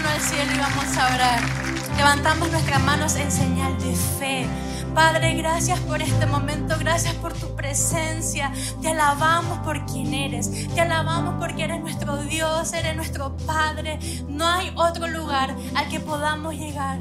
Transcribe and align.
mano 0.00 0.14
al 0.14 0.20
cielo 0.20 0.52
y 0.54 0.58
vamos 0.58 0.96
a 0.96 1.14
orar. 1.14 1.40
Levantamos 1.96 2.50
nuestras 2.50 2.82
manos 2.82 3.16
en 3.16 3.30
señal 3.30 3.78
de 3.78 3.94
fe. 3.94 4.46
Padre, 4.94 5.34
gracias 5.34 5.78
por 5.80 6.00
este 6.00 6.26
momento, 6.26 6.74
gracias 6.78 7.14
por 7.16 7.32
tu 7.34 7.54
presencia. 7.54 8.50
Te 8.80 8.88
alabamos 8.88 9.58
por 9.58 9.84
quien 9.86 10.14
eres. 10.14 10.68
Te 10.74 10.80
alabamos 10.80 11.34
porque 11.38 11.64
eres 11.64 11.80
nuestro 11.80 12.16
Dios, 12.22 12.72
eres 12.72 12.96
nuestro 12.96 13.36
Padre. 13.46 13.98
No 14.28 14.46
hay 14.46 14.72
otro 14.74 15.06
lugar 15.06 15.54
al 15.74 15.88
que 15.88 16.00
podamos 16.00 16.54
llegar 16.54 16.98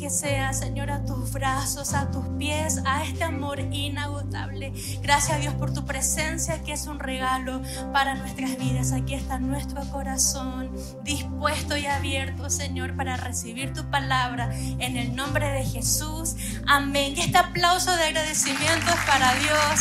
que 0.00 0.08
sea, 0.08 0.54
Señor, 0.54 0.90
a 0.90 1.04
tus 1.04 1.30
brazos, 1.30 1.92
a 1.92 2.10
tus 2.10 2.24
pies, 2.38 2.80
a 2.86 3.04
este 3.04 3.22
amor 3.22 3.60
inagotable. 3.60 4.72
Gracias 5.02 5.42
Dios 5.42 5.52
por 5.54 5.74
tu 5.74 5.84
presencia, 5.84 6.62
que 6.62 6.72
es 6.72 6.86
un 6.86 6.98
regalo 6.98 7.60
para 7.92 8.14
nuestras 8.14 8.56
vidas. 8.56 8.92
Aquí 8.92 9.12
está 9.12 9.38
nuestro 9.38 9.82
corazón 9.90 10.70
dispuesto 11.04 11.76
y 11.76 11.84
abierto, 11.84 12.48
Señor, 12.48 12.96
para 12.96 13.18
recibir 13.18 13.74
tu 13.74 13.90
palabra 13.90 14.50
en 14.54 14.96
el 14.96 15.14
nombre 15.14 15.46
de 15.48 15.64
Jesús. 15.66 16.34
Amén. 16.66 17.12
Y 17.14 17.20
este 17.20 17.36
aplauso 17.36 17.94
de 17.94 18.04
agradecimiento 18.04 18.90
es 18.90 19.04
para 19.06 19.34
Dios. 19.34 19.80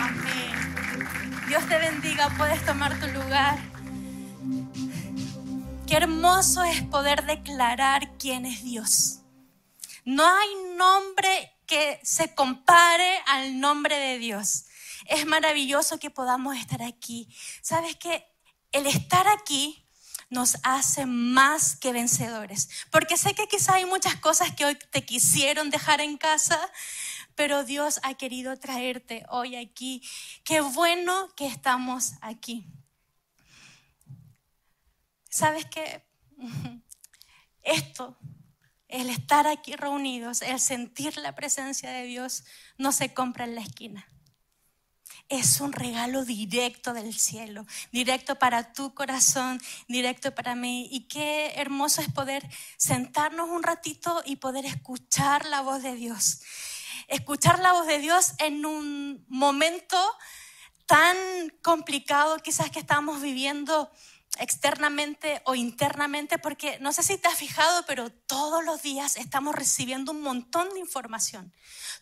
Amén. 0.00 1.46
Dios 1.46 1.64
te 1.68 1.78
bendiga, 1.78 2.28
puedes 2.36 2.64
tomar 2.66 2.98
tu 2.98 3.06
lugar. 3.06 3.77
Qué 5.88 5.96
hermoso 5.96 6.64
es 6.64 6.82
poder 6.82 7.24
declarar 7.24 8.18
quién 8.18 8.44
es 8.44 8.62
Dios. 8.62 9.20
No 10.04 10.22
hay 10.22 10.48
nombre 10.76 11.56
que 11.66 11.98
se 12.02 12.34
compare 12.34 13.22
al 13.24 13.58
nombre 13.58 13.96
de 13.96 14.18
Dios. 14.18 14.66
Es 15.06 15.24
maravilloso 15.24 15.98
que 15.98 16.10
podamos 16.10 16.58
estar 16.58 16.82
aquí. 16.82 17.34
¿Sabes 17.62 17.96
que 17.96 18.26
El 18.70 18.86
estar 18.86 19.26
aquí 19.28 19.88
nos 20.28 20.58
hace 20.62 21.06
más 21.06 21.74
que 21.74 21.92
vencedores. 21.92 22.68
Porque 22.90 23.16
sé 23.16 23.34
que 23.34 23.48
quizá 23.48 23.76
hay 23.76 23.86
muchas 23.86 24.16
cosas 24.16 24.54
que 24.54 24.66
hoy 24.66 24.78
te 24.90 25.06
quisieron 25.06 25.70
dejar 25.70 26.02
en 26.02 26.18
casa, 26.18 26.58
pero 27.34 27.64
Dios 27.64 27.98
ha 28.02 28.12
querido 28.12 28.58
traerte 28.58 29.24
hoy 29.30 29.56
aquí. 29.56 30.02
Qué 30.44 30.60
bueno 30.60 31.34
que 31.34 31.46
estamos 31.46 32.12
aquí. 32.20 32.66
¿Sabes 35.28 35.66
qué? 35.66 36.06
Esto, 37.62 38.18
el 38.88 39.10
estar 39.10 39.46
aquí 39.46 39.76
reunidos, 39.76 40.42
el 40.42 40.58
sentir 40.58 41.18
la 41.18 41.34
presencia 41.34 41.90
de 41.90 42.04
Dios, 42.04 42.44
no 42.78 42.92
se 42.92 43.12
compra 43.12 43.44
en 43.44 43.54
la 43.54 43.60
esquina. 43.60 44.08
Es 45.28 45.60
un 45.60 45.72
regalo 45.72 46.24
directo 46.24 46.94
del 46.94 47.12
cielo, 47.12 47.66
directo 47.92 48.38
para 48.38 48.72
tu 48.72 48.94
corazón, 48.94 49.60
directo 49.86 50.34
para 50.34 50.54
mí. 50.54 50.88
Y 50.90 51.06
qué 51.06 51.52
hermoso 51.56 52.00
es 52.00 52.10
poder 52.10 52.48
sentarnos 52.78 53.50
un 53.50 53.62
ratito 53.62 54.22
y 54.24 54.36
poder 54.36 54.64
escuchar 54.64 55.44
la 55.44 55.60
voz 55.60 55.82
de 55.82 55.94
Dios. 55.96 56.40
Escuchar 57.08 57.58
la 57.58 57.72
voz 57.72 57.86
de 57.86 57.98
Dios 57.98 58.32
en 58.38 58.64
un 58.64 59.26
momento 59.28 59.98
tan 60.86 61.16
complicado 61.62 62.38
quizás 62.38 62.70
que 62.70 62.78
estamos 62.78 63.20
viviendo 63.20 63.90
externamente 64.38 65.42
o 65.44 65.54
internamente, 65.54 66.38
porque 66.38 66.78
no 66.80 66.92
sé 66.92 67.02
si 67.02 67.18
te 67.18 67.28
has 67.28 67.34
fijado, 67.34 67.84
pero 67.86 68.10
todos 68.10 68.64
los 68.64 68.82
días 68.82 69.16
estamos 69.16 69.54
recibiendo 69.54 70.12
un 70.12 70.22
montón 70.22 70.68
de 70.70 70.80
información. 70.80 71.52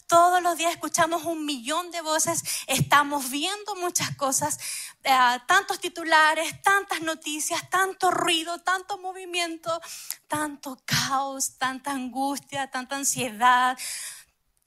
Todos 0.06 0.42
los 0.42 0.56
días 0.58 0.72
escuchamos 0.72 1.24
un 1.24 1.46
millón 1.46 1.90
de 1.90 2.00
voces, 2.00 2.44
estamos 2.66 3.30
viendo 3.30 3.74
muchas 3.76 4.14
cosas, 4.16 4.58
eh, 5.02 5.16
tantos 5.46 5.80
titulares, 5.80 6.60
tantas 6.62 7.00
noticias, 7.00 7.68
tanto 7.70 8.10
ruido, 8.10 8.58
tanto 8.58 8.98
movimiento, 8.98 9.80
tanto 10.28 10.78
caos, 10.84 11.56
tanta 11.58 11.92
angustia, 11.92 12.70
tanta 12.70 12.96
ansiedad, 12.96 13.78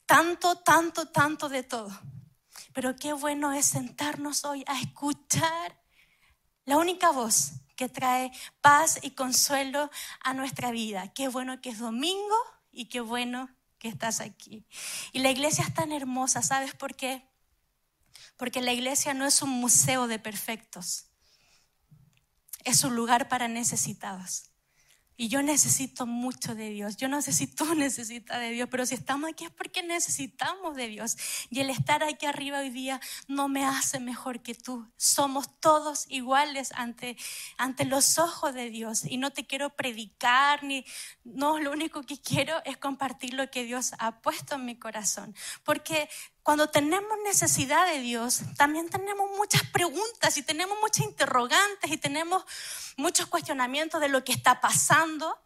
tanto, 0.05 0.57
tanto, 0.57 1.07
tanto 1.09 1.49
de 1.49 1.63
todo. 1.63 1.91
Pero 2.73 2.95
qué 2.95 3.13
bueno 3.13 3.53
es 3.53 3.65
sentarnos 3.65 4.43
hoy 4.45 4.63
a 4.67 4.79
escuchar 4.79 5.79
la 6.69 6.77
única 6.77 7.09
voz 7.09 7.53
que 7.75 7.89
trae 7.89 8.31
paz 8.61 8.99
y 9.01 9.09
consuelo 9.11 9.89
a 10.21 10.35
nuestra 10.35 10.69
vida. 10.69 11.11
Qué 11.15 11.27
bueno 11.27 11.61
que 11.61 11.71
es 11.71 11.79
domingo 11.79 12.37
y 12.71 12.89
qué 12.89 13.01
bueno 13.01 13.49
que 13.79 13.87
estás 13.87 14.19
aquí. 14.19 14.67
Y 15.11 15.17
la 15.17 15.31
iglesia 15.31 15.63
es 15.63 15.73
tan 15.73 15.91
hermosa, 15.91 16.43
¿sabes 16.43 16.75
por 16.75 16.95
qué? 16.95 17.27
Porque 18.37 18.61
la 18.61 18.71
iglesia 18.71 19.15
no 19.15 19.25
es 19.25 19.41
un 19.41 19.49
museo 19.49 20.05
de 20.05 20.19
perfectos, 20.19 21.07
es 22.65 22.83
un 22.83 22.95
lugar 22.95 23.29
para 23.29 23.47
necesitados. 23.47 24.48
Y 25.21 25.27
yo 25.27 25.43
necesito 25.43 26.05
mucho 26.05 26.55
de 26.55 26.69
Dios. 26.69 26.95
Yo 26.95 27.09
no 27.09 27.21
sé 27.21 27.33
si 27.33 27.45
tú 27.45 27.65
necesitas 27.75 28.39
de 28.39 28.51
Dios, 28.51 28.69
pero 28.71 28.85
si 28.85 28.95
estamos 28.95 29.29
aquí 29.29 29.43
es 29.43 29.51
porque 29.51 29.83
necesitamos 29.83 30.77
de 30.77 30.87
Dios. 30.87 31.17
Y 31.49 31.59
el 31.59 31.69
estar 31.69 32.05
aquí 32.05 32.25
arriba 32.25 32.59
hoy 32.59 32.69
día 32.69 33.01
no 33.27 33.49
me 33.49 33.65
hace 33.65 33.99
mejor 33.99 34.41
que 34.41 34.55
tú. 34.55 34.89
Somos 34.95 35.59
todos 35.59 36.05
iguales 36.07 36.71
ante, 36.73 37.17
ante 37.57 37.83
los 37.83 38.17
ojos 38.17 38.53
de 38.53 38.69
Dios. 38.69 39.03
Y 39.03 39.17
no 39.17 39.31
te 39.31 39.45
quiero 39.45 39.75
predicar, 39.75 40.63
ni. 40.63 40.85
No, 41.25 41.59
lo 41.59 41.73
único 41.73 42.03
que 42.03 42.21
quiero 42.21 42.55
es 42.63 42.77
compartir 42.77 43.33
lo 43.33 43.51
que 43.51 43.65
Dios 43.65 43.91
ha 43.99 44.21
puesto 44.21 44.55
en 44.55 44.63
mi 44.63 44.77
corazón. 44.77 45.35
Porque 45.65 46.07
cuando 46.43 46.69
tenemos 46.69 47.17
necesidad 47.23 47.85
de 47.87 47.99
Dios, 47.99 48.41
también 48.57 48.89
tenemos 48.89 49.29
muchas 49.37 49.63
preguntas 49.69 50.37
y 50.37 50.43
tenemos 50.43 50.77
muchas 50.81 51.05
interrogantes 51.05 51.91
y 51.91 51.97
tenemos 51.97 52.43
muchos 52.97 53.27
cuestionamientos 53.27 54.01
de 54.01 54.09
lo 54.09 54.23
que 54.23 54.31
está 54.31 54.61
pasando, 54.61 55.37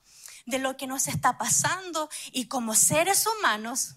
de 0.45 0.59
lo 0.59 0.77
que 0.77 0.87
nos 0.87 1.07
está 1.07 1.37
pasando 1.37 2.09
y 2.31 2.47
como 2.47 2.75
seres 2.75 3.25
humanos 3.27 3.95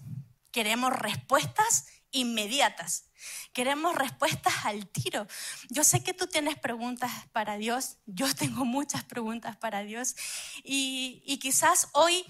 queremos 0.51 0.91
respuestas 0.93 1.85
inmediatas. 2.11 3.05
Queremos 3.53 3.95
respuestas 3.95 4.53
al 4.65 4.87
tiro. 4.87 5.27
Yo 5.69 5.83
sé 5.83 6.03
que 6.03 6.13
tú 6.13 6.27
tienes 6.27 6.57
preguntas 6.57 7.11
para 7.31 7.57
Dios, 7.57 7.97
yo 8.05 8.33
tengo 8.35 8.65
muchas 8.65 9.03
preguntas 9.03 9.57
para 9.57 9.83
Dios 9.83 10.15
y, 10.63 11.21
y 11.25 11.39
quizás 11.39 11.89
hoy 11.93 12.25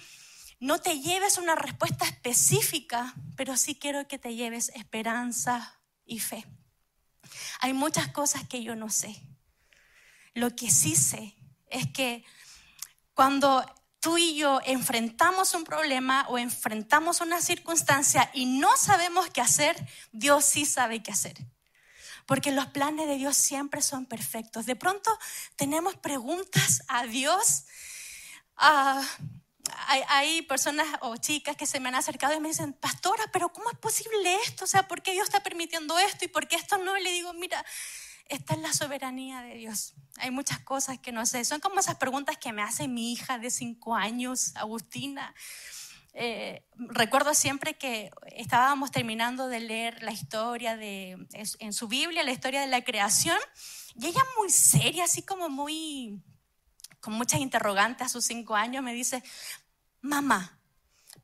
no 0.59 0.79
te 0.79 0.99
lleves 0.99 1.37
una 1.37 1.55
respuesta 1.55 2.05
específica, 2.05 3.13
pero 3.35 3.57
sí 3.57 3.75
quiero 3.75 4.07
que 4.07 4.17
te 4.17 4.35
lleves 4.35 4.69
esperanza 4.75 5.79
y 6.05 6.19
fe. 6.19 6.45
Hay 7.59 7.73
muchas 7.73 8.07
cosas 8.09 8.47
que 8.47 8.63
yo 8.63 8.75
no 8.75 8.89
sé. 8.89 9.21
Lo 10.33 10.55
que 10.55 10.71
sí 10.71 10.95
sé 10.95 11.35
es 11.69 11.87
que 11.91 12.23
cuando 13.13 13.65
tú 13.99 14.17
y 14.17 14.35
yo 14.35 14.61
enfrentamos 14.65 15.53
un 15.53 15.63
problema 15.63 16.25
o 16.29 16.37
enfrentamos 16.37 17.21
una 17.21 17.41
circunstancia 17.41 18.29
y 18.33 18.45
no 18.45 18.75
sabemos 18.77 19.29
qué 19.29 19.41
hacer, 19.41 19.75
Dios 20.11 20.45
sí 20.45 20.65
sabe 20.65 21.03
qué 21.03 21.11
hacer. 21.11 21.35
Porque 22.25 22.51
los 22.51 22.67
planes 22.67 23.07
de 23.07 23.15
Dios 23.15 23.37
siempre 23.37 23.81
son 23.81 24.05
perfectos. 24.05 24.65
De 24.65 24.75
pronto 24.75 25.17
tenemos 25.55 25.95
preguntas 25.95 26.83
a 26.87 27.05
Dios. 27.05 27.65
Uh, 28.59 29.03
hay, 29.87 30.41
personas 30.43 30.87
o 31.01 31.15
chicas 31.17 31.55
que 31.55 31.65
se 31.65 31.79
me 31.79 31.89
han 31.89 31.95
acercado 31.95 32.33
y 32.33 32.39
me 32.39 32.49
dicen, 32.49 32.73
pastora, 32.73 33.23
pero 33.31 33.49
¿cómo 33.49 33.69
es 33.69 33.77
posible 33.77 34.35
esto? 34.45 34.65
O 34.65 34.67
sea, 34.67 34.87
¿por 34.87 35.01
qué 35.01 35.11
Dios 35.13 35.25
está 35.25 35.41
permitiendo 35.41 35.97
esto 35.97 36.25
y 36.25 36.27
por 36.27 36.47
qué 36.47 36.55
esto 36.55 36.77
no? 36.77 36.97
Y 36.97 37.03
le 37.03 37.11
digo, 37.11 37.33
mira, 37.33 37.63
esta 38.29 38.53
es 38.53 38.59
la 38.59 38.73
soberanía 38.73 39.41
de 39.41 39.55
Dios. 39.55 39.93
Hay 40.17 40.31
muchas 40.31 40.59
cosas 40.59 40.99
que 40.99 41.11
no 41.11 41.25
sé. 41.25 41.45
Son 41.45 41.59
como 41.59 41.79
esas 41.79 41.95
preguntas 41.95 42.37
que 42.37 42.51
me 42.53 42.61
hace 42.61 42.87
mi 42.87 43.13
hija 43.13 43.39
de 43.39 43.49
cinco 43.49 43.95
años, 43.95 44.55
Agustina. 44.55 45.33
Eh, 46.13 46.63
recuerdo 46.75 47.33
siempre 47.35 47.75
que 47.75 48.09
estábamos 48.35 48.89
terminando 48.91 49.47
de 49.47 49.59
leer 49.59 50.01
la 50.01 50.11
historia 50.11 50.75
de, 50.75 51.27
en 51.59 51.73
su 51.73 51.87
Biblia, 51.87 52.23
la 52.23 52.31
historia 52.31 52.61
de 52.61 52.67
la 52.67 52.83
creación, 52.83 53.37
y 53.95 54.07
ella 54.07 54.21
muy 54.37 54.49
seria, 54.49 55.03
así 55.03 55.21
como 55.21 55.47
muy 55.49 56.19
con 56.99 57.13
muchas 57.13 57.39
interrogantes 57.39 58.07
a 58.07 58.09
sus 58.09 58.25
cinco 58.25 58.55
años, 58.55 58.83
me 58.83 58.93
dice, 58.93 59.23
mamá, 60.01 60.59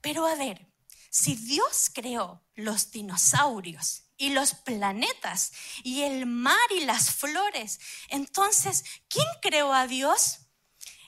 pero 0.01 0.25
a 0.25 0.35
ver, 0.35 0.67
si 1.09 1.35
Dios 1.35 1.91
creó 1.93 2.43
los 2.55 2.91
dinosaurios 2.91 4.03
y 4.17 4.31
los 4.31 4.53
planetas 4.55 5.51
y 5.83 6.01
el 6.01 6.25
mar 6.25 6.57
y 6.75 6.85
las 6.85 7.11
flores, 7.11 7.79
entonces, 8.09 8.83
¿quién 9.07 9.27
creó 9.41 9.73
a 9.73 9.87
Dios? 9.87 10.39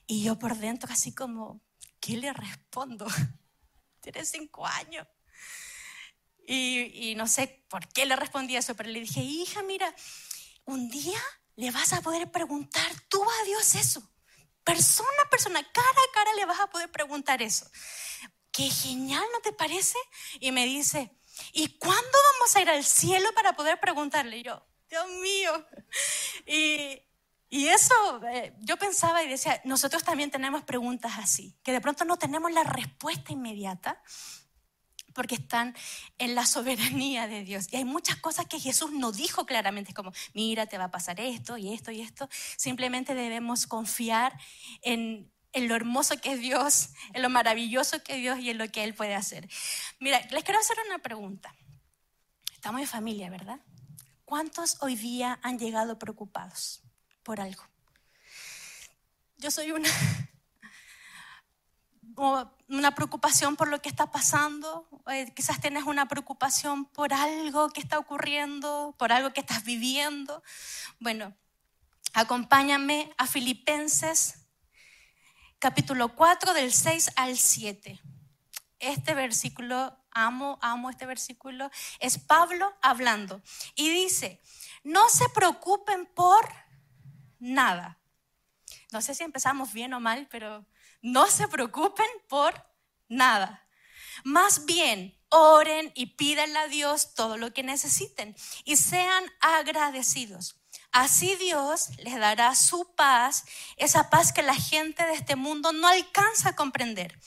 Y 0.08 0.24
yo 0.24 0.38
por 0.38 0.58
dentro 0.58 0.92
así 0.92 1.14
como, 1.14 1.62
¿qué 2.00 2.18
le 2.18 2.32
respondo? 2.34 3.08
Tiene 4.02 4.26
cinco 4.26 4.66
años. 4.66 5.08
Y, 6.48 7.10
y, 7.10 7.16
no 7.16 7.28
sé 7.28 7.66
por 7.68 7.88
qué 7.88 8.06
le 8.06 8.16
respondí 8.16 8.56
eso, 8.56 8.76
pero 8.76 8.90
le 8.90 9.00
dije, 9.00 9.22
hija, 9.22 9.64
mira, 9.64 9.96
un 10.66 10.90
día 10.90 11.20
le 11.56 11.72
vas 11.72 11.92
a 11.94 12.02
poder 12.02 12.32
preguntar 12.32 12.92
tú 13.10 13.24
a 13.24 13.46
Dios 13.46 13.74
eso 13.74 14.15
persona 14.66 15.08
a 15.26 15.30
persona, 15.30 15.64
cara 15.72 15.88
a 15.88 16.14
cara 16.14 16.34
le 16.34 16.46
vas 16.46 16.60
a 16.60 16.68
poder 16.68 16.92
preguntar 16.92 17.42
eso. 17.42 17.66
Qué 18.52 18.70
genial, 18.70 19.24
¿no 19.32 19.40
te 19.40 19.54
parece? 19.54 19.98
Y 20.42 20.52
me 20.52 20.66
dice, 20.66 21.16
¿y 21.54 21.78
cuándo 21.78 22.18
vamos 22.34 22.56
a 22.56 22.62
ir 22.62 22.70
al 22.70 22.84
cielo 22.84 23.34
para 23.34 23.56
poder 23.56 23.80
preguntarle? 23.80 24.40
Y 24.40 24.44
yo, 24.44 24.66
Dios 24.90 25.08
mío. 25.22 25.66
Y, 26.46 27.02
Y 27.50 27.68
eso, 27.68 27.96
eh, 28.28 28.54
yo 28.60 28.76
pensaba 28.78 29.24
y 29.24 29.30
decía, 29.30 29.62
nosotros 29.64 30.04
también 30.04 30.32
tenemos 30.32 30.64
preguntas 30.64 31.14
así, 31.18 31.56
que 31.64 31.72
de 31.72 31.80
pronto 31.80 32.04
no 32.04 32.18
tenemos 32.18 32.52
la 32.52 32.64
respuesta 32.64 33.32
inmediata 33.32 34.02
porque 35.16 35.36
están 35.36 35.74
en 36.20 36.36
la 36.36 36.46
soberanía 36.46 37.28
de 37.28 37.44
Dios. 37.44 37.68
Y 37.72 37.78
hay 37.78 37.86
muchas 37.86 38.18
cosas 38.18 38.46
que 38.46 38.60
Jesús 38.60 38.92
no 38.92 39.12
dijo 39.12 39.46
claramente, 39.46 39.94
como, 39.94 40.12
mira, 40.34 40.68
te 40.68 40.78
va 40.78 40.86
a 40.86 40.92
pasar 40.92 41.20
esto 41.20 41.58
y 41.58 41.74
esto 41.74 41.90
y 41.90 42.02
esto. 42.02 42.30
Simplemente 42.58 43.16
debemos 43.16 43.66
confiar 43.66 44.38
en, 44.82 45.32
lo 45.54 45.74
hermoso 45.74 46.20
que 46.20 46.34
es 46.34 46.42
Dios, 46.42 46.90
en 47.14 47.22
lo 47.22 47.30
maravilloso 47.30 48.04
que 48.04 48.16
es 48.16 48.20
Dios 48.20 48.40
y 48.40 48.50
en 48.50 48.58
lo 48.58 48.70
que 48.70 48.84
Él 48.84 48.94
puede 48.94 49.16
hacer. 49.16 49.50
Mira, 50.00 50.20
les 50.30 50.44
quiero 50.44 50.60
hacer 50.60 50.78
una 50.86 51.00
pregunta. 51.00 51.56
Estamos 52.54 52.82
en 52.82 52.88
familia, 52.88 53.30
¿verdad? 53.30 53.62
¿Cuántos 54.26 54.78
hoy 54.82 54.96
día 54.96 55.40
han 55.44 55.58
llegado 55.58 55.98
preocupados 55.98 56.84
por 57.24 57.40
algo? 57.40 57.64
Yo 59.38 59.50
soy 59.50 59.72
una, 59.72 59.90
una 62.68 62.96
preocupación 62.96 63.56
por 63.56 63.68
lo 63.68 63.81
que 63.81 63.90
está 63.90 64.12
pasando, 64.12 64.88
eh, 65.07 65.31
quizás 65.36 65.60
tienes 65.60 65.84
una 65.84 66.07
preocupación 66.07 66.86
por 66.86 67.13
algo 67.13 67.69
que 67.69 67.81
está 67.81 68.00
ocurriendo, 68.00 68.96
por 68.98 69.12
algo 69.12 69.34
que 69.34 69.42
estás 69.42 69.63
viviendo. 69.63 70.44
Bueno, 71.00 71.36
acompáñame 72.13 73.13
a 73.18 73.28
Filipenses 73.28 74.46
capítulo 75.60 76.10
4 76.16 76.54
del 76.54 76.72
6 76.72 77.12
al 77.16 77.38
7. 77.38 78.00
Este 78.80 79.13
versículo 79.13 79.98
amo, 80.12 80.57
amo 80.62 80.90
este 80.90 81.06
versículo, 81.06 81.69
es 82.00 82.18
Pablo 82.18 82.74
hablando. 82.81 83.42
Y 83.75 83.90
dice, 83.90 84.42
no 84.84 85.10
se 85.10 85.28
preocupen 85.30 86.06
por 86.06 86.48
nada. 87.40 88.00
No 88.92 89.02
sé 89.02 89.13
si 89.13 89.24
empezamos 89.24 89.74
bien 89.74 89.94
o 89.94 90.00
mal, 90.00 90.28
pero 90.30 90.66
no 91.06 91.28
se 91.28 91.48
preocupen 91.48 92.07
por 92.28 92.66
nada. 93.07 93.68
Más 94.24 94.66
bien, 94.66 95.16
oren 95.30 95.92
y 95.94 96.16
pídanle 96.16 96.57
a 96.57 96.68
Dios 96.68 97.13
todo 97.13 97.38
lo 97.38 97.54
que 97.54 97.62
necesiten 97.62 98.36
y 98.63 98.78
sean 98.78 99.24
agradecidos. 99.40 100.60
Así 100.92 101.36
Dios 101.36 101.90
les 101.98 102.18
dará 102.18 102.56
su 102.56 102.96
paz, 102.96 103.46
esa 103.78 104.10
paz 104.10 104.34
que 104.34 104.42
la 104.42 104.56
gente 104.56 105.06
de 105.06 105.13
este 105.13 105.36
mundo 105.36 105.74
no 105.74 105.88
alcanza 105.88 106.50
a 106.50 106.56
comprender 106.56 107.19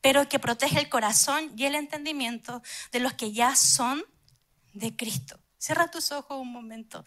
pero 0.00 0.28
que 0.28 0.38
protege 0.38 0.78
el 0.78 0.90
corazón 0.90 1.50
y 1.56 1.64
el 1.64 1.74
entendimiento 1.74 2.60
de 2.92 3.00
los 3.00 3.14
que 3.14 3.32
ya 3.32 3.56
son 3.56 4.04
de 4.74 4.94
Cristo. 4.94 5.40
Cierra 5.56 5.90
tus 5.90 6.12
ojos 6.12 6.38
un 6.38 6.52
momento. 6.52 7.06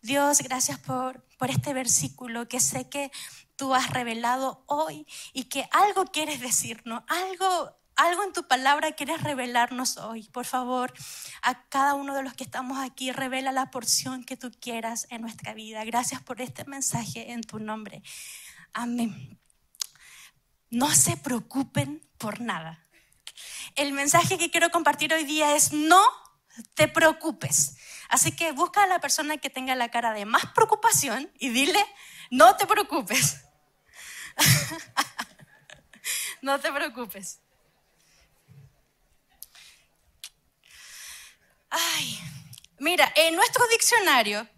Dios, 0.00 0.38
gracias 0.38 0.78
por, 0.78 1.22
por 1.36 1.50
este 1.50 1.74
versículo 1.74 2.48
que 2.48 2.60
sé 2.60 2.88
que 2.88 3.12
tú 3.58 3.74
has 3.74 3.90
revelado 3.90 4.64
hoy 4.66 5.06
y 5.34 5.44
que 5.44 5.68
algo 5.72 6.06
quieres 6.06 6.40
decirnos, 6.40 7.02
algo, 7.08 7.76
algo 7.96 8.24
en 8.24 8.32
tu 8.32 8.48
palabra 8.48 8.92
quieres 8.92 9.22
revelarnos 9.22 9.98
hoy. 9.98 10.30
Por 10.30 10.46
favor, 10.46 10.94
a 11.42 11.68
cada 11.68 11.92
uno 11.92 12.14
de 12.14 12.22
los 12.22 12.32
que 12.32 12.44
estamos 12.44 12.78
aquí, 12.78 13.12
revela 13.12 13.52
la 13.52 13.70
porción 13.70 14.24
que 14.24 14.38
tú 14.38 14.50
quieras 14.58 15.06
en 15.10 15.20
nuestra 15.20 15.52
vida. 15.52 15.84
Gracias 15.84 16.22
por 16.22 16.40
este 16.40 16.64
mensaje 16.64 17.32
en 17.32 17.42
tu 17.42 17.58
nombre. 17.58 18.02
Amén 18.72 19.38
no 20.70 20.94
se 20.94 21.16
preocupen 21.16 22.06
por 22.18 22.40
nada. 22.40 22.86
El 23.74 23.92
mensaje 23.92 24.38
que 24.38 24.50
quiero 24.50 24.70
compartir 24.70 25.12
hoy 25.12 25.24
día 25.24 25.54
es 25.54 25.72
no 25.72 26.02
te 26.74 26.88
preocupes. 26.88 27.76
Así 28.08 28.32
que 28.32 28.52
busca 28.52 28.82
a 28.82 28.86
la 28.86 29.00
persona 29.00 29.38
que 29.38 29.50
tenga 29.50 29.74
la 29.74 29.90
cara 29.90 30.12
de 30.12 30.24
más 30.24 30.46
preocupación 30.54 31.30
y 31.38 31.50
dile, 31.50 31.84
no 32.30 32.56
te 32.56 32.66
preocupes. 32.66 33.44
no 36.42 36.58
te 36.60 36.72
preocupes. 36.72 37.40
Ay, 41.70 42.18
mira, 42.78 43.12
en 43.14 43.36
nuestro 43.36 43.66
diccionario, 43.68 44.48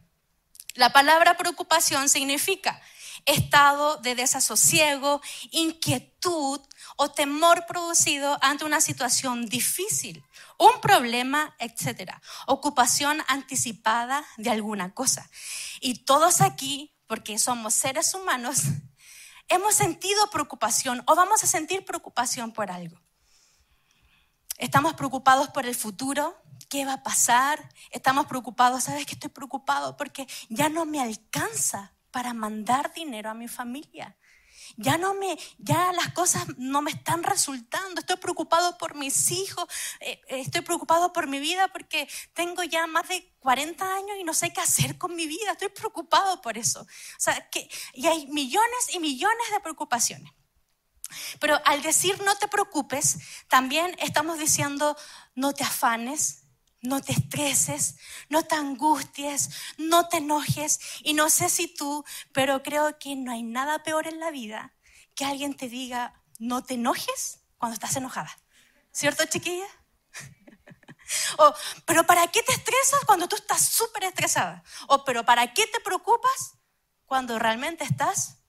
la 0.75 0.91
palabra 0.91 1.37
preocupación 1.37 2.09
significa 2.09 2.81
estado 3.27 3.97
de 3.99 4.15
desasosiego, 4.15 5.21
inquietud 5.51 6.61
o 6.97 7.11
temor 7.11 7.67
producido 7.67 8.39
ante 8.43 8.65
una 8.65 8.81
situación 8.81 9.47
difícil, 9.47 10.25
un 10.59 10.81
problema, 10.81 11.55
etc. 11.59 12.13
Ocupación 12.47 13.23
anticipada 13.29 14.25
de 14.37 14.51
alguna 14.51 14.95
cosa. 14.95 15.29
Y 15.81 16.05
todos 16.05 16.41
aquí, 16.41 16.95
porque 17.07 17.39
somos 17.39 17.75
seres 17.75 18.15
humanos, 18.15 18.63
hemos 19.51 19.75
sentido 19.75 20.31
preocupación 20.31 21.03
o 21.07 21.15
vamos 21.15 21.45
a 21.45 21.47
sentir 21.47 21.85
preocupación 21.85 22.53
por 22.53 22.71
algo. 22.71 22.99
Estamos 24.57 24.95
preocupados 24.95 25.49
por 25.49 25.67
el 25.67 25.75
futuro, 25.75 26.37
¿qué 26.69 26.85
va 26.87 26.95
a 26.95 27.03
pasar? 27.03 27.69
Estamos 27.91 28.27
preocupados, 28.27 28.85
¿sabes 28.85 29.05
que 29.07 29.15
estoy 29.15 29.31
preocupado? 29.31 29.97
Porque 29.97 30.27
ya 30.49 30.69
no 30.69 30.87
me 30.87 31.01
alcanza 31.01 31.95
para 32.11 32.33
mandar 32.33 32.93
dinero 32.95 33.31
a 33.31 33.35
mi 33.35 33.49
familia. 33.49 34.17
Ya 34.77 34.99
no 34.99 35.15
me, 35.15 35.39
ya 35.59 35.93
las 35.93 36.13
cosas 36.13 36.47
no 36.59 36.83
me 36.83 36.91
están 36.91 37.23
resultando. 37.23 38.01
Estoy 38.01 38.17
preocupado 38.17 38.77
por 38.79 38.95
mis 38.95 39.31
hijos, 39.31 39.65
eh, 40.01 40.21
estoy 40.29 40.63
preocupado 40.63 41.13
por 41.13 41.27
mi 41.27 41.41
vida 41.41 41.69
porque 41.69 42.09
tengo 42.33 42.63
ya 42.63 42.87
más 42.87 43.09
de 43.09 43.33
40 43.41 43.95
años 43.95 44.17
y 44.19 44.25
no 44.25 44.35
sé 44.35 44.53
qué 44.53 44.61
hacer 44.61 44.99
con 44.99 45.15
mi 45.15 45.27
vida. 45.27 45.53
Estoy 45.53 45.69
preocupado 45.69 46.41
por 46.41 46.59
eso. 46.59 46.81
O 46.81 47.21
sea, 47.21 47.49
que, 47.51 47.69
y 47.95 48.07
hay 48.07 48.27
millones 48.29 48.95
y 48.95 48.99
millones 48.99 49.51
de 49.53 49.61
preocupaciones. 49.61 50.33
Pero 51.41 51.61
al 51.65 51.83
decir 51.83 52.21
no 52.23 52.37
te 52.37 52.49
preocupes, 52.49 53.19
también 53.49 53.97
estamos 53.99 54.39
diciendo 54.39 54.97
no 55.35 55.53
te 55.53 55.65
afanes, 55.65 56.40
no 56.83 57.01
te 57.01 57.13
estreses, 57.13 57.97
no 58.29 58.43
te 58.43 58.55
angusties, 58.55 59.51
no 59.79 60.09
te 60.09 60.19
enojes. 60.19 60.81
Y 61.03 61.15
no 61.15 61.31
sé 61.31 61.49
si 61.49 61.69
tú, 61.69 62.05
pero 62.33 62.63
creo 62.63 62.99
que 62.99 63.17
no 63.17 63.33
hay 63.33 63.43
nada 63.43 63.83
peor 63.83 64.07
en 64.07 64.21
la 64.21 64.31
vida 64.31 64.75
que 65.15 65.25
alguien 65.25 65.55
te 65.55 65.69
diga, 65.69 66.15
no 66.39 66.65
te 66.65 66.75
enojes 66.75 67.41
cuando 67.59 67.75
estás 67.75 67.97
enojada. 67.97 68.31
¿Cierto, 68.93 69.25
chiquilla? 69.27 69.67
o, 71.39 71.55
pero 71.85 72.05
¿para 72.05 72.27
qué 72.29 72.43
te 72.43 72.53
estresas 72.53 73.01
cuando 73.07 73.29
tú 73.29 73.37
estás 73.37 73.69
súper 73.69 74.05
estresada? 74.05 74.63
O, 74.89 75.05
pero 75.05 75.25
¿para 75.25 75.53
qué 75.53 75.67
te 75.67 75.81
preocupas 75.81 76.55
cuando 77.05 77.39
realmente 77.39 77.85
estás 77.85 78.41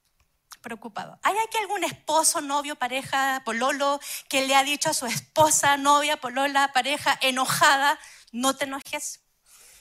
preocupado. 0.62 1.18
¿Hay 1.22 1.34
aquí 1.38 1.58
algún 1.58 1.84
esposo, 1.84 2.40
novio, 2.40 2.76
pareja, 2.76 3.42
pololo 3.44 4.00
que 4.28 4.46
le 4.46 4.54
ha 4.54 4.62
dicho 4.62 4.88
a 4.88 4.94
su 4.94 5.06
esposa, 5.06 5.76
novia, 5.76 6.18
polola, 6.18 6.72
pareja, 6.72 7.18
enojada, 7.20 7.98
no 8.32 8.56
te 8.56 8.64
enojes. 8.64 9.20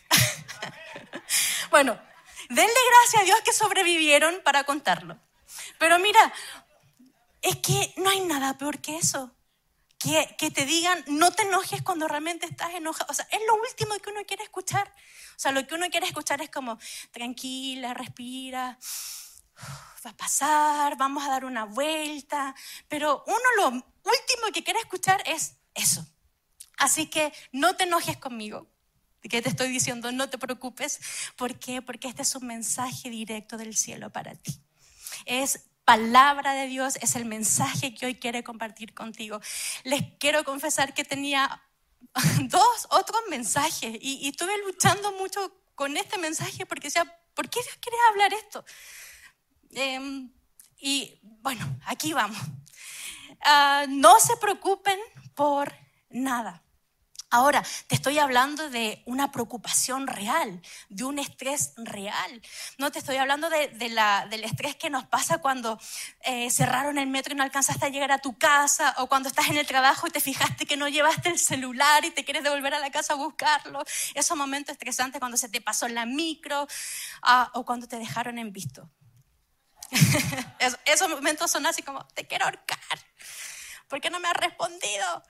bueno, 1.71 1.99
denle 2.49 2.73
gracias 2.89 3.21
a 3.21 3.25
Dios 3.25 3.39
que 3.43 3.53
sobrevivieron 3.53 4.41
para 4.43 4.63
contarlo. 4.63 5.17
Pero 5.79 5.97
mira, 5.99 6.33
es 7.41 7.57
que 7.57 7.93
no 7.97 8.09
hay 8.09 8.21
nada 8.21 8.57
peor 8.57 8.79
que 8.79 8.97
eso. 8.97 9.35
Que, 9.97 10.35
que, 10.37 10.49
te 10.49 10.65
digan, 10.65 11.03
no 11.07 11.31
te 11.31 11.43
enojes 11.43 11.83
cuando 11.83 12.07
realmente 12.07 12.47
estás 12.47 12.73
enojado. 12.73 13.11
O 13.11 13.13
sea, 13.13 13.27
es 13.31 13.39
lo 13.47 13.55
último 13.55 13.97
que 13.99 14.09
uno 14.09 14.25
quiere 14.25 14.43
escuchar. 14.43 14.91
O 15.35 15.39
sea, 15.39 15.51
lo 15.51 15.65
que 15.65 15.75
uno 15.75 15.89
quiere 15.89 16.07
escuchar 16.07 16.41
es 16.41 16.49
como, 16.49 16.79
tranquila, 17.11 17.93
respira, 17.93 18.79
va 20.05 20.09
a 20.09 20.17
pasar, 20.17 20.97
vamos 20.97 21.23
a 21.23 21.29
dar 21.29 21.45
una 21.45 21.65
vuelta. 21.65 22.55
Pero 22.87 23.23
uno 23.27 23.37
lo 23.57 23.67
último 23.67 24.51
que 24.53 24.63
quiere 24.63 24.79
escuchar 24.79 25.21
es 25.25 25.57
eso. 25.75 26.05
Así 26.81 27.05
que 27.05 27.31
no 27.51 27.75
te 27.75 27.83
enojes 27.83 28.17
conmigo, 28.17 28.65
que 29.21 29.43
te 29.43 29.49
estoy 29.49 29.67
diciendo, 29.67 30.11
no 30.11 30.31
te 30.31 30.39
preocupes. 30.39 30.99
¿Por 31.35 31.59
qué? 31.59 31.83
Porque 31.83 32.07
este 32.07 32.23
es 32.23 32.35
un 32.35 32.47
mensaje 32.47 33.11
directo 33.11 33.55
del 33.55 33.77
cielo 33.77 34.09
para 34.09 34.33
ti. 34.33 34.59
Es 35.25 35.67
palabra 35.85 36.53
de 36.53 36.65
Dios, 36.65 36.95
es 36.99 37.15
el 37.15 37.25
mensaje 37.25 37.93
que 37.93 38.07
hoy 38.07 38.15
quiere 38.15 38.43
compartir 38.43 38.95
contigo. 38.95 39.39
Les 39.83 40.01
quiero 40.19 40.43
confesar 40.43 40.95
que 40.95 41.03
tenía 41.03 41.61
dos 42.49 42.87
otros 42.89 43.21
mensajes 43.29 43.99
y, 44.01 44.27
estuve 44.27 44.57
luchando 44.65 45.11
mucho 45.11 45.55
con 45.75 45.97
este 45.97 46.17
mensaje 46.17 46.65
porque 46.65 46.87
decía, 46.87 47.05
¿por 47.35 47.47
qué 47.47 47.61
Dios 47.61 47.77
quiere 47.79 47.97
hablar 48.09 48.33
esto? 48.33 48.65
Em, 49.69 50.31
y 50.79 51.19
bueno, 51.21 51.77
aquí 51.85 52.11
vamos. 52.11 52.41
Ah, 53.43 53.85
no 53.87 54.19
se 54.19 54.35
preocupen 54.37 54.99
por 55.35 55.71
nada. 56.09 56.63
Ahora, 57.33 57.63
te 57.87 57.95
estoy 57.95 58.19
hablando 58.19 58.69
de 58.69 59.01
una 59.05 59.31
preocupación 59.31 60.05
real, 60.05 60.61
de 60.89 61.05
un 61.05 61.17
estrés 61.17 61.71
real. 61.77 62.41
No 62.77 62.91
te 62.91 62.99
estoy 62.99 63.15
hablando 63.15 63.49
de, 63.49 63.87
la, 63.87 64.27
del 64.29 64.43
estrés 64.43 64.75
que 64.75 64.89
nos 64.89 65.05
pasa 65.05 65.37
cuando 65.37 65.79
eh, 66.25 66.51
cerraron 66.51 66.97
el 66.97 67.07
metro 67.07 67.33
y 67.33 67.37
no 67.37 67.43
alcanzaste 67.43 67.85
a 67.85 67.89
llegar 67.89 68.11
a 68.11 68.17
tu 68.17 68.37
casa, 68.37 68.93
o 68.97 69.07
cuando 69.07 69.29
estás 69.29 69.47
en 69.47 69.57
el 69.57 69.65
trabajo 69.65 70.07
y 70.07 70.09
te 70.09 70.19
fijaste 70.19 70.65
que 70.65 70.75
no 70.75 70.89
llevaste 70.89 71.29
el 71.29 71.39
celular 71.39 72.03
y 72.03 72.11
te 72.11 72.25
quieres 72.25 72.43
devolver 72.43 72.73
a 72.73 72.79
la 72.79 72.91
casa 72.91 73.13
a 73.13 73.15
buscarlo. 73.15 73.81
Esos 74.13 74.35
momentos 74.35 74.73
estresantes 74.73 75.19
cuando 75.19 75.37
se 75.37 75.47
te 75.47 75.61
pasó 75.61 75.87
la 75.87 76.05
micro 76.05 76.67
ah, 77.21 77.49
o 77.53 77.65
cuando 77.65 77.87
te 77.87 77.97
dejaron 77.97 78.39
en 78.39 78.51
visto. 78.51 78.89
esos 80.85 81.07
momentos 81.07 81.49
son 81.49 81.65
así 81.65 81.81
como, 81.81 82.05
te 82.07 82.27
quiero 82.27 82.43
ahorcar. 82.43 82.77
¿Por 83.87 84.01
qué 84.01 84.09
no 84.09 84.19
me 84.19 84.27
has 84.27 84.35
respondido? 84.35 85.23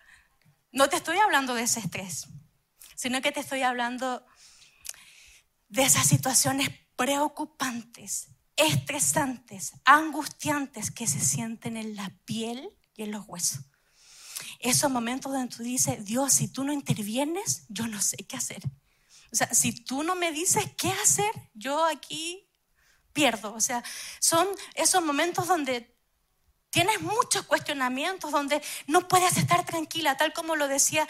No 0.71 0.87
te 0.87 0.95
estoy 0.95 1.17
hablando 1.17 1.53
de 1.53 1.63
ese 1.63 1.79
estrés, 1.81 2.27
sino 2.95 3.21
que 3.21 3.31
te 3.31 3.41
estoy 3.41 3.61
hablando 3.61 4.25
de 5.67 5.83
esas 5.83 6.07
situaciones 6.07 6.69
preocupantes, 6.95 8.27
estresantes, 8.55 9.73
angustiantes 9.85 10.91
que 10.91 11.07
se 11.07 11.19
sienten 11.19 11.77
en 11.77 11.95
la 11.95 12.09
piel 12.25 12.69
y 12.95 13.03
en 13.03 13.11
los 13.11 13.27
huesos. 13.27 13.61
Esos 14.59 14.91
momentos 14.91 15.31
donde 15.31 15.55
tú 15.55 15.63
dices, 15.63 16.05
Dios, 16.05 16.33
si 16.33 16.47
tú 16.47 16.63
no 16.63 16.71
intervienes, 16.71 17.65
yo 17.67 17.87
no 17.87 18.01
sé 18.01 18.17
qué 18.17 18.37
hacer. 18.37 18.61
O 19.31 19.35
sea, 19.35 19.53
si 19.53 19.73
tú 19.73 20.03
no 20.03 20.15
me 20.15 20.31
dices 20.31 20.65
qué 20.77 20.91
hacer, 20.91 21.31
yo 21.53 21.85
aquí 21.85 22.47
pierdo. 23.13 23.53
O 23.53 23.61
sea, 23.61 23.83
son 24.19 24.47
esos 24.75 25.03
momentos 25.03 25.47
donde 25.47 25.90
Tienes 26.71 27.01
muchos 27.01 27.45
cuestionamientos 27.47 28.31
donde 28.31 28.61
no 28.87 29.09
puedes 29.09 29.35
estar 29.35 29.65
tranquila, 29.65 30.15
tal 30.15 30.31
como 30.31 30.55
lo 30.55 30.69
decía 30.69 31.05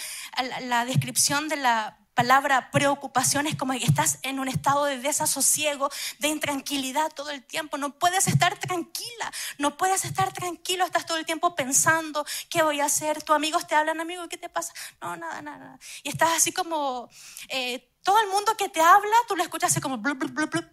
la, 0.63 0.86
descripción 0.86 1.50
de 1.50 1.58
la 1.58 2.00
palabra 2.15 2.72
preocupación, 2.72 3.46
es 3.46 3.56
como 3.56 3.74
que 3.74 3.86
estás 3.86 4.18
en 4.24 4.39
un 4.39 4.48
estado 4.48 4.86
de 4.86 4.98
desasosiego, 4.98 5.91
de 6.18 6.30
intranquilidad 6.30 7.12
todo 7.13 7.30
el 7.30 7.44
tiempo. 7.46 7.77
No 7.77 8.00
puedes 8.00 8.27
estar 8.27 8.58
tranquila, 8.58 9.32
no 9.60 9.77
puedes 9.77 10.03
estar 10.03 10.34
tranquilo, 10.34 10.84
estás 10.84 11.06
todo 11.06 11.18
el 11.20 11.27
tiempo 11.27 11.53
pensando, 11.53 12.25
¿qué 12.50 12.63
voy 12.63 12.82
a 12.82 12.86
hacer? 12.86 13.22
Tus 13.22 13.36
amigos 13.36 13.68
te 13.68 13.75
hablan, 13.75 14.00
amigo, 14.00 14.27
¿qué 14.30 14.38
te 14.38 14.50
pasa? 14.50 14.74
No, 15.00 15.15
nada, 15.15 15.44
nada. 15.44 15.77
Y 16.01 16.10
estás 16.10 16.32
así 16.38 16.51
como, 16.51 17.08
eh, 17.50 17.88
todo 18.01 18.20
el 18.20 18.30
mundo 18.30 18.58
que 18.58 18.68
te 18.68 18.82
habla, 18.82 19.15
tú 19.27 19.36
lo 19.36 19.44
escuchas 19.44 19.70
así 19.70 19.80
como, 19.80 20.00
blup, 20.00 20.18
blup, 20.18 20.50
blup. 20.50 20.65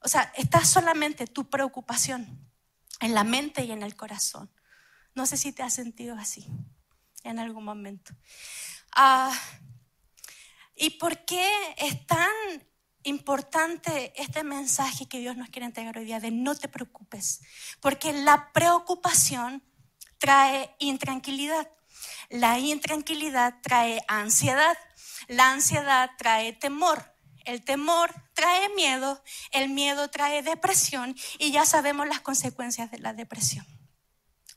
o 0.00 0.08
sea, 0.08 0.32
estás 0.34 0.70
solamente 0.70 1.26
tu 1.26 1.50
preocupación 1.50 2.53
en 3.04 3.14
la 3.14 3.22
mente 3.22 3.62
y 3.62 3.70
en 3.70 3.82
el 3.82 3.96
corazón. 3.96 4.50
No 5.14 5.26
sé 5.26 5.36
si 5.36 5.52
te 5.52 5.62
has 5.62 5.74
sentido 5.74 6.16
así 6.16 6.46
en 7.22 7.38
algún 7.38 7.62
momento. 7.62 8.14
Ah, 8.96 9.30
¿Y 10.74 10.90
por 10.90 11.26
qué 11.26 11.46
es 11.76 12.06
tan 12.06 12.32
importante 13.02 14.14
este 14.16 14.42
mensaje 14.42 15.06
que 15.06 15.18
Dios 15.18 15.36
nos 15.36 15.50
quiere 15.50 15.66
entregar 15.66 15.98
hoy 15.98 16.06
día 16.06 16.18
de 16.18 16.30
no 16.30 16.54
te 16.54 16.66
preocupes? 16.68 17.42
Porque 17.80 18.14
la 18.14 18.50
preocupación 18.54 19.62
trae 20.16 20.74
intranquilidad. 20.78 21.70
La 22.30 22.58
intranquilidad 22.58 23.60
trae 23.62 24.02
ansiedad. 24.08 24.78
La 25.28 25.52
ansiedad 25.52 26.10
trae 26.16 26.54
temor. 26.54 27.13
El 27.44 27.64
temor 27.64 28.12
trae 28.32 28.68
miedo, 28.70 29.22
el 29.52 29.68
miedo 29.68 30.08
trae 30.08 30.42
depresión 30.42 31.14
y 31.38 31.52
ya 31.52 31.66
sabemos 31.66 32.08
las 32.08 32.20
consecuencias 32.20 32.90
de 32.90 32.98
la 32.98 33.12
depresión. 33.12 33.66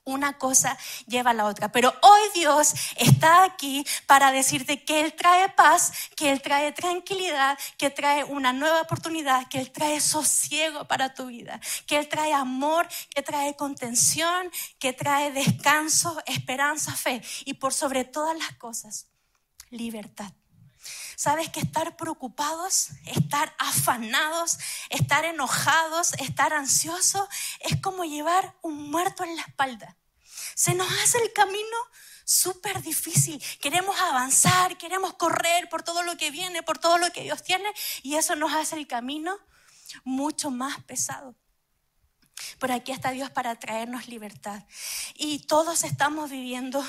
Una 0.07 0.37
cosa 0.37 0.77
lleva 1.05 1.31
a 1.31 1.33
la 1.33 1.45
otra. 1.45 1.69
Pero 1.69 1.93
hoy 2.01 2.21
Dios 2.33 2.73
está 2.95 3.43
aquí 3.43 3.85
para 4.05 4.31
decirte 4.31 4.85
que 4.85 5.01
Él 5.01 5.13
trae 5.13 5.49
paz, 5.49 5.91
que 6.15 6.31
Él 6.31 6.41
trae 6.41 6.71
tranquilidad, 6.71 7.59
que 7.77 7.89
trae 7.89 8.23
una 8.23 8.53
nueva 8.53 8.81
oportunidad, 8.81 9.49
que 9.49 9.59
Él 9.59 9.69
trae 9.69 9.99
sosiego 9.99 10.87
para 10.87 11.13
tu 11.13 11.25
vida, 11.25 11.59
que 11.85 11.97
Él 11.97 12.07
trae 12.07 12.31
amor, 12.31 12.87
que 13.13 13.21
trae 13.21 13.57
contención, 13.57 14.49
que 14.79 14.93
trae 14.93 15.33
descanso, 15.33 16.17
esperanza, 16.25 16.95
fe 16.95 17.21
y 17.43 17.55
por 17.55 17.73
sobre 17.73 18.05
todas 18.05 18.37
las 18.37 18.53
cosas, 18.53 19.07
libertad. 19.71 20.31
Sabes 21.17 21.49
que 21.49 21.59
estar 21.59 21.97
preocupados, 21.97 22.89
estar 23.07 23.55
afanados, 23.57 24.59
estar 24.91 25.25
enojados, 25.25 26.13
estar 26.19 26.53
ansiosos, 26.53 27.27
es 27.61 27.81
como 27.81 28.05
llevar 28.05 28.55
un 28.61 28.91
muerto 28.91 29.23
en 29.23 29.35
la 29.35 29.41
espalda. 29.41 29.97
Se 30.53 30.75
nos 30.75 30.87
hace 30.99 31.17
el 31.17 31.33
camino 31.33 31.77
súper 32.23 32.83
difícil. 32.83 33.43
Queremos 33.59 33.99
avanzar, 33.99 34.77
queremos 34.77 35.15
correr 35.15 35.67
por 35.69 35.81
todo 35.81 36.03
lo 36.03 36.17
que 36.17 36.29
viene, 36.29 36.61
por 36.61 36.77
todo 36.77 36.99
lo 36.99 37.11
que 37.11 37.23
Dios 37.23 37.41
tiene, 37.41 37.73
y 38.03 38.13
eso 38.13 38.35
nos 38.35 38.53
hace 38.53 38.75
el 38.75 38.85
camino 38.85 39.39
mucho 40.03 40.51
más 40.51 40.83
pesado. 40.83 41.33
Por 42.59 42.71
aquí 42.71 42.91
está 42.91 43.09
Dios 43.09 43.31
para 43.31 43.55
traernos 43.55 44.07
libertad. 44.07 44.61
Y 45.15 45.39
todos 45.47 45.83
estamos 45.83 46.29
viviendo 46.29 46.85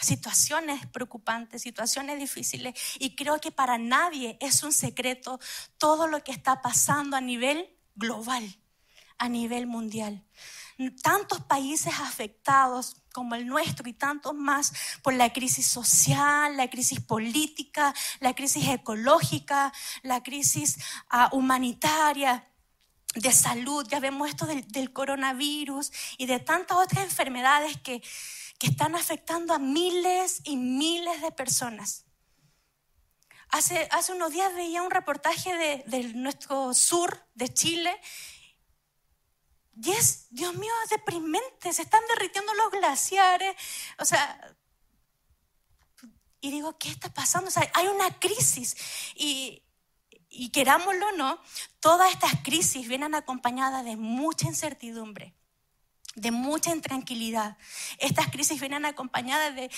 situaciones 0.00 0.86
preocupantes, 0.86 1.62
situaciones 1.62 2.18
difíciles. 2.18 2.74
Y 2.98 3.16
creo 3.16 3.40
que 3.40 3.50
para 3.50 3.78
nadie 3.78 4.36
es 4.40 4.62
un 4.62 4.72
secreto 4.72 5.40
todo 5.78 6.06
lo 6.06 6.22
que 6.22 6.32
está 6.32 6.62
pasando 6.62 7.16
a 7.16 7.20
nivel 7.20 7.68
global, 7.94 8.58
a 9.18 9.28
nivel 9.28 9.66
mundial. 9.66 10.24
Tantos 11.02 11.40
países 11.40 11.92
afectados 11.98 13.02
como 13.12 13.34
el 13.34 13.48
nuestro 13.48 13.88
y 13.88 13.92
tantos 13.92 14.32
más 14.32 14.72
por 15.02 15.12
la 15.12 15.32
crisis 15.32 15.66
social, 15.66 16.56
la 16.56 16.70
crisis 16.70 17.00
política, 17.00 17.92
la 18.20 18.32
crisis 18.34 18.68
ecológica, 18.68 19.72
la 20.02 20.22
crisis 20.22 20.78
ah, 21.10 21.28
humanitaria 21.32 22.48
de 23.14 23.32
salud, 23.32 23.84
ya 23.88 23.98
vemos 23.98 24.28
esto 24.28 24.46
del 24.46 24.92
coronavirus 24.92 25.90
y 26.18 26.26
de 26.26 26.38
tantas 26.38 26.76
otras 26.76 27.02
enfermedades 27.02 27.76
que, 27.78 28.02
que 28.58 28.66
están 28.66 28.96
afectando 28.96 29.54
a 29.54 29.58
miles 29.58 30.40
y 30.44 30.56
miles 30.56 31.22
de 31.22 31.32
personas. 31.32 32.04
Hace, 33.50 33.88
hace 33.92 34.12
unos 34.12 34.32
días 34.32 34.54
veía 34.54 34.82
un 34.82 34.90
reportaje 34.90 35.84
de, 35.86 36.12
nuestro 36.14 36.74
sur 36.74 37.24
de 37.34 37.48
Chile 37.48 37.98
y 39.80 39.92
es, 39.92 40.26
Dios 40.30 40.54
mío, 40.56 40.72
deprimente, 40.90 41.72
se 41.72 41.82
están 41.82 42.02
derritiendo 42.08 42.52
los 42.54 42.72
glaciares, 42.72 43.54
o 43.98 44.04
sea, 44.04 44.56
y 46.40 46.50
digo, 46.50 46.76
¿qué 46.78 46.90
está 46.90 47.14
pasando? 47.14 47.48
O 47.48 47.50
sea, 47.50 47.70
hay 47.74 47.86
una 47.86 48.18
crisis 48.18 48.76
y, 49.14 49.62
y 50.28 50.50
querámoslo 50.50 51.08
o 51.08 51.12
no, 51.12 51.40
todas 51.78 52.12
estas 52.12 52.32
crisis 52.42 52.88
vienen 52.88 53.14
acompañadas 53.14 53.84
de 53.84 53.96
mucha 53.96 54.46
incertidumbre 54.46 55.37
de 56.20 56.30
mucha 56.30 56.70
intranquilidad. 56.70 57.56
Estas 57.98 58.28
crisis 58.28 58.60
vienen 58.60 58.84
acompañadas 58.84 59.54
de, 59.54 59.70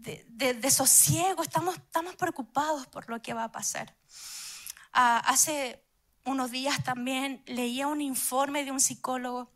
de, 0.00 0.70
sosiego, 0.70 1.42
estamos, 1.42 1.76
estamos 1.76 2.16
preocupados 2.16 2.86
por 2.86 3.08
lo 3.08 3.20
que 3.20 3.34
va 3.34 3.44
a 3.44 3.52
pasar. 3.52 3.96
Ah, 4.92 5.22
hace 5.26 5.84
unos 6.24 6.50
días 6.50 6.82
también 6.84 7.42
leía 7.46 7.88
un 7.88 8.00
informe 8.00 8.64
de 8.64 8.72
un 8.72 8.80
psicólogo 8.80 9.50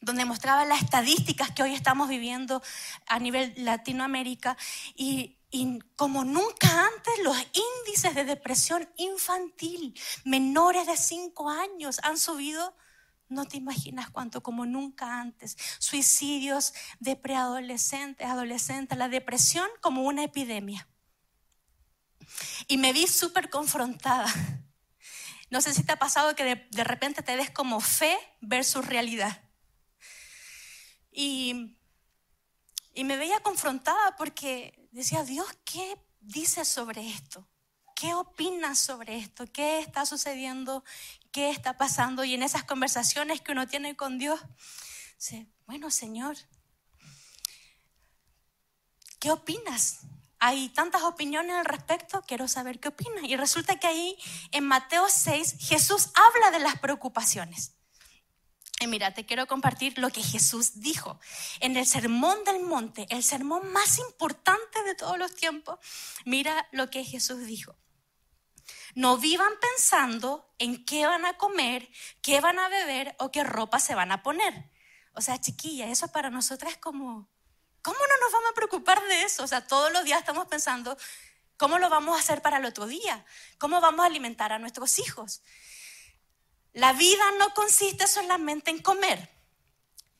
donde 0.00 0.24
mostraba 0.24 0.64
las 0.64 0.82
estadísticas 0.82 1.50
que 1.52 1.62
hoy 1.62 1.74
estamos 1.74 2.08
viviendo 2.08 2.62
a 3.06 3.18
nivel 3.18 3.54
Latinoamérica 3.56 4.56
y, 4.94 5.38
y, 5.50 5.78
como 5.96 6.24
nunca 6.24 6.86
antes 6.86 7.14
los 7.22 7.36
índices 7.38 8.14
de 8.14 8.24
depresión 8.24 8.88
infantil 8.96 9.98
menores 10.24 10.86
de 10.86 10.96
5 10.96 11.48
años 11.48 12.00
han 12.02 12.18
subido 12.18 12.76
no 13.34 13.44
te 13.46 13.56
imaginas 13.56 14.10
cuánto, 14.10 14.42
como 14.42 14.64
nunca 14.64 15.20
antes. 15.20 15.56
Suicidios 15.78 16.72
de 17.00 17.16
preadolescentes, 17.16 18.26
adolescentes, 18.26 18.96
la 18.96 19.08
depresión 19.08 19.68
como 19.80 20.02
una 20.02 20.24
epidemia. 20.24 20.88
Y 22.68 22.78
me 22.78 22.92
vi 22.92 23.06
súper 23.06 23.50
confrontada. 23.50 24.32
No 25.50 25.60
sé 25.60 25.72
si 25.74 25.84
te 25.84 25.92
ha 25.92 25.98
pasado 25.98 26.34
que 26.34 26.66
de, 26.68 26.84
repente 26.84 27.22
te 27.22 27.36
des 27.36 27.50
como 27.50 27.80
fe 27.80 28.16
versus 28.40 28.84
realidad. 28.86 29.42
Y, 31.12 31.76
y 32.94 33.04
me 33.04 33.16
veía 33.16 33.38
confrontada 33.40 34.16
porque 34.16 34.88
decía, 34.90 35.22
Dios, 35.22 35.46
¿qué 35.64 35.96
dice 36.20 36.64
sobre 36.64 37.08
esto? 37.08 37.48
¿Qué 37.94 38.14
opinas 38.14 38.78
sobre 38.78 39.16
esto? 39.16 39.46
¿Qué 39.46 39.78
está 39.78 40.06
sucediendo? 40.06 40.82
¿Qué 41.34 41.50
está 41.50 41.76
pasando? 41.76 42.22
Y 42.22 42.32
en 42.34 42.44
esas 42.44 42.62
conversaciones 42.62 43.40
que 43.40 43.50
uno 43.50 43.66
tiene 43.66 43.96
con 43.96 44.18
Dios, 44.18 44.38
dice, 45.18 45.48
bueno, 45.66 45.90
Señor, 45.90 46.36
¿qué 49.18 49.32
opinas? 49.32 49.98
Hay 50.38 50.68
tantas 50.68 51.02
opiniones 51.02 51.56
al 51.56 51.64
respecto, 51.64 52.22
quiero 52.24 52.46
saber 52.46 52.78
qué 52.78 52.90
opinas. 52.90 53.24
Y 53.24 53.34
resulta 53.34 53.80
que 53.80 53.88
ahí 53.88 54.16
en 54.52 54.64
Mateo 54.64 55.08
6 55.08 55.56
Jesús 55.58 56.10
habla 56.14 56.52
de 56.56 56.60
las 56.62 56.78
preocupaciones. 56.78 57.72
Y 58.78 58.86
mira, 58.86 59.12
te 59.12 59.26
quiero 59.26 59.48
compartir 59.48 59.98
lo 59.98 60.10
que 60.10 60.22
Jesús 60.22 60.82
dijo. 60.82 61.18
En 61.58 61.76
el 61.76 61.84
Sermón 61.84 62.44
del 62.44 62.60
Monte, 62.60 63.08
el 63.10 63.24
sermón 63.24 63.72
más 63.72 63.98
importante 63.98 64.84
de 64.84 64.94
todos 64.94 65.18
los 65.18 65.34
tiempos, 65.34 65.80
mira 66.24 66.68
lo 66.70 66.90
que 66.90 67.02
Jesús 67.02 67.44
dijo. 67.44 67.74
No 68.94 69.18
vivan 69.18 69.52
pensando 69.60 70.54
en 70.58 70.84
qué 70.84 71.06
van 71.06 71.26
a 71.26 71.36
comer, 71.36 71.90
qué 72.22 72.40
van 72.40 72.58
a 72.58 72.68
beber 72.68 73.16
o 73.18 73.30
qué 73.30 73.44
ropa 73.44 73.80
se 73.80 73.94
van 73.94 74.12
a 74.12 74.22
poner. 74.22 74.70
O 75.14 75.20
sea, 75.20 75.40
chiquilla, 75.40 75.88
eso 75.88 76.08
para 76.08 76.30
nosotras 76.30 76.72
es 76.72 76.78
como, 76.78 77.28
¿cómo 77.82 77.98
no 77.98 78.16
nos 78.20 78.32
vamos 78.32 78.50
a 78.50 78.54
preocupar 78.54 79.02
de 79.04 79.22
eso? 79.22 79.44
O 79.44 79.46
sea, 79.46 79.66
todos 79.66 79.92
los 79.92 80.04
días 80.04 80.18
estamos 80.18 80.46
pensando, 80.46 80.96
¿cómo 81.56 81.78
lo 81.78 81.88
vamos 81.88 82.16
a 82.16 82.20
hacer 82.20 82.42
para 82.42 82.56
el 82.56 82.64
otro 82.64 82.86
día? 82.86 83.24
¿Cómo 83.58 83.80
vamos 83.80 84.04
a 84.04 84.06
alimentar 84.06 84.52
a 84.52 84.58
nuestros 84.58 84.98
hijos? 84.98 85.42
La 86.72 86.92
vida 86.92 87.24
no 87.38 87.54
consiste 87.54 88.08
solamente 88.08 88.70
en 88.70 88.82
comer. 88.82 89.30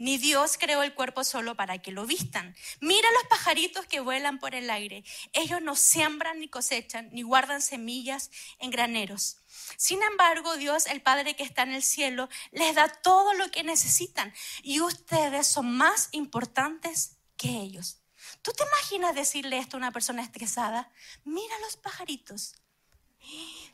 Ni 0.04 0.18
Dios 0.18 0.58
creó 0.58 0.82
el 0.82 0.92
cuerpo 0.92 1.25
solo 1.25 1.56
para 1.56 1.78
que 1.78 1.90
lo 1.90 2.04
vistan. 2.04 2.54
Mira 2.82 3.11
los 3.12 3.25
pajaritos 3.25 3.87
que 3.87 4.00
vuelan 4.00 4.38
por 4.38 4.54
el 4.54 4.68
aire. 4.68 5.02
Ellos 5.32 5.62
no 5.62 5.76
siembran 5.76 6.40
ni 6.40 6.49
cosechan, 6.49 7.08
ni 7.11 7.23
guardan 7.23 7.62
semillas 7.62 8.30
en 8.58 8.70
graneros. 8.70 9.38
Sin 9.78 10.02
embargo, 10.02 10.58
Dios, 10.58 10.84
el 10.88 11.00
Padre 11.00 11.37
que 11.37 11.42
está 11.42 11.62
en 11.62 11.73
el 11.73 11.82
cielo, 11.82 12.28
les 12.52 12.75
da 12.75 12.87
todo 12.88 13.32
lo 13.32 13.50
que 13.50 13.62
necesitan. 13.62 14.34
Y 14.62 14.82
ustedes 14.82 15.46
son 15.46 15.75
más 15.75 16.11
importantes 16.12 17.16
que 17.38 17.49
ellos. 17.49 18.02
¿Tú 18.42 18.52
te 18.52 18.62
imaginas 18.62 19.14
decirle 19.14 19.56
esto 19.56 19.78
a 19.78 19.78
una 19.78 19.90
persona 19.90 20.20
estresada? 20.20 20.92
Mira 21.25 21.58
los 21.61 21.78
pajaritos. 21.78 22.56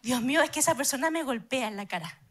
Dios 0.01 0.23
mío, 0.23 0.43
es 0.43 0.51
que 0.51 0.61
esa 0.61 0.77
persona 0.77 1.11
me 1.11 1.25
golpea 1.25 1.67
en 1.67 1.77
la 1.77 1.89
cara. 1.89 2.23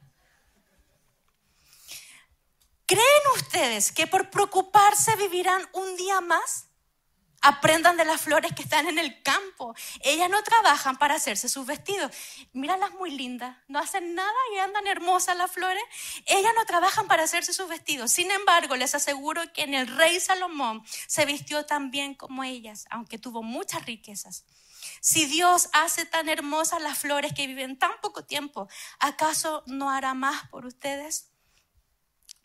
¿Creen 2.90 3.04
ustedes 3.36 3.92
que 3.92 4.08
por 4.08 4.32
preocuparse 4.32 5.16
vivirán 5.16 5.62
un 5.74 5.96
día 5.96 6.22
más? 6.22 6.70
Aprendan 7.40 7.98
de 7.98 8.04
las 8.04 8.20
flores 8.20 8.52
que 8.56 8.64
están 8.64 8.88
en 8.88 8.98
el 8.98 9.22
campo. 9.22 9.76
Ellas 10.02 10.28
no 10.28 10.42
trabajan 10.42 10.98
para 10.98 11.14
hacerse 11.14 11.50
sus 11.50 11.68
vestidos. 11.68 12.12
Míralas 12.52 12.90
muy 12.94 13.12
lindas. 13.12 13.56
No 13.68 13.78
hacen 13.78 14.16
nada 14.16 14.34
y 14.56 14.58
andan 14.58 14.88
hermosas 14.88 15.38
las 15.38 15.52
flores. 15.52 15.84
Ellas 16.26 16.52
no 16.56 16.66
trabajan 16.66 17.08
para 17.08 17.26
hacerse 17.26 17.54
sus 17.54 17.70
vestidos. 17.70 18.12
Sin 18.12 18.32
embargo, 18.32 18.76
les 18.76 18.96
aseguro 18.96 19.44
que 19.54 19.62
en 19.62 19.76
el 19.76 19.86
rey 19.86 20.20
Salomón 20.20 20.84
se 21.06 21.28
vistió 21.28 21.68
tan 21.68 21.92
bien 21.92 22.16
como 22.16 22.44
ellas, 22.44 22.88
aunque 22.90 23.20
tuvo 23.20 23.44
muchas 23.44 23.86
riquezas. 23.86 24.46
Si 25.00 25.26
Dios 25.26 25.70
hace 25.74 26.08
tan 26.08 26.28
hermosas 26.28 26.82
las 26.82 26.98
flores 26.98 27.34
que 27.36 27.46
viven 27.46 27.78
tan 27.78 27.92
poco 28.02 28.26
tiempo, 28.26 28.68
¿acaso 29.00 29.62
no 29.68 29.92
hará 29.92 30.16
más 30.16 30.50
por 30.50 30.66
ustedes? 30.66 31.30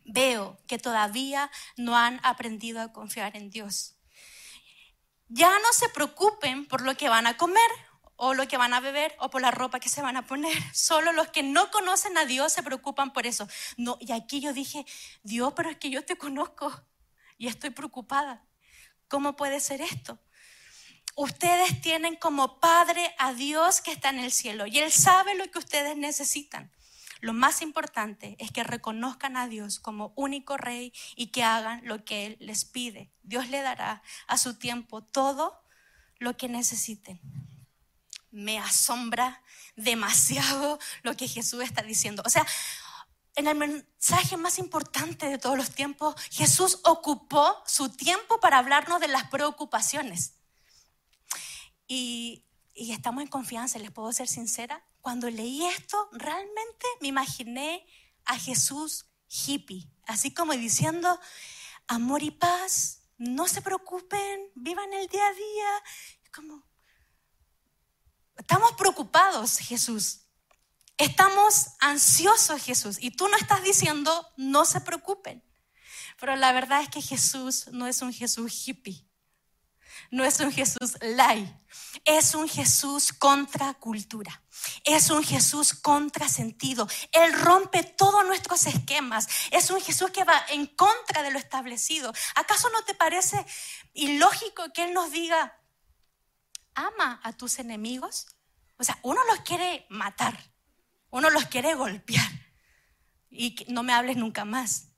Veo 0.05 0.59
que 0.67 0.79
todavía 0.79 1.51
no 1.77 1.97
han 1.97 2.21
aprendido 2.23 2.81
a 2.81 2.93
confiar 2.93 3.37
en 3.37 3.51
Dios. 3.51 3.97
Ya 5.29 5.51
no 5.59 5.73
se 5.73 5.89
preocupen 5.89 6.67
por 6.67 6.83
lo 6.83 6.97
que 6.97 7.09
van 7.09 7.27
a 7.27 7.37
comer 7.37 7.71
o 8.17 8.35
lo 8.35 8.47
que 8.47 8.57
van 8.57 8.75
a 8.75 8.81
beber 8.81 9.15
o 9.19 9.31
por 9.31 9.43
la 9.43 9.51
ropa 9.51 9.81
que 9.81 9.89
se 9.89 10.03
van 10.03 10.17
a 10.17 10.27
poner. 10.27 10.57
Solo 10.75 11.13
los 11.13 11.29
que 11.29 11.43
no 11.43 11.71
conocen 11.71 12.17
a 12.19 12.27
Dios 12.27 12.53
se 12.53 12.63
preocupan 12.63 13.13
por 13.13 13.27
eso. 13.27 13.49
No, 13.77 13.97
y 14.01 14.13
aquí 14.13 14.41
yo 14.41 14.53
dije, 14.53 14.87
Dios, 15.23 15.53
pero 15.57 15.71
es 15.71 15.77
que 15.79 15.91
yo 15.91 16.05
te 16.05 16.17
conozco 16.17 16.73
y 17.39 17.49
estoy 17.49 17.71
preocupada. 17.71 18.45
¿Cómo 19.09 19.37
puede 19.37 19.61
ser 19.61 19.81
esto? 19.81 20.19
Ustedes 21.17 21.81
tienen 21.81 22.17
como 22.17 22.59
Padre 22.59 23.15
a 23.19 23.33
Dios 23.33 23.81
que 23.81 23.93
está 23.93 24.11
en 24.11 24.19
el 24.19 24.33
cielo 24.33 24.67
y 24.67 24.79
Él 24.79 24.91
sabe 24.91 25.35
lo 25.37 25.49
que 25.51 25.59
ustedes 25.59 25.97
necesitan. 25.97 26.73
Lo 27.25 27.33
más 27.33 27.63
importante 27.63 28.37
es 28.39 28.53
que 28.53 28.65
reconozcan 28.65 29.39
a 29.39 29.49
Dios 29.49 29.81
como 29.81 30.13
único 30.15 30.59
rey 30.59 30.93
y 31.17 31.29
que 31.29 31.43
hagan 31.43 31.81
lo 31.85 32.05
que 32.05 32.27
Él 32.27 32.37
les 32.39 32.67
pide. 32.67 33.11
Dios 33.23 33.49
le 33.49 33.63
dará 33.63 34.03
a 34.27 34.37
su 34.37 34.59
tiempo 34.59 35.03
todo 35.03 35.59
lo 36.19 36.37
que 36.37 36.51
necesiten. 36.51 37.19
Me 38.31 38.59
asombra 38.59 39.43
demasiado 39.75 40.79
lo 41.03 41.17
que 41.17 41.27
Jesús 41.27 41.63
está 41.63 41.81
diciendo. 41.81 42.23
O 42.27 42.29
sea, 42.29 42.47
en 43.37 43.49
el 43.49 43.57
mensaje 43.57 44.37
más 44.37 44.59
importante 44.59 45.27
de 45.27 45.39
todos 45.39 45.57
los 45.57 45.71
tiempos, 45.71 46.17
Jesús 46.31 46.81
ocupó 46.85 47.57
su 47.67 47.89
tiempo 47.89 48.39
para 48.39 48.59
hablarnos 48.59 49.01
de 49.01 49.09
las 49.09 49.31
preocupaciones. 49.31 50.35
Y, 51.89 52.45
estamos 52.75 53.23
en 53.23 53.29
confianza, 53.29 53.79
les 53.79 53.93
puedo 53.93 54.13
ser 54.13 54.29
sincera, 54.29 54.85
cuando 55.05 55.29
leí 55.29 55.63
esto, 55.67 56.09
realmente 56.13 56.87
me 57.03 57.09
imaginé 57.09 57.87
a 58.25 58.39
Jesús 58.39 59.05
hippie, 59.29 59.87
así 60.07 60.33
como 60.33 60.55
diciendo, 60.55 61.21
amor 61.87 62.23
y 62.23 62.31
paz, 62.31 63.03
no 63.19 63.47
se 63.47 63.61
preocupen, 63.61 64.51
vivan 64.55 64.91
el 64.95 65.07
día 65.09 65.27
a 65.27 65.35
día. 65.35 65.83
Como, 66.35 66.67
estamos 68.39 68.73
preocupados, 68.73 69.59
Jesús. 69.59 70.21
Estamos 70.97 71.73
ansiosos, 71.81 72.63
Jesús. 72.63 72.97
Y 72.99 73.11
tú 73.11 73.29
no 73.29 73.37
estás 73.37 73.63
diciendo, 73.63 74.33
no 74.39 74.65
se 74.65 74.81
preocupen. 74.81 75.45
Pero 76.19 76.35
la 76.37 76.51
verdad 76.53 76.81
es 76.81 76.89
que 76.89 77.03
Jesús 77.03 77.69
no 77.73 77.87
es 77.87 78.01
un 78.01 78.11
Jesús 78.11 78.67
hippie. 78.67 79.04
No 80.11 80.25
es 80.25 80.41
un 80.41 80.53
Jesús 80.53 80.97
light. 81.01 81.49
Es 82.05 82.35
un 82.35 82.49
Jesús 82.49 83.13
contra 83.13 83.75
cultura. 83.75 84.43
Es 84.85 85.11
un 85.11 85.23
Jesús 85.23 85.75
contrasentido. 85.75 86.89
Él 87.13 87.33
rompe 87.33 87.83
todos 87.83 88.25
nuestros 88.27 88.67
esquemas. 88.67 89.29
Es 89.51 89.71
un 89.71 89.81
Jesús 89.81 90.11
que 90.11 90.25
va 90.25 90.45
en 90.51 90.67
contra 90.67 91.23
de 91.23 91.31
lo 91.31 91.39
establecido. 91.39 92.13
¿Acaso 92.35 92.69
no 92.71 92.85
te 92.85 92.95
parece 92.95 93.45
ilógico 93.93 94.73
que 94.73 94.85
Él 94.85 94.95
nos 94.95 95.11
diga, 95.11 95.59
ama 96.75 97.21
a 97.23 97.33
tus 97.33 97.59
enemigos? 97.59 98.27
O 98.77 98.85
sea, 98.85 98.99
uno 99.03 99.21
los 99.25 99.41
quiere 99.41 99.87
matar, 99.89 100.53
uno 101.11 101.31
los 101.31 101.47
quiere 101.47 101.75
golpear 101.75 102.29
y 103.31 103.57
no 103.69 103.83
me 103.83 103.93
hables 103.93 104.17
nunca 104.17 104.45
más. 104.45 104.89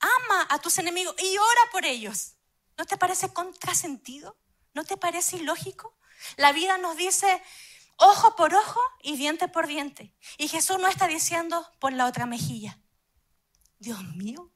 Ama 0.00 0.46
a 0.48 0.58
tus 0.60 0.78
enemigos 0.78 1.14
y 1.18 1.36
ora 1.36 1.60
por 1.72 1.84
ellos. 1.84 2.34
¿No 2.78 2.86
te 2.86 2.96
parece 2.96 3.32
contrasentido? 3.32 4.36
¿No 4.74 4.84
te 4.84 4.96
parece 4.96 5.36
ilógico? 5.36 5.96
La 6.36 6.52
vida 6.52 6.78
nos 6.78 6.96
dice, 6.96 7.42
ojo 7.96 8.36
por 8.36 8.54
ojo 8.54 8.80
y 9.02 9.16
diente 9.16 9.48
por 9.48 9.66
diente. 9.66 10.14
Y 10.38 10.48
Jesús 10.48 10.78
no 10.78 10.88
está 10.88 11.06
diciendo 11.06 11.66
por 11.78 11.92
la 11.92 12.06
otra 12.06 12.26
mejilla. 12.26 12.78
Dios 13.78 14.02
mío. 14.14 14.52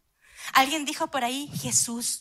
Alguien 0.52 0.84
dijo 0.84 1.10
por 1.10 1.24
ahí, 1.24 1.48
Jesús 1.60 2.20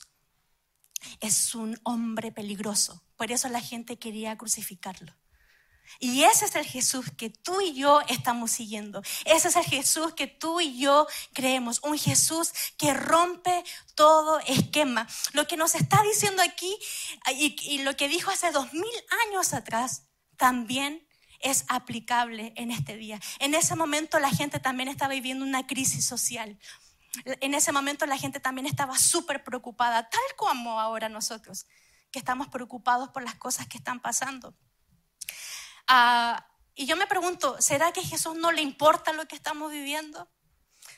es 1.19 1.55
un 1.55 1.79
hombre 1.83 2.31
peligroso. 2.31 3.03
Por 3.15 3.31
eso 3.31 3.49
la 3.49 3.61
gente 3.61 3.99
quería 3.99 4.37
crucificarlo. 4.37 5.13
Y 5.99 6.23
ese 6.23 6.45
es 6.45 6.55
el 6.55 6.65
Jesús 6.65 7.05
que 7.17 7.29
tú 7.29 7.61
y 7.61 7.73
yo 7.73 8.01
estamos 8.07 8.51
siguiendo. 8.51 9.01
Ese 9.25 9.47
es 9.47 9.55
el 9.55 9.65
Jesús 9.65 10.13
que 10.13 10.27
tú 10.27 10.59
y 10.59 10.79
yo 10.79 11.07
creemos. 11.33 11.79
Un 11.83 11.97
Jesús 11.97 12.51
que 12.77 12.93
rompe 12.93 13.63
todo 13.95 14.39
esquema. 14.41 15.07
Lo 15.33 15.47
que 15.47 15.57
nos 15.57 15.75
está 15.75 16.01
diciendo 16.03 16.41
aquí 16.41 16.75
y, 17.35 17.55
y 17.61 17.79
lo 17.79 17.95
que 17.95 18.07
dijo 18.07 18.31
hace 18.31 18.51
dos 18.51 18.73
mil 18.73 18.83
años 19.27 19.53
atrás 19.53 20.03
también 20.37 21.07
es 21.43 21.65
aplicable 21.67 22.53
en 22.55 22.71
este 22.71 22.95
día. 22.95 23.19
En 23.39 23.53
ese 23.53 23.75
momento 23.75 24.19
la 24.19 24.31
gente 24.31 24.59
también 24.59 24.89
estaba 24.89 25.13
viviendo 25.13 25.45
una 25.45 25.67
crisis 25.67 26.05
social. 26.05 26.57
En 27.25 27.53
ese 27.53 27.71
momento 27.71 28.05
la 28.05 28.17
gente 28.17 28.39
también 28.39 28.65
estaba 28.65 28.97
súper 28.97 29.43
preocupada, 29.43 30.09
tal 30.09 30.21
como 30.35 30.79
ahora 30.79 31.09
nosotros, 31.09 31.67
que 32.11 32.19
estamos 32.19 32.47
preocupados 32.47 33.09
por 33.09 33.23
las 33.23 33.35
cosas 33.35 33.67
que 33.67 33.77
están 33.77 33.99
pasando. 33.99 34.55
Ah, 35.87 36.47
y 36.75 36.85
yo 36.85 36.95
me 36.95 37.07
pregunto, 37.07 37.61
¿será 37.61 37.91
que 37.91 37.99
a 37.99 38.05
Jesús 38.05 38.35
no 38.35 38.51
le 38.51 38.61
importa 38.61 39.13
lo 39.13 39.27
que 39.27 39.35
estamos 39.35 39.71
viviendo? 39.71 40.29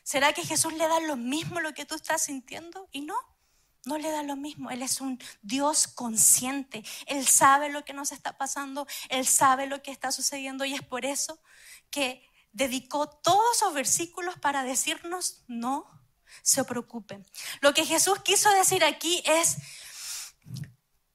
¿Será 0.03 0.33
que 0.33 0.45
Jesús 0.45 0.73
le 0.73 0.87
da 0.87 0.99
lo 0.99 1.17
mismo 1.17 1.59
lo 1.59 1.73
que 1.73 1.85
tú 1.85 1.95
estás 1.95 2.23
sintiendo? 2.23 2.87
Y 2.91 3.01
no, 3.01 3.15
no 3.85 3.97
le 3.97 4.11
da 4.11 4.23
lo 4.23 4.35
mismo. 4.35 4.71
Él 4.71 4.81
es 4.81 5.01
un 5.01 5.19
Dios 5.41 5.87
consciente. 5.87 6.83
Él 7.07 7.27
sabe 7.27 7.69
lo 7.69 7.83
que 7.83 7.93
nos 7.93 8.11
está 8.11 8.37
pasando. 8.37 8.87
Él 9.09 9.25
sabe 9.25 9.67
lo 9.67 9.81
que 9.81 9.91
está 9.91 10.11
sucediendo. 10.11 10.65
Y 10.65 10.73
es 10.73 10.81
por 10.81 11.05
eso 11.05 11.39
que 11.89 12.27
dedicó 12.51 13.09
todos 13.09 13.57
esos 13.57 13.73
versículos 13.73 14.39
para 14.39 14.63
decirnos, 14.63 15.43
no 15.47 15.89
se 16.41 16.63
preocupen. 16.63 17.25
Lo 17.61 17.73
que 17.73 17.85
Jesús 17.85 18.19
quiso 18.23 18.49
decir 18.51 18.83
aquí 18.83 19.21
es, 19.25 19.57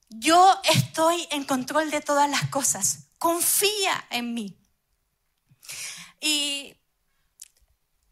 yo 0.09 0.61
estoy 0.65 1.27
en 1.31 1.45
control 1.45 1.91
de 1.91 2.01
todas 2.01 2.29
las 2.29 2.49
cosas. 2.51 3.10
Confía 3.21 4.07
en 4.09 4.33
mí. 4.33 4.59
Y, 6.23 6.75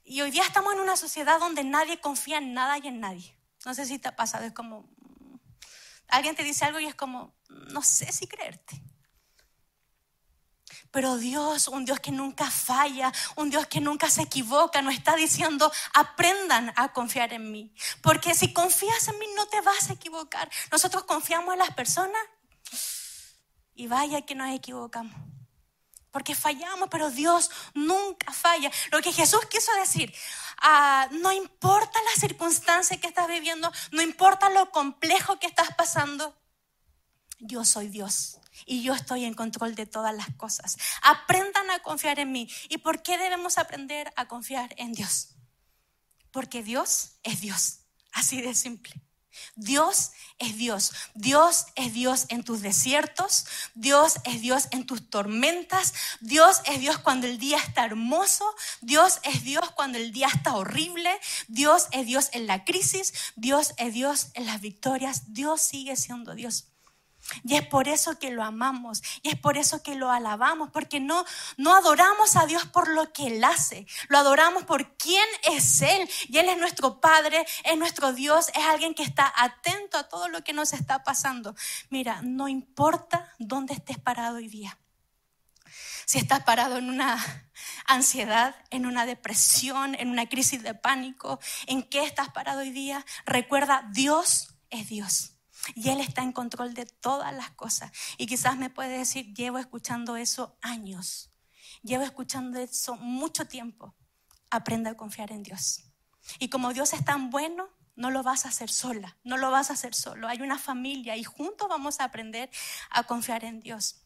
hoy 0.05 0.31
día 0.31 0.43
estamos 0.43 0.75
en 0.75 0.81
una 0.81 0.99
sociedad 0.99 1.41
donde 1.41 1.65
nadie 1.65 1.99
confía 1.99 2.37
en 2.37 2.53
nada 2.53 2.77
y 2.77 2.89
en 2.89 3.01
nadie. 3.01 3.35
No 3.65 3.73
sé 3.73 3.87
si 3.87 3.99
te 3.99 4.09
ha 4.09 4.17
pasado, 4.17 4.45
es 4.45 4.53
como, 4.53 4.83
mm, 4.83 5.37
alguien 6.09 6.37
te 6.37 6.45
dice 6.45 6.67
algo 6.67 6.79
y 6.79 6.85
es 6.85 6.95
como, 6.95 7.35
no 7.49 7.83
sé 7.83 8.13
si 8.13 8.27
creerte. 8.27 8.83
Pero 10.91 11.17
Dios, 11.17 11.69
un 11.69 11.87
Dios 11.87 12.01
que 12.01 12.11
nunca 12.11 12.51
falla, 12.51 13.11
un 13.37 13.49
Dios 13.49 13.67
que 13.67 13.81
nunca 13.81 14.11
se 14.11 14.21
equivoca, 14.21 14.83
nos 14.83 14.93
está 14.93 15.17
diciendo, 15.17 15.73
aprendan 15.95 16.71
a 16.77 16.93
confiar 16.93 17.33
en 17.33 17.51
mí. 17.51 17.75
Porque 18.03 18.35
si 18.35 18.53
confías 18.53 19.09
en 19.09 19.19
mí 19.19 19.27
no 19.35 19.47
te 19.47 19.63
vas 19.63 19.89
a 19.89 19.95
equivocar. 19.95 20.51
Nosotros 20.71 21.05
confiamos 21.05 21.55
en 21.55 21.61
las 21.61 21.73
personas 21.73 22.21
y 23.79 23.87
vaya 23.87 24.23
que 24.23 24.35
nos 24.35 24.51
equivocamos. 24.51 25.15
Porque 26.11 26.35
fallamos, 26.35 26.89
pero 26.91 27.11
Dios 27.11 27.49
nunca 27.75 28.33
falla. 28.33 28.73
Lo 28.91 29.01
que 29.01 29.13
Jesús 29.13 29.47
quiso 29.47 29.73
decir, 29.77 30.13
ah, 30.61 31.09
no 31.13 31.33
importa 31.33 32.01
la 32.03 32.21
circunstancia 32.21 33.01
que 33.01 33.07
estás 33.07 33.29
viviendo, 33.29 33.71
no 33.93 34.03
importa 34.03 34.51
lo 34.51 34.73
complejo 34.73 35.39
que 35.39 35.47
estás 35.47 35.69
pasando, 35.77 36.37
yo 37.39 37.65
soy 37.65 37.87
Dios 37.89 38.41
y 38.67 38.83
yo 38.83 38.95
estoy 38.95 39.25
en 39.25 39.35
control 39.35 39.77
de 39.77 39.87
todas 39.87 40.13
las 40.13 40.35
cosas. 40.35 40.77
Aprendan 41.03 41.71
a 41.71 41.79
confiar 41.79 42.19
en 42.19 42.33
mí. 42.33 42.51
¿Y 42.69 42.79
por 42.79 43.01
qué 43.05 43.17
debemos 43.17 43.59
aprender 43.59 44.13
a 44.17 44.27
confiar 44.27 44.75
en 44.77 44.93
Dios? 44.93 45.37
Porque 46.33 46.65
Dios 46.65 47.21
es 47.23 47.41
Dios, 47.41 47.83
así 48.11 48.43
de 48.43 48.57
simple. 48.57 49.08
Dios 49.57 50.13
es 50.39 50.57
Dios. 50.57 50.93
Dios 51.15 51.67
es 51.75 51.93
Dios 51.93 52.27
en 52.29 52.45
tus 52.45 52.63
desiertos. 52.63 53.47
Dios 53.75 54.17
es 54.25 54.41
Dios 54.41 54.69
en 54.71 54.87
tus 54.87 55.11
tormentas. 55.11 55.95
Dios 56.21 56.61
es 56.65 56.81
Dios 56.81 56.99
cuando 56.99 57.27
el 57.27 57.39
día 57.39 57.59
está 57.59 57.85
hermoso. 57.85 58.45
Dios 58.81 59.21
es 59.25 59.45
Dios 59.45 59.71
cuando 59.73 59.99
el 59.99 60.13
día 60.13 60.29
está 60.29 60.55
horrible. 60.55 61.11
Dios 61.49 61.89
es 61.93 62.07
Dios 62.07 62.31
en 62.33 62.47
la 62.47 62.65
crisis. 62.65 63.13
Dios 63.37 63.75
es 63.77 63.93
Dios 63.93 64.29
en 64.35 64.47
las 64.47 64.61
victorias. 64.61 65.33
Dios 65.33 65.61
sigue 65.61 65.97
siendo 65.97 66.35
Dios. 66.35 66.67
Y 67.45 67.57
es 67.57 67.67
por 67.67 67.89
eso 67.89 68.19
que 68.19 68.31
lo 68.31 68.43
amamos 68.43 69.03
y 69.23 69.29
es 69.29 69.39
por 69.39 69.57
eso 69.57 69.83
que 69.83 69.95
lo 69.95 70.11
alabamos, 70.11 70.71
porque 70.71 71.01
no, 71.01 71.25
no 71.57 71.75
adoramos 71.75 72.37
a 72.37 72.47
Dios 72.47 72.67
por 72.67 72.89
lo 72.89 73.13
que 73.13 73.27
Él 73.27 73.45
hace, 73.45 73.87
lo 74.09 74.19
adoramos 74.19 74.65
por 74.65 74.97
quién 74.97 75.27
es 75.43 75.83
Él. 75.83 76.09
Y 76.29 76.39
Él 76.39 76.49
es 76.49 76.59
nuestro 76.59 77.01
Padre, 77.01 77.47
es 77.65 77.77
nuestro 77.77 78.13
Dios, 78.13 78.49
es 78.55 78.65
alguien 78.65 78.95
que 78.95 79.03
está 79.03 79.33
atento 79.37 79.99
a 79.99 80.09
todo 80.09 80.29
lo 80.29 80.43
que 80.43 80.53
nos 80.53 80.73
está 80.73 81.03
pasando. 81.05 81.55
Mira, 81.91 82.21
no 82.23 82.49
importa 82.49 83.33
dónde 83.39 83.75
estés 83.75 83.99
parado 83.99 84.37
hoy 84.37 84.49
día. 84.49 84.79
Si 86.07 86.19
estás 86.19 86.43
parado 86.45 86.79
en 86.79 86.89
una 86.89 87.19
ansiedad, 87.87 88.57
en 88.71 88.87
una 88.87 89.05
depresión, 89.05 89.95
en 89.95 90.09
una 90.09 90.27
crisis 90.27 90.63
de 90.63 90.75
pánico, 90.75 91.39
¿en 91.67 91.83
qué 91.83 92.05
estás 92.05 92.31
parado 92.31 92.61
hoy 92.61 92.71
día? 92.71 93.05
Recuerda, 93.27 93.87
Dios 93.93 94.55
es 94.71 94.89
Dios. 94.89 95.38
Y 95.75 95.91
Él 95.91 96.01
está 96.01 96.23
en 96.23 96.33
control 96.33 96.75
de 96.75 96.87
todas 96.87 97.35
las 97.35 97.51
cosas. 97.51 97.93
Y 98.17 98.27
quizás 98.27 98.57
me 98.57 98.71
puede 98.71 98.99
decir, 98.99 99.35
llevo 99.35 99.59
escuchando 99.59 100.17
eso 100.17 100.59
años. 100.63 101.31
Llevo 101.83 102.05
escuchando 102.05 102.59
eso 102.59 102.97
mucho 102.97 103.47
tiempo. 103.47 103.95
Aprenda 104.51 104.91
a 104.91 104.97
confiar 104.97 105.33
en 105.33 105.43
Dios. 105.43 105.85
Y 106.39 106.49
como 106.49 106.73
Dios 106.73 106.93
es 106.93 107.05
tan 107.05 107.31
bueno, 107.31 107.69
no 107.99 108.11
lo 108.11 108.23
vas 108.23 108.47
a 108.47 108.51
hacer 108.51 108.71
sola, 108.71 109.19
no 109.25 109.37
lo 109.37 109.51
vas 109.51 109.71
a 109.71 109.73
hacer 109.73 109.95
solo. 109.95 110.29
Hay 110.29 110.41
una 110.41 110.59
familia 110.59 111.17
y 111.17 111.25
juntos 111.25 111.69
vamos 111.69 111.99
a 111.99 112.05
aprender 112.05 112.49
a 112.91 113.03
confiar 113.03 113.45
en 113.45 113.61
Dios. 113.61 114.03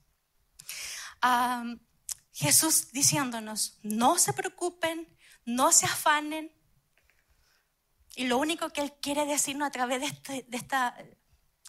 Jesús 2.32 2.90
diciéndonos, 2.92 3.78
no 3.82 4.18
se 4.18 4.32
preocupen, 4.32 5.14
no 5.44 5.72
se 5.72 5.86
afanen. 5.86 6.50
Y 8.16 8.24
lo 8.24 8.38
único 8.38 8.70
que 8.70 8.80
Él 8.80 8.94
quiere 9.00 9.26
decirnos 9.26 9.68
a 9.68 9.70
través 9.70 10.00
de, 10.00 10.06
este, 10.06 10.46
de 10.48 10.56
esta 10.56 10.96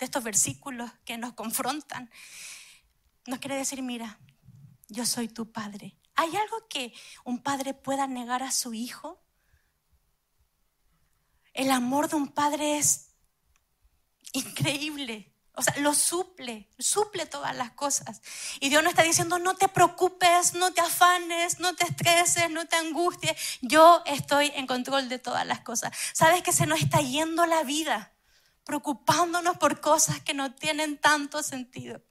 estos 0.04 0.24
versículos 0.24 0.92
que 1.06 1.18
nos 1.18 1.34
confrontan, 1.34 2.10
nos 3.26 3.39
quiere 3.39 3.56
decir, 3.56 3.82
mira, 3.82 4.20
yo 4.88 5.06
soy 5.06 5.28
tu 5.28 5.52
padre. 5.52 5.98
¿Hay 6.16 6.36
algo 6.36 6.68
que 6.68 6.94
un 7.24 7.42
padre 7.42 7.74
pueda 7.74 8.08
negar 8.08 8.44
a 8.44 8.52
su 8.52 8.74
hijo? 8.74 9.24
El 11.54 11.72
amor 11.72 12.10
de 12.10 12.16
un 12.16 12.28
padre 12.30 12.78
es 12.78 13.13
increíble. 14.34 15.34
O 15.56 15.62
sea, 15.62 15.76
lo 15.78 15.94
suple, 15.94 16.72
suple 16.80 17.28
todas 17.28 17.56
las 17.56 17.72
cosas. 17.72 18.22
Y 18.60 18.70
Dios 18.70 18.82
no 18.82 18.89
está 18.89 19.04
diciendo, 19.04 19.38
no 19.38 19.56
te 19.56 19.68
preocupes, 19.68 20.56
no 20.56 20.74
te 20.74 20.82
afanes, 20.82 21.60
no 21.60 21.76
te 21.76 21.86
estreses, 21.86 22.50
no 22.50 22.66
te 22.66 22.76
angusties. 22.76 23.60
Yo 23.62 24.02
estoy 24.08 24.52
en 24.56 24.66
control 24.66 25.10
de 25.10 25.20
todas 25.20 25.46
las 25.46 25.60
cosas. 25.60 25.96
¿Sabes 26.13 26.42
que 26.42 26.52
se 26.52 26.66
nos 26.66 26.82
está 26.82 27.02
yendo 27.02 27.46
la 27.46 27.62
vida? 27.63 28.12
Preocupándonos 28.63 29.58
por 29.58 29.82
cosas 29.82 30.21
que 30.21 30.34
no 30.34 30.54
tienen 30.56 30.97
tanto 30.99 31.43
sentido. 31.43 32.02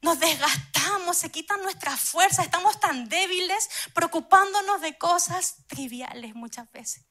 Nos 0.00 0.18
desgastamos, 0.18 1.16
se 1.16 1.30
quitan 1.30 1.62
nuestra 1.62 1.96
fuerza, 1.96 2.42
estamos 2.42 2.80
tan 2.80 3.08
débiles 3.08 3.68
preocupándonos 3.94 4.80
de 4.80 4.98
cosas 4.98 5.64
triviales 5.68 6.34
muchas 6.34 6.70
veces. 6.72 7.06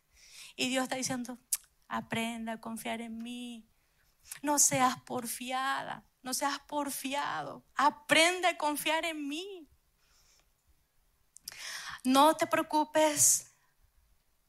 Y 0.57 0.69
Dios 0.69 0.83
está 0.83 0.97
diciendo, 0.97 1.39
aprenda 1.87 2.53
a 2.53 2.61
confiar 2.61 3.01
en 3.01 3.17
mí. 3.19 3.67
No 4.41 4.59
seas 4.59 4.99
porfiada, 5.01 6.05
no 6.21 6.33
seas 6.33 6.59
porfiado. 6.67 7.65
Aprende 7.75 8.47
a 8.47 8.57
confiar 8.57 9.05
en 9.05 9.27
mí. 9.27 9.69
No 12.03 12.35
te 12.35 12.47
preocupes, 12.47 13.53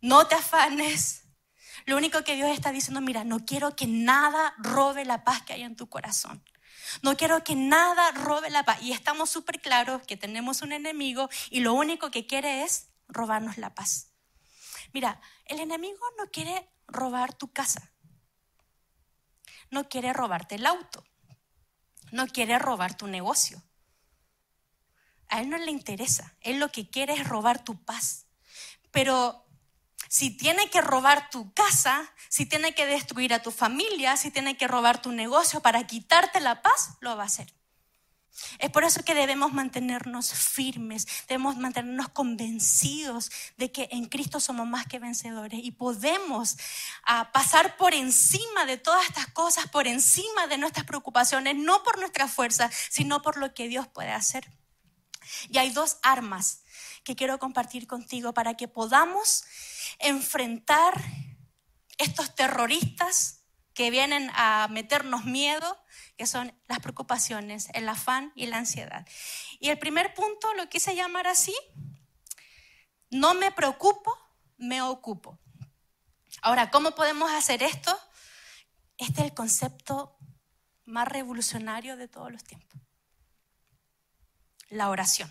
no 0.01 0.27
te 0.27 0.35
afanes, 0.35 1.22
lo 1.85 1.97
único 1.97 2.25
que 2.25 2.37
Dios 2.37 2.51
está 2.51 2.73
diciendo, 2.73 3.01
mira, 3.01 3.25
no 3.25 3.45
quiero 3.45 3.75
que 3.77 3.87
nada 3.87 4.55
robe 4.59 5.05
la 5.05 5.25
paz 5.25 5.43
que 5.43 5.53
hay 5.53 5.63
en 5.63 5.77
tu 5.77 5.89
corazón. 5.89 6.43
No 7.01 7.17
quiero 7.17 7.43
que 7.43 7.55
nada 7.55 8.11
robe 8.13 8.51
la 8.51 8.65
paz. 8.65 8.83
Y 8.83 8.93
estamos 8.93 9.31
súper 9.31 9.61
claros 9.61 10.03
que 10.07 10.17
tenemos 10.17 10.63
un 10.63 10.73
enemigo 10.73 11.29
y 11.51 11.61
lo 11.61 11.73
único 11.73 12.11
que 12.11 12.27
quiere 12.27 12.65
es 12.65 12.91
robarnos 13.09 13.57
la 13.59 13.75
paz. 13.75 14.13
Mira, 14.93 15.21
el 15.47 15.61
enemigo 15.61 16.05
no 16.19 16.27
quiere 16.31 16.69
robar 16.87 17.33
tu 17.33 17.53
casa. 17.53 17.93
No 19.71 19.89
quiere 19.89 20.13
robarte 20.13 20.57
el 20.57 20.67
auto. 20.67 21.05
No 22.11 22.27
quiere 22.27 22.59
robar 22.59 22.97
tu 22.97 23.07
negocio. 23.07 23.63
A 25.29 25.41
él 25.41 25.49
no 25.49 25.57
le 25.57 25.71
interesa. 25.71 26.37
Él 26.41 26.59
lo 26.59 26.71
que 26.71 26.91
quiere 26.91 27.15
es 27.15 27.27
robar 27.27 27.65
tu 27.65 27.83
paz. 27.83 28.27
Pero 28.91 29.42
si 30.13 30.29
tiene 30.29 30.69
que 30.69 30.83
robar 30.83 31.31
tu 31.31 31.55
casa, 31.55 32.13
si 32.29 32.45
tiene 32.45 32.75
que 32.75 32.85
destruir 32.85 33.33
a 33.33 33.41
tu 33.41 33.51
familia, 33.51 34.19
si 34.19 34.31
tiene 34.31 34.59
que 34.59 34.69
robar 34.69 35.01
tu 35.01 35.11
negocio 35.11 35.63
para 35.63 35.87
quitarte 35.87 36.39
la 36.39 36.61
paz, 36.61 36.99
lo 37.01 37.17
va 37.17 37.23
a 37.23 37.27
hacer. 37.27 37.55
Es 38.59 38.71
por 38.71 38.85
eso 38.85 39.03
que 39.05 39.15
debemos 39.15 39.55
mantenernos 39.55 40.35
firmes, 40.35 41.07
debemos 41.29 41.57
mantenernos 41.57 42.11
convencidos 42.11 43.31
de 43.57 43.73
que 43.73 43.89
en 43.91 44.05
Cristo 44.05 44.39
somos 44.39 44.67
más 44.67 44.85
que 44.87 44.99
vencedores 44.99 45.61
y 45.63 45.71
podemos 45.71 46.59
ah, 47.05 47.33
pasar 47.33 47.79
por 47.79 47.95
encima 47.95 48.67
de 48.67 48.77
todas 48.77 49.07
estas 49.07 49.29
cosas, 49.29 49.67
por 49.69 49.87
encima 49.87 50.47
de 50.47 50.59
nuestras 50.59 50.85
preocupaciones, 50.85 51.57
no 51.57 51.83
por 51.83 51.99
nuestra 51.99 52.29
fuerza, 52.29 52.71
sino 52.91 53.23
por 53.23 53.39
lo 53.39 53.55
que 53.55 53.67
Dios 53.67 53.89
puede 53.89 54.13
hacer. 54.13 54.47
Y 55.49 55.57
hay 55.57 55.71
dos 55.71 55.97
armas 56.03 56.62
que 57.05 57.17
quiero 57.17 57.39
compartir 57.39 57.87
contigo 57.87 58.33
para 58.35 58.55
que 58.55 58.69
podamos 58.69 59.45
enfrentar 59.99 60.95
estos 61.99 62.35
terroristas 62.35 63.45
que 63.75 63.91
vienen 63.91 64.31
a 64.35 64.69
meternos 64.71 65.25
miedo, 65.25 65.79
que 66.17 66.27
son 66.27 66.55
las 66.67 66.81
preocupaciones, 66.81 67.69
el 67.75 67.89
afán 67.89 68.33
y 68.35 68.47
la 68.47 68.59
ansiedad. 68.59 69.07
Y 69.61 69.71
el 69.71 69.79
primer 69.79 70.15
punto 70.15 70.53
lo 70.55 70.69
quise 70.69 70.95
llamar 70.95 71.27
así, 71.27 71.55
no 73.11 73.35
me 73.35 73.53
preocupo, 73.53 74.17
me 74.57 74.83
ocupo. 74.83 75.39
Ahora, 76.43 76.71
¿cómo 76.71 76.95
podemos 76.95 77.31
hacer 77.31 77.63
esto? 77.63 77.97
Este 78.97 79.21
es 79.21 79.27
el 79.27 79.35
concepto 79.35 80.17
más 80.85 81.09
revolucionario 81.09 81.97
de 81.97 82.09
todos 82.09 82.33
los 82.33 82.45
tiempos. 82.45 82.81
La 84.69 84.89
oración. 84.91 85.31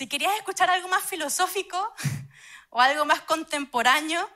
Si 0.00 0.06
querías 0.06 0.34
escuchar 0.38 0.70
algo 0.70 0.88
más 0.88 1.04
filosófico 1.04 1.92
o 2.70 2.80
algo 2.80 3.04
más 3.04 3.20
contemporáneo, 3.20 4.26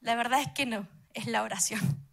la 0.00 0.16
verdad 0.16 0.40
es 0.40 0.50
que 0.50 0.66
no, 0.66 0.88
es 1.14 1.26
la 1.26 1.44
oración. 1.44 2.04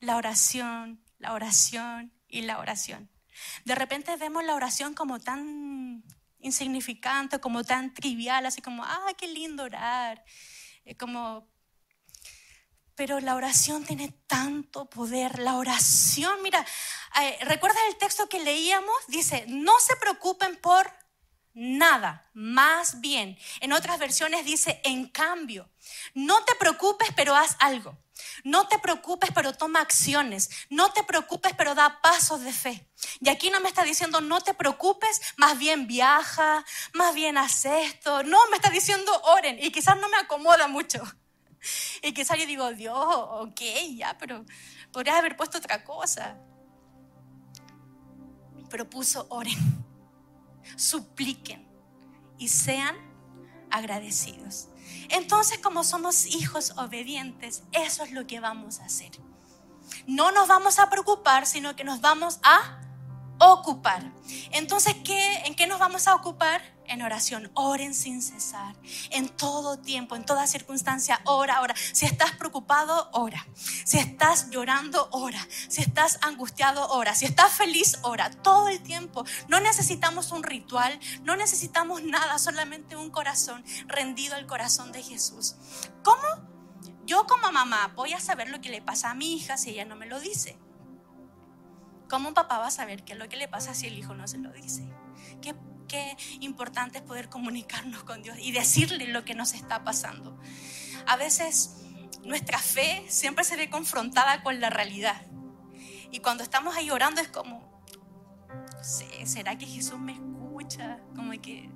La 0.00 0.16
oración, 0.16 1.04
la 1.18 1.34
oración 1.34 2.10
y 2.26 2.40
la 2.40 2.58
oración. 2.58 3.10
De 3.66 3.74
repente 3.74 4.16
vemos 4.16 4.44
la 4.44 4.54
oración 4.54 4.94
como 4.94 5.20
tan 5.20 6.02
insignificante, 6.38 7.38
como 7.38 7.64
tan 7.64 7.92
trivial, 7.92 8.46
así 8.46 8.62
como, 8.62 8.82
ah, 8.82 9.12
qué 9.18 9.28
lindo 9.28 9.64
orar. 9.64 10.24
Como, 10.98 11.46
pero 12.96 13.20
la 13.20 13.34
oración 13.34 13.84
tiene 13.84 14.14
tanto 14.26 14.88
poder. 14.88 15.38
La 15.38 15.56
oración, 15.56 16.42
mira, 16.42 16.64
eh, 17.20 17.38
¿recuerdas 17.42 17.82
el 17.88 17.96
texto 17.96 18.28
que 18.28 18.40
leíamos? 18.40 18.94
Dice, 19.08 19.44
no 19.48 19.78
se 19.80 19.96
preocupen 19.96 20.56
por 20.56 20.92
nada, 21.54 22.28
más 22.34 23.00
bien. 23.00 23.38
En 23.60 23.72
otras 23.72 23.98
versiones 23.98 24.44
dice, 24.44 24.80
en 24.84 25.08
cambio, 25.08 25.70
no 26.14 26.44
te 26.44 26.54
preocupes, 26.56 27.08
pero 27.16 27.34
haz 27.34 27.56
algo. 27.60 27.96
No 28.44 28.68
te 28.68 28.78
preocupes, 28.78 29.30
pero 29.34 29.52
toma 29.54 29.80
acciones. 29.80 30.50
No 30.70 30.92
te 30.92 31.02
preocupes, 31.02 31.52
pero 31.56 31.74
da 31.74 32.00
pasos 32.00 32.42
de 32.42 32.52
fe. 32.52 32.88
Y 33.20 33.28
aquí 33.28 33.50
no 33.50 33.60
me 33.60 33.68
está 33.68 33.82
diciendo 33.82 34.20
no 34.20 34.40
te 34.40 34.54
preocupes, 34.54 35.20
más 35.36 35.58
bien 35.58 35.86
viaja, 35.86 36.64
más 36.92 37.14
bien 37.14 37.38
haz 37.38 37.64
esto. 37.64 38.22
No, 38.22 38.38
me 38.50 38.56
está 38.56 38.70
diciendo 38.70 39.12
oren. 39.24 39.58
Y 39.60 39.70
quizás 39.72 39.96
no 39.98 40.08
me 40.08 40.16
acomoda 40.16 40.68
mucho. 40.68 41.02
Y 42.04 42.12
quizás 42.12 42.38
yo 42.38 42.46
digo, 42.46 42.70
Dios, 42.74 42.94
ok, 42.98 43.60
ya, 43.96 44.14
pero 44.18 44.44
podrías 44.92 45.16
haber 45.16 45.38
puesto 45.38 45.56
otra 45.56 45.82
cosa. 45.82 46.36
Pero 48.68 48.90
puso 48.90 49.26
oren, 49.30 49.56
supliquen 50.76 51.66
y 52.36 52.48
sean 52.48 52.94
agradecidos. 53.70 54.68
Entonces, 55.08 55.60
como 55.60 55.82
somos 55.82 56.26
hijos 56.26 56.74
obedientes, 56.76 57.62
eso 57.72 58.04
es 58.04 58.12
lo 58.12 58.26
que 58.26 58.38
vamos 58.38 58.80
a 58.80 58.84
hacer. 58.84 59.12
No 60.06 60.30
nos 60.30 60.46
vamos 60.46 60.78
a 60.78 60.90
preocupar, 60.90 61.46
sino 61.46 61.74
que 61.74 61.84
nos 61.84 62.02
vamos 62.02 62.38
a 62.42 62.83
ocupar. 63.38 64.12
Entonces, 64.52 64.94
¿qué, 65.04 65.42
¿en 65.44 65.54
qué 65.54 65.66
nos 65.66 65.78
vamos 65.78 66.06
a 66.08 66.14
ocupar? 66.14 66.62
En 66.86 67.00
oración. 67.00 67.50
Oren 67.54 67.94
sin 67.94 68.20
cesar. 68.20 68.76
En 69.10 69.28
todo 69.28 69.78
tiempo, 69.78 70.16
en 70.16 70.26
toda 70.26 70.46
circunstancia, 70.46 71.20
ora, 71.24 71.62
ora. 71.62 71.74
Si 71.92 72.04
estás 72.04 72.32
preocupado, 72.32 73.08
ora. 73.12 73.46
Si 73.84 73.98
estás 73.98 74.50
llorando, 74.50 75.08
ora. 75.10 75.46
Si 75.68 75.80
estás 75.80 76.18
angustiado, 76.22 76.86
ora. 76.88 77.14
Si 77.14 77.24
estás 77.24 77.52
feliz, 77.52 77.98
ora. 78.02 78.30
Todo 78.30 78.68
el 78.68 78.82
tiempo. 78.82 79.24
No 79.48 79.60
necesitamos 79.60 80.30
un 80.30 80.42
ritual, 80.42 80.98
no 81.22 81.36
necesitamos 81.36 82.02
nada, 82.02 82.38
solamente 82.38 82.96
un 82.96 83.10
corazón 83.10 83.64
rendido 83.86 84.34
al 84.34 84.46
corazón 84.46 84.92
de 84.92 85.02
Jesús. 85.02 85.56
¿Cómo? 86.02 86.54
Yo 87.06 87.26
como 87.26 87.52
mamá 87.52 87.92
voy 87.94 88.14
a 88.14 88.20
saber 88.20 88.48
lo 88.48 88.60
que 88.60 88.70
le 88.70 88.80
pasa 88.80 89.10
a 89.10 89.14
mi 89.14 89.34
hija 89.34 89.58
si 89.58 89.70
ella 89.70 89.84
no 89.84 89.96
me 89.96 90.06
lo 90.06 90.20
dice. 90.20 90.58
¿Cómo 92.08 92.28
un 92.28 92.34
papá 92.34 92.58
va 92.58 92.66
a 92.68 92.70
saber 92.70 93.04
qué 93.04 93.14
es 93.14 93.18
lo 93.18 93.28
que 93.28 93.36
le 93.36 93.48
pasa 93.48 93.74
si 93.74 93.86
el 93.86 93.98
hijo 93.98 94.14
no 94.14 94.26
se 94.28 94.38
lo 94.38 94.52
dice? 94.52 94.86
Qué, 95.40 95.54
qué 95.88 96.16
importante 96.40 96.98
es 96.98 97.04
poder 97.04 97.28
comunicarnos 97.28 98.04
con 98.04 98.22
Dios 98.22 98.36
y 98.40 98.52
decirle 98.52 99.08
lo 99.08 99.24
que 99.24 99.34
nos 99.34 99.54
está 99.54 99.84
pasando. 99.84 100.38
A 101.06 101.16
veces 101.16 101.82
nuestra 102.24 102.58
fe 102.58 103.04
siempre 103.08 103.44
se 103.44 103.56
ve 103.56 103.70
confrontada 103.70 104.42
con 104.42 104.60
la 104.60 104.70
realidad. 104.70 105.22
Y 106.10 106.20
cuando 106.20 106.42
estamos 106.42 106.76
ahí 106.76 106.90
orando 106.90 107.20
es 107.20 107.28
como, 107.28 107.82
no 108.48 108.84
sé, 108.84 109.26
¿será 109.26 109.58
que 109.58 109.66
Jesús 109.66 109.98
me 109.98 110.12
escucha? 110.12 111.00
Como 111.14 111.32
que 111.40 111.70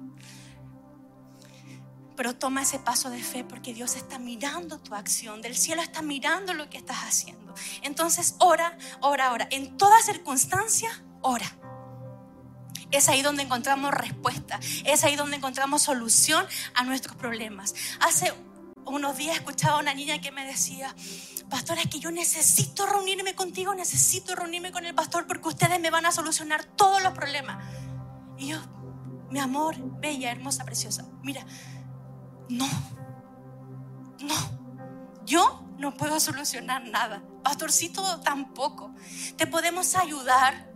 pero 2.18 2.34
toma 2.34 2.62
ese 2.62 2.80
paso 2.80 3.10
de 3.10 3.22
fe 3.22 3.44
porque 3.44 3.72
Dios 3.72 3.94
está 3.94 4.18
mirando 4.18 4.80
tu 4.80 4.96
acción, 4.96 5.40
del 5.40 5.56
cielo 5.56 5.82
está 5.82 6.02
mirando 6.02 6.52
lo 6.52 6.68
que 6.68 6.76
estás 6.76 7.04
haciendo. 7.04 7.54
Entonces, 7.82 8.34
ora, 8.40 8.76
ora, 9.00 9.32
ora. 9.32 9.46
En 9.52 9.76
toda 9.76 10.02
circunstancia, 10.02 10.90
ora. 11.22 11.46
Es 12.90 13.08
ahí 13.08 13.22
donde 13.22 13.44
encontramos 13.44 13.94
respuesta, 13.94 14.58
es 14.84 15.04
ahí 15.04 15.14
donde 15.14 15.36
encontramos 15.36 15.82
solución 15.82 16.44
a 16.74 16.82
nuestros 16.82 17.14
problemas. 17.14 17.76
Hace 18.00 18.34
unos 18.84 19.16
días 19.16 19.36
escuchaba 19.36 19.76
a 19.76 19.80
una 19.80 19.94
niña 19.94 20.20
que 20.20 20.32
me 20.32 20.44
decía, 20.44 20.92
pastora, 21.48 21.82
es 21.82 21.88
que 21.88 22.00
yo 22.00 22.10
necesito 22.10 22.84
reunirme 22.86 23.36
contigo, 23.36 23.76
necesito 23.76 24.34
reunirme 24.34 24.72
con 24.72 24.84
el 24.84 24.94
pastor 24.96 25.28
porque 25.28 25.46
ustedes 25.46 25.78
me 25.78 25.90
van 25.90 26.04
a 26.04 26.10
solucionar 26.10 26.64
todos 26.64 27.00
los 27.00 27.12
problemas. 27.12 27.64
Y 28.36 28.48
yo, 28.48 28.58
mi 29.30 29.38
amor, 29.38 29.76
bella, 30.00 30.32
hermosa, 30.32 30.64
preciosa, 30.64 31.06
mira, 31.22 31.46
no, 32.48 32.68
no, 34.20 34.34
yo 35.24 35.64
no 35.78 35.94
puedo 35.94 36.18
solucionar 36.20 36.84
nada. 36.84 37.22
Pastorcito 37.42 38.20
tampoco. 38.20 38.94
Te 39.36 39.46
podemos 39.46 39.94
ayudar, 39.94 40.70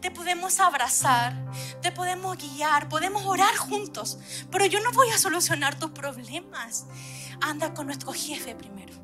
te 0.00 0.10
podemos 0.10 0.60
abrazar, 0.60 1.34
te 1.82 1.92
podemos 1.92 2.36
guiar, 2.38 2.88
podemos 2.88 3.24
orar 3.26 3.54
juntos, 3.56 4.18
pero 4.50 4.66
yo 4.66 4.80
no 4.80 4.92
voy 4.92 5.10
a 5.10 5.18
solucionar 5.18 5.78
tus 5.78 5.90
problemas. 5.90 6.86
Anda 7.40 7.74
con 7.74 7.86
nuestro 7.86 8.12
jefe 8.12 8.54
primero. 8.54 8.94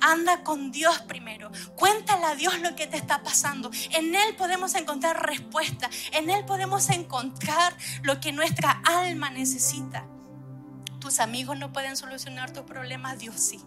Anda 0.00 0.42
con 0.42 0.72
Dios 0.72 1.00
primero. 1.02 1.50
Cuéntale 1.74 2.26
a 2.26 2.34
Dios 2.34 2.58
lo 2.60 2.76
que 2.76 2.86
te 2.86 2.96
está 2.96 3.22
pasando. 3.22 3.70
En 3.92 4.14
Él 4.14 4.36
podemos 4.36 4.74
encontrar 4.74 5.26
respuesta. 5.26 5.88
En 6.12 6.28
Él 6.28 6.44
podemos 6.44 6.90
encontrar 6.90 7.74
lo 8.02 8.20
que 8.20 8.32
nuestra 8.32 8.82
alma 8.84 9.30
necesita 9.30 10.06
tus 11.06 11.20
amigos 11.20 11.56
no 11.56 11.72
pueden 11.72 11.96
solucionar 11.96 12.50
tus 12.50 12.64
problemas, 12.64 13.20
Dios 13.20 13.36
sí. 13.38 13.60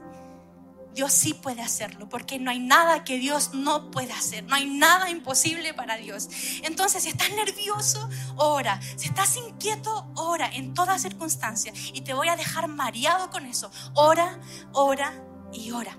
Dios 0.94 1.14
sí 1.14 1.34
puede 1.34 1.62
hacerlo, 1.62 2.10
porque 2.10 2.38
no 2.38 2.52
hay 2.52 2.60
nada 2.60 3.06
que 3.06 3.18
Dios 3.18 3.54
no 3.54 3.92
pueda 3.92 4.18
hacer, 4.18 4.44
no 4.44 4.56
hay 4.56 4.66
nada 4.66 5.10
imposible 5.10 5.74
para 5.74 5.96
Dios. 5.96 6.28
Entonces, 6.64 7.04
si 7.04 7.10
estás 7.10 7.32
nervioso, 7.32 8.10
ora. 8.36 8.82
Si 8.98 9.08
estás 9.08 9.38
inquieto, 9.38 10.12
ora 10.16 10.50
en 10.52 10.74
toda 10.74 11.00
circunstancia. 11.00 11.72
Y 11.94 12.02
te 12.02 12.14
voy 12.14 12.28
a 12.28 12.36
dejar 12.36 12.68
mareado 12.68 13.30
con 13.30 13.46
eso. 13.46 13.72
Ora, 13.94 14.38
ora 14.74 15.14
y 15.54 15.72
ora. 15.72 15.98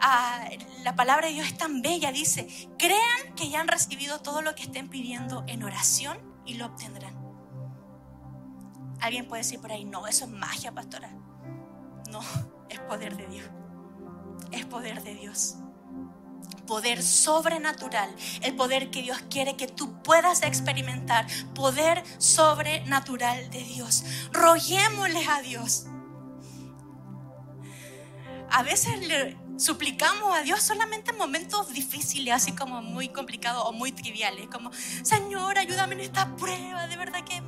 Ah, 0.00 0.48
la 0.82 0.96
palabra 0.96 1.28
de 1.28 1.34
Dios 1.34 1.46
es 1.46 1.56
tan 1.56 1.82
bella, 1.82 2.10
dice, 2.10 2.48
crean 2.80 3.36
que 3.36 3.48
ya 3.48 3.60
han 3.60 3.68
recibido 3.68 4.20
todo 4.20 4.42
lo 4.42 4.56
que 4.56 4.64
estén 4.64 4.88
pidiendo 4.88 5.44
en 5.46 5.62
oración 5.62 6.18
y 6.44 6.54
lo 6.54 6.66
obtendrán. 6.66 7.11
Alguien 9.02 9.26
puede 9.26 9.42
decir 9.42 9.60
por 9.60 9.72
ahí, 9.72 9.84
no, 9.84 10.06
eso 10.06 10.26
es 10.26 10.30
magia, 10.30 10.70
pastora. 10.70 11.10
No, 12.08 12.20
es 12.68 12.78
poder 12.80 13.16
de 13.16 13.26
Dios. 13.26 13.50
Es 14.52 14.64
poder 14.64 15.02
de 15.02 15.16
Dios. 15.16 15.56
Poder 16.68 17.02
sobrenatural. 17.02 18.14
El 18.42 18.54
poder 18.54 18.92
que 18.92 19.02
Dios 19.02 19.20
quiere 19.28 19.56
que 19.56 19.66
tú 19.66 20.00
puedas 20.04 20.44
experimentar. 20.44 21.26
Poder 21.52 22.04
sobrenatural 22.18 23.50
de 23.50 23.64
Dios. 23.64 24.04
Roguémosle 24.30 25.26
a 25.26 25.42
Dios. 25.42 25.86
A 28.50 28.62
veces 28.62 29.04
le 29.08 29.36
suplicamos 29.56 30.32
a 30.36 30.42
Dios 30.42 30.62
solamente 30.62 31.10
en 31.10 31.18
momentos 31.18 31.72
difíciles, 31.72 32.34
así 32.34 32.52
como 32.52 32.82
muy 32.82 33.08
complicados 33.08 33.64
o 33.66 33.72
muy 33.72 33.90
triviales. 33.90 34.46
Como, 34.46 34.70
Señor, 35.02 35.58
ayúdame 35.58 35.94
en 35.94 36.00
esta 36.02 36.36
prueba. 36.36 36.86
De 36.86 36.96
verdad 36.96 37.24
que 37.24 37.42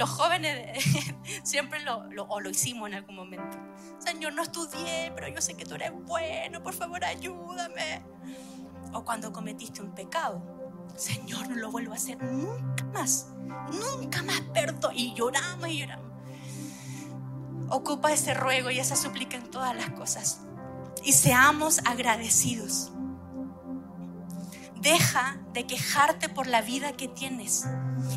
los 0.00 0.08
jóvenes 0.08 0.82
siempre 1.42 1.78
lo, 1.80 2.08
lo 2.10 2.50
hicimos 2.50 2.88
en 2.88 2.94
algún 2.94 3.16
momento. 3.16 3.58
Señor, 3.98 4.32
no 4.32 4.42
estudié, 4.42 5.12
pero 5.14 5.28
yo 5.28 5.42
sé 5.42 5.54
que 5.54 5.66
tú 5.66 5.74
eres 5.74 5.92
bueno, 5.92 6.62
por 6.62 6.72
favor 6.72 7.04
ayúdame. 7.04 8.02
O 8.94 9.04
cuando 9.04 9.30
cometiste 9.30 9.82
un 9.82 9.94
pecado, 9.94 10.42
Señor, 10.96 11.50
no 11.50 11.56
lo 11.56 11.70
vuelvo 11.70 11.92
a 11.92 11.96
hacer 11.96 12.20
nunca 12.22 12.82
más, 12.94 13.28
nunca 13.72 14.22
más 14.22 14.40
perdón. 14.54 14.92
Y 14.96 15.14
lloramos 15.14 15.68
y 15.68 15.80
lloramos. 15.80 16.10
Ocupa 17.68 18.10
ese 18.10 18.32
ruego 18.32 18.70
y 18.70 18.78
esa 18.80 18.96
súplica 18.96 19.36
en 19.36 19.50
todas 19.50 19.76
las 19.76 19.90
cosas. 19.90 20.40
Y 21.04 21.12
seamos 21.12 21.80
agradecidos. 21.84 22.90
Deja 24.80 25.36
de 25.52 25.66
quejarte 25.66 26.30
por 26.30 26.46
la 26.46 26.62
vida 26.62 26.92
que 26.94 27.06
tienes 27.06 27.66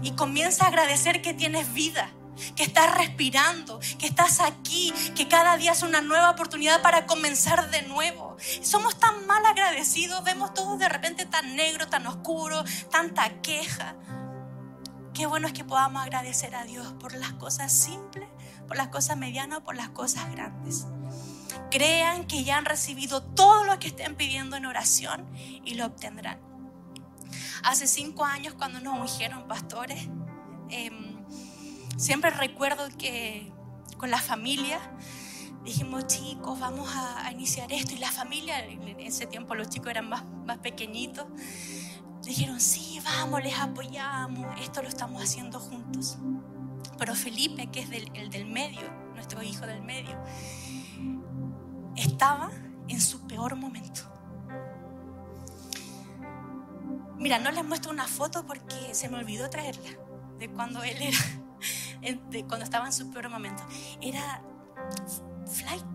y 0.01 0.11
comienza 0.11 0.63
a 0.63 0.67
agradecer 0.69 1.21
que 1.21 1.33
tienes 1.33 1.73
vida, 1.73 2.09
que 2.55 2.63
estás 2.63 2.95
respirando, 2.95 3.81
que 3.99 4.05
estás 4.05 4.39
aquí, 4.39 4.93
que 5.13 5.27
cada 5.27 5.57
día 5.57 5.73
es 5.73 5.83
una 5.83 5.99
nueva 5.99 6.29
oportunidad 6.29 6.81
para 6.81 7.05
comenzar 7.05 7.69
de 7.69 7.81
nuevo. 7.81 8.37
Somos 8.61 8.97
tan 8.97 9.27
mal 9.27 9.45
agradecidos, 9.45 10.23
vemos 10.23 10.53
todo 10.53 10.77
de 10.77 10.87
repente 10.87 11.25
tan 11.25 11.57
negro, 11.57 11.89
tan 11.89 12.07
oscuro, 12.07 12.63
tanta 12.89 13.41
queja. 13.41 13.95
Qué 15.13 15.25
bueno 15.25 15.47
es 15.47 15.53
que 15.53 15.65
podamos 15.65 16.01
agradecer 16.01 16.55
a 16.55 16.63
Dios 16.63 16.93
por 16.93 17.13
las 17.13 17.33
cosas 17.33 17.73
simples, 17.73 18.29
por 18.69 18.77
las 18.77 18.87
cosas 18.87 19.17
medianas, 19.17 19.59
por 19.59 19.75
las 19.75 19.89
cosas 19.89 20.31
grandes. 20.31 20.85
Crean 21.69 22.25
que 22.25 22.45
ya 22.45 22.57
han 22.57 22.65
recibido 22.65 23.21
todo 23.21 23.65
lo 23.65 23.77
que 23.79 23.87
estén 23.87 24.15
pidiendo 24.15 24.55
en 24.55 24.65
oración 24.65 25.27
y 25.35 25.75
lo 25.75 25.87
obtendrán. 25.87 26.52
Hace 27.63 27.87
cinco 27.87 28.25
años 28.25 28.53
cuando 28.53 28.79
nos 28.79 28.99
ungieron 28.99 29.47
pastores, 29.47 30.07
em, 30.69 31.25
siempre 31.97 32.29
recuerdo 32.31 32.87
que 32.97 33.51
con 33.97 34.11
la 34.11 34.19
familia 34.19 34.79
dijimos, 35.63 36.07
chicos, 36.07 36.59
vamos 36.59 36.89
a, 36.93 37.31
iniciar 37.31 37.71
esto. 37.71 37.93
Y 37.93 37.97
la 37.97 38.11
familia, 38.11 38.65
en 38.65 38.99
ese 38.99 39.25
tiempo 39.25 39.55
los 39.55 39.69
chicos 39.69 39.89
eran 39.91 40.09
más, 40.09 40.25
más 40.45 40.57
pequeñitos, 40.59 41.25
dijeron, 42.21 42.59
sí, 42.59 42.99
vamos, 43.03 43.41
les 43.43 43.57
apoyamos, 43.57 44.59
esto 44.61 44.81
lo 44.81 44.89
estamos 44.89 45.23
haciendo 45.23 45.59
juntos. 45.59 46.17
Pero 46.97 47.15
Felipe, 47.15 47.67
que 47.67 47.81
es 47.81 47.89
el 48.13 48.29
del 48.29 48.45
medio, 48.45 48.81
nuestro 49.13 49.41
hijo 49.41 49.65
del 49.65 49.81
medio, 49.81 50.17
estaba 51.95 52.51
en 52.87 53.01
su 53.01 53.25
peor 53.27 53.55
momento. 53.55 54.12
Mira, 57.17 57.39
no 57.39 57.51
les 57.51 57.63
muestro 57.63 57.91
una 57.91 58.07
foto 58.07 58.45
porque 58.45 58.93
se 58.93 59.09
me 59.09 59.17
olvidó 59.17 59.49
traerla 59.49 59.89
de 60.39 60.49
cuando 60.49 60.83
él 60.83 60.97
era, 61.01 62.19
de 62.29 62.45
cuando 62.45 62.63
estaba 62.65 62.85
en 62.85 62.93
su 62.93 63.11
peor 63.11 63.29
momento. 63.29 63.63
Era 64.01 64.41
flight 65.45 65.85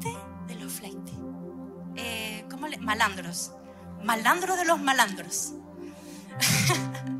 de 0.47 0.55
los 0.55 0.73
flight. 0.73 1.09
eh, 1.97 2.45
¿cómo 2.51 2.69
le? 2.69 2.79
Malandros. 2.79 3.53
Malandro 4.03 4.57
de 4.57 4.65
los 4.65 4.81
malandros. 4.81 5.55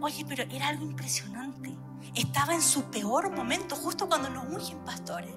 Oye, 0.00 0.24
pero 0.26 0.44
era 0.44 0.68
algo 0.68 0.84
impresionante. 0.84 1.76
Estaba 2.14 2.54
en 2.54 2.62
su 2.62 2.84
peor 2.84 3.34
momento, 3.34 3.76
justo 3.76 4.08
cuando 4.08 4.30
nos 4.30 4.44
ungen 4.44 4.78
pastores. 4.84 5.34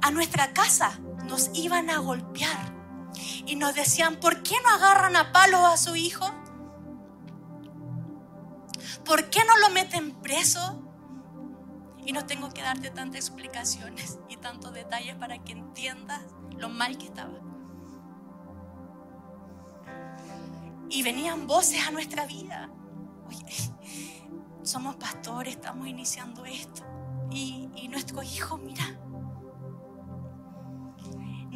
A 0.00 0.10
nuestra 0.10 0.52
casa 0.52 0.98
nos 1.24 1.50
iban 1.54 1.90
a 1.90 1.98
golpear 1.98 2.77
y 3.46 3.56
nos 3.56 3.74
decían, 3.74 4.16
¿por 4.16 4.42
qué 4.42 4.54
no 4.64 4.70
agarran 4.70 5.16
a 5.16 5.32
palos 5.32 5.60
a 5.62 5.76
su 5.76 5.96
hijo? 5.96 6.26
¿Por 9.04 9.30
qué 9.30 9.40
no 9.44 9.56
lo 9.58 9.70
meten 9.70 10.12
preso? 10.20 10.84
Y 12.04 12.12
no 12.12 12.26
tengo 12.26 12.50
que 12.50 12.62
darte 12.62 12.90
tantas 12.90 13.20
explicaciones 13.20 14.18
y 14.28 14.36
tantos 14.36 14.72
detalles 14.72 15.14
para 15.16 15.42
que 15.42 15.52
entiendas 15.52 16.22
lo 16.56 16.68
mal 16.68 16.96
que 16.98 17.06
estaba. 17.06 17.38
Y 20.90 21.02
venían 21.02 21.46
voces 21.46 21.86
a 21.86 21.90
nuestra 21.90 22.26
vida. 22.26 22.70
Oye, 23.26 23.44
somos 24.62 24.96
pastores, 24.96 25.54
estamos 25.54 25.86
iniciando 25.86 26.44
esto. 26.46 26.82
Y, 27.30 27.68
y 27.76 27.88
nuestro 27.88 28.22
hijo, 28.22 28.56
mira, 28.56 28.98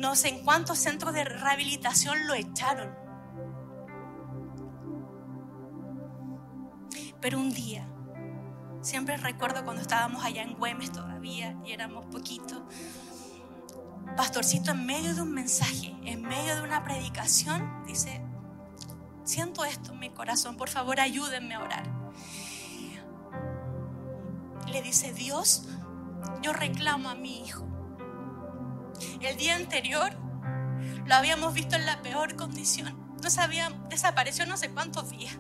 no 0.03 0.17
sé 0.17 0.31
en 0.31 0.45
cuántos 0.45 0.81
centros 0.81 1.15
de 1.15 1.23
rehabilitación 1.23 2.27
lo 2.27 2.35
echaron. 2.35 2.93
Pero 7.21 7.39
un 7.39 7.53
día, 7.53 7.87
siempre 8.81 9.17
recuerdo 9.17 9.65
cuando 9.65 9.81
estábamos 9.81 10.25
allá 10.25 10.43
en 10.43 10.55
Güemes 10.55 10.91
todavía 10.91 11.57
y 11.65 11.71
éramos 11.71 12.05
poquitos, 12.07 12.63
pastorcito 14.17 14.73
en 14.73 14.85
medio 14.87 15.15
de 15.15 15.23
un 15.23 15.33
mensaje, 15.33 15.95
en 16.05 16.23
medio 16.23 16.57
de 16.57 16.63
una 16.63 16.83
predicación, 16.83 17.85
dice, 17.87 18.21
siento 19.23 19.65
esto 19.65 19.93
en 19.93 20.01
mi 20.01 20.11
corazón, 20.11 20.57
por 20.57 20.69
favor 20.69 20.99
ayúdenme 20.99 21.55
a 21.55 21.61
orar. 21.61 21.89
Le 24.67 24.83
dice, 24.83 25.13
Dios, 25.13 25.69
yo 26.43 26.53
reclamo 26.53 27.09
a 27.09 27.15
mi 27.15 27.45
hijo. 27.45 27.72
El 29.21 29.37
día 29.37 29.57
anterior 29.57 30.17
lo 31.07 31.15
habíamos 31.15 31.55
visto 31.55 31.77
en 31.77 31.87
la 31.87 32.03
peor 32.03 32.37
condición. 32.37 32.99
No 33.23 33.31
sabía, 33.31 33.71
desapareció 33.89 34.47
no 34.47 34.57
sé 34.57 34.71
cuántos 34.71 35.11
días. 35.11 35.39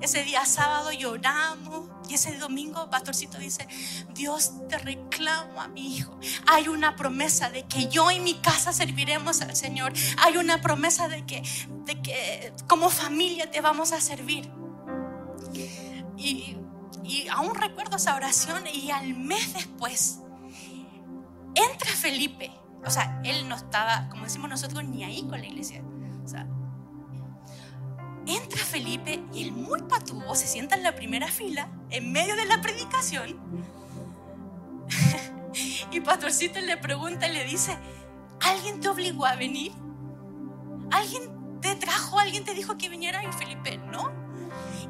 Ese 0.00 0.22
día 0.24 0.46
sábado 0.46 0.92
lloramos 0.92 1.90
y 2.08 2.14
ese 2.14 2.36
domingo 2.38 2.88
pastorcito 2.88 3.36
dice, 3.38 3.68
Dios 4.14 4.52
te 4.68 4.78
reclamo 4.78 5.60
a 5.60 5.68
mi 5.68 5.96
hijo. 5.96 6.18
Hay 6.46 6.68
una 6.68 6.96
promesa 6.96 7.50
de 7.50 7.66
que 7.66 7.88
yo 7.88 8.10
y 8.10 8.18
mi 8.18 8.34
casa 8.34 8.72
serviremos 8.72 9.42
al 9.42 9.54
Señor. 9.54 9.92
Hay 10.18 10.38
una 10.38 10.62
promesa 10.62 11.08
de 11.08 11.26
que, 11.26 11.42
de 11.84 12.00
que 12.00 12.52
como 12.66 12.88
familia 12.88 13.50
te 13.50 13.60
vamos 13.60 13.92
a 13.92 14.00
servir. 14.00 14.50
Y 16.16 16.56
aún 17.30 17.54
recuerdo 17.54 17.96
esa 17.96 18.14
oración 18.14 18.64
y 18.72 18.90
al 18.90 19.14
mes 19.14 19.52
después 19.52 20.20
entra 21.54 21.90
Felipe. 21.90 22.50
O 22.84 22.90
sea, 22.90 23.20
él 23.24 23.48
no 23.48 23.56
estaba, 23.56 24.08
como 24.08 24.24
decimos 24.24 24.48
nosotros, 24.48 24.84
ni 24.84 25.04
ahí 25.04 25.22
con 25.22 25.40
la 25.40 25.46
iglesia. 25.46 25.82
Entra 28.26 28.64
Felipe 28.64 29.22
y 29.32 29.44
el 29.44 29.52
muy 29.52 29.82
patuvo 29.82 30.34
se 30.34 30.46
sienta 30.46 30.76
en 30.76 30.82
la 30.82 30.94
primera 30.94 31.26
fila, 31.26 31.68
en 31.90 32.12
medio 32.12 32.36
de 32.36 32.44
la 32.44 32.60
predicación. 32.60 33.40
y 35.90 36.00
Pastorcito 36.00 36.60
le 36.60 36.76
pregunta 36.76 37.28
y 37.28 37.32
le 37.32 37.44
dice, 37.44 37.76
¿alguien 38.40 38.80
te 38.80 38.88
obligó 38.88 39.26
a 39.26 39.34
venir? 39.34 39.72
¿Alguien 40.92 41.60
te 41.60 41.74
trajo? 41.76 42.18
¿Alguien 42.18 42.44
te 42.44 42.54
dijo 42.54 42.76
que 42.78 42.88
viniera? 42.88 43.24
Y 43.24 43.32
Felipe, 43.32 43.78
no. 43.78 44.19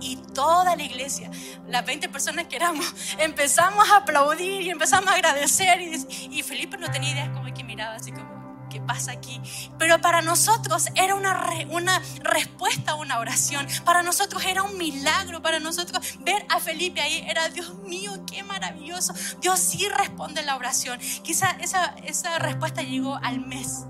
Y 0.01 0.17
toda 0.35 0.77
la 0.77 0.83
iglesia, 0.83 1.31
las 1.69 1.85
20 1.85 2.09
personas 2.09 2.47
que 2.47 2.57
éramos, 2.57 2.87
empezamos 3.19 3.89
a 3.91 3.99
aplaudir 3.99 4.63
y 4.63 4.71
empezamos 4.71 5.11
a 5.11 5.15
agradecer. 5.15 5.81
Y, 5.81 6.43
Felipe 6.43 6.77
no 6.79 6.91
tenía 6.91 7.11
idea 7.11 7.33
cómo 7.33 7.53
que 7.53 7.65
miraba 7.65 7.95
así 7.95 8.13
como, 8.13 8.69
¿qué 8.71 8.81
pasa 8.81 9.13
aquí? 9.13 9.41
Pero 9.79 10.01
para 10.01 10.23
nosotros 10.23 10.89
era 10.95 11.15
una, 11.15 11.45
una 11.71 12.01
respuesta 12.23 12.93
a 12.93 12.95
una 12.95 13.19
oración. 13.19 13.67
Para 13.85 14.03
nosotros 14.03 14.45
era 14.45 14.63
un 14.63 14.79
milagro. 14.79 15.43
Para 15.43 15.61
nosotros 15.61 16.19
ver 16.21 16.45
a 16.49 16.61
Felipe 16.61 17.01
ahí 17.01 17.25
era, 17.29 17.49
Dios 17.51 17.75
mío, 17.81 18.13
qué 18.31 18.43
maravilloso. 18.43 19.13
Dios 19.41 19.59
sí 19.61 19.89
responde 19.89 20.43
la 20.43 20.57
oración. 20.57 20.99
Quizá 21.23 21.51
esa, 21.61 21.95
esa 22.05 22.39
respuesta 22.39 22.83
llegó 22.83 23.17
al 23.23 23.41
mes. 23.41 23.85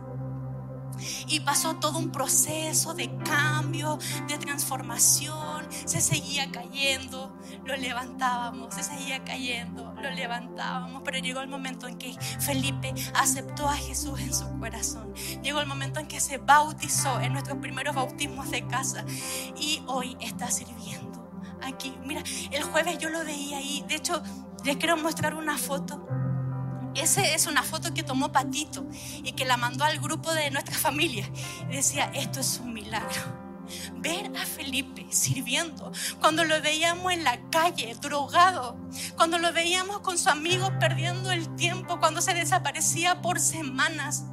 Y 1.29 1.41
pasó 1.41 1.77
todo 1.77 1.99
un 1.99 2.11
proceso 2.11 2.95
de 2.95 3.15
cambio, 3.25 3.99
de 4.29 4.39
transformación. 4.39 5.67
Se 5.85 6.01
seguía 6.01 6.51
cayendo, 6.51 7.37
lo 7.65 7.77
levantábamos, 7.77 8.75
se 8.75 8.83
seguía 8.83 9.25
cayendo, 9.25 9.93
lo 9.95 10.11
levantábamos. 10.11 11.03
Pero 11.05 11.19
llegó 11.19 11.41
el 11.41 11.49
momento 11.49 11.87
en 11.89 11.99
que 11.99 12.15
Felipe 12.41 12.95
aceptó 13.15 13.69
a 13.69 13.75
Jesús 13.75 14.21
en 14.21 14.35
su 14.35 14.49
corazón. 14.59 15.13
Llegó 15.43 15.61
el 15.61 15.67
momento 15.67 16.01
en 16.01 16.07
que 16.07 16.21
se 16.21 16.39
bautizó 16.39 17.21
en 17.21 17.33
nuestros 17.33 17.59
primeros 17.59 17.95
bautismos 17.95 18.51
de 18.51 18.67
casa. 18.67 19.05
Y 19.57 19.83
hoy 19.87 20.17
está 20.21 20.51
sirviendo 20.51 21.31
aquí. 21.63 21.95
Mira, 22.05 22.23
el 22.51 22.63
jueves 22.63 22.99
yo 22.99 23.09
lo 23.09 23.25
veía 23.25 23.59
ahí. 23.59 23.85
De 23.89 23.97
hecho, 23.97 24.23
les 24.65 24.77
quiero 24.77 24.97
mostrar 24.97 25.35
una 25.35 25.57
foto 25.57 26.07
esa 26.95 27.23
es 27.23 27.47
una 27.47 27.63
foto 27.63 27.95
que 27.95 28.03
tomó 28.03 28.33
Patito 28.33 28.87
y 29.23 29.33
que 29.33 29.45
la 29.45 29.57
mandó 29.57 29.85
al 29.85 29.99
grupo 30.01 30.33
de 30.33 30.51
nuestra 30.51 30.77
familia. 30.79 31.29
Y 31.71 31.77
decía, 31.77 32.11
esto 32.15 32.41
es 32.41 32.61
un 32.63 32.75
milagro. 32.75 33.51
Ver 33.99 34.33
a 34.37 34.45
Felipe 34.47 35.07
sirviendo, 35.11 35.93
cuando 36.21 36.45
lo 36.45 36.61
veíamos 36.61 37.13
en 37.13 37.23
la 37.23 37.39
calle, 37.51 37.95
drogado, 38.01 38.77
cuando 39.17 39.39
lo 39.39 39.53
veíamos 39.53 40.01
con 40.01 40.19
su 40.19 40.29
amigo 40.29 40.77
perdiendo 40.81 41.31
el 41.31 41.55
tiempo, 41.55 42.01
cuando 42.01 42.21
se 42.21 42.35
desaparecía 42.35 43.23
por 43.23 43.39
semanas, 43.39 44.25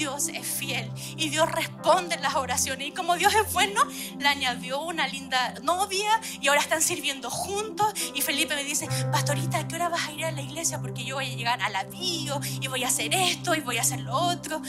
Dios 0.00 0.28
es 0.28 0.46
fiel 0.46 0.90
y 1.18 1.28
Dios 1.28 1.52
responde 1.52 2.18
las 2.20 2.34
oraciones. 2.34 2.88
Y 2.88 2.92
como 2.92 3.16
Dios 3.16 3.34
es 3.34 3.52
bueno, 3.52 3.82
le 4.18 4.28
añadió 4.28 4.80
una 4.80 5.06
linda 5.06 5.52
novia 5.62 6.18
y 6.40 6.48
ahora 6.48 6.62
están 6.62 6.80
sirviendo 6.80 7.28
juntos. 7.28 7.92
Y 8.14 8.22
Felipe 8.22 8.54
me 8.54 8.64
dice, 8.64 8.88
pastorita, 9.12 9.58
¿a 9.58 9.68
qué 9.68 9.74
hora 9.74 9.90
vas 9.90 10.08
a 10.08 10.12
ir 10.12 10.24
a 10.24 10.32
la 10.32 10.40
iglesia? 10.40 10.80
Porque 10.80 11.04
yo 11.04 11.16
voy 11.16 11.30
a 11.30 11.36
llegar 11.36 11.60
a 11.60 11.68
la 11.68 11.84
y 11.92 12.66
voy 12.68 12.82
a 12.82 12.88
hacer 12.88 13.12
esto 13.12 13.54
y 13.54 13.60
voy 13.60 13.76
a 13.76 13.82
hacer 13.82 14.00
lo 14.00 14.16
otro. 14.16 14.62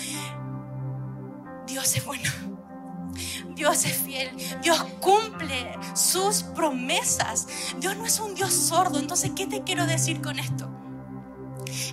Dios 1.66 1.96
es 1.96 2.04
bueno. 2.04 2.30
Dios 3.56 3.86
es 3.86 3.96
fiel, 3.96 4.32
Dios 4.62 4.84
cumple 5.00 5.78
sus 5.96 6.44
promesas. 6.44 7.48
Dios 7.80 7.96
no 7.96 8.06
es 8.06 8.20
un 8.20 8.36
Dios 8.36 8.52
sordo. 8.54 9.00
Entonces, 9.00 9.32
¿qué 9.34 9.48
te 9.48 9.64
quiero 9.64 9.86
decir 9.86 10.22
con 10.22 10.40
esto? 10.40 10.70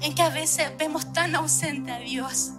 En 0.02 0.12
que 0.16 0.22
a 0.22 0.30
veces 0.30 0.72
vemos 0.76 1.12
tan 1.12 1.36
ausente 1.36 1.92
a 1.92 1.98
Dios 2.00 2.54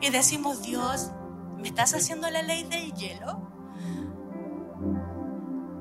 y 0.00 0.10
decimos, 0.10 0.62
Dios, 0.62 1.10
¿me 1.56 1.68
estás 1.68 1.94
haciendo 1.94 2.30
la 2.30 2.42
ley 2.42 2.64
del 2.64 2.92
hielo? 2.94 3.48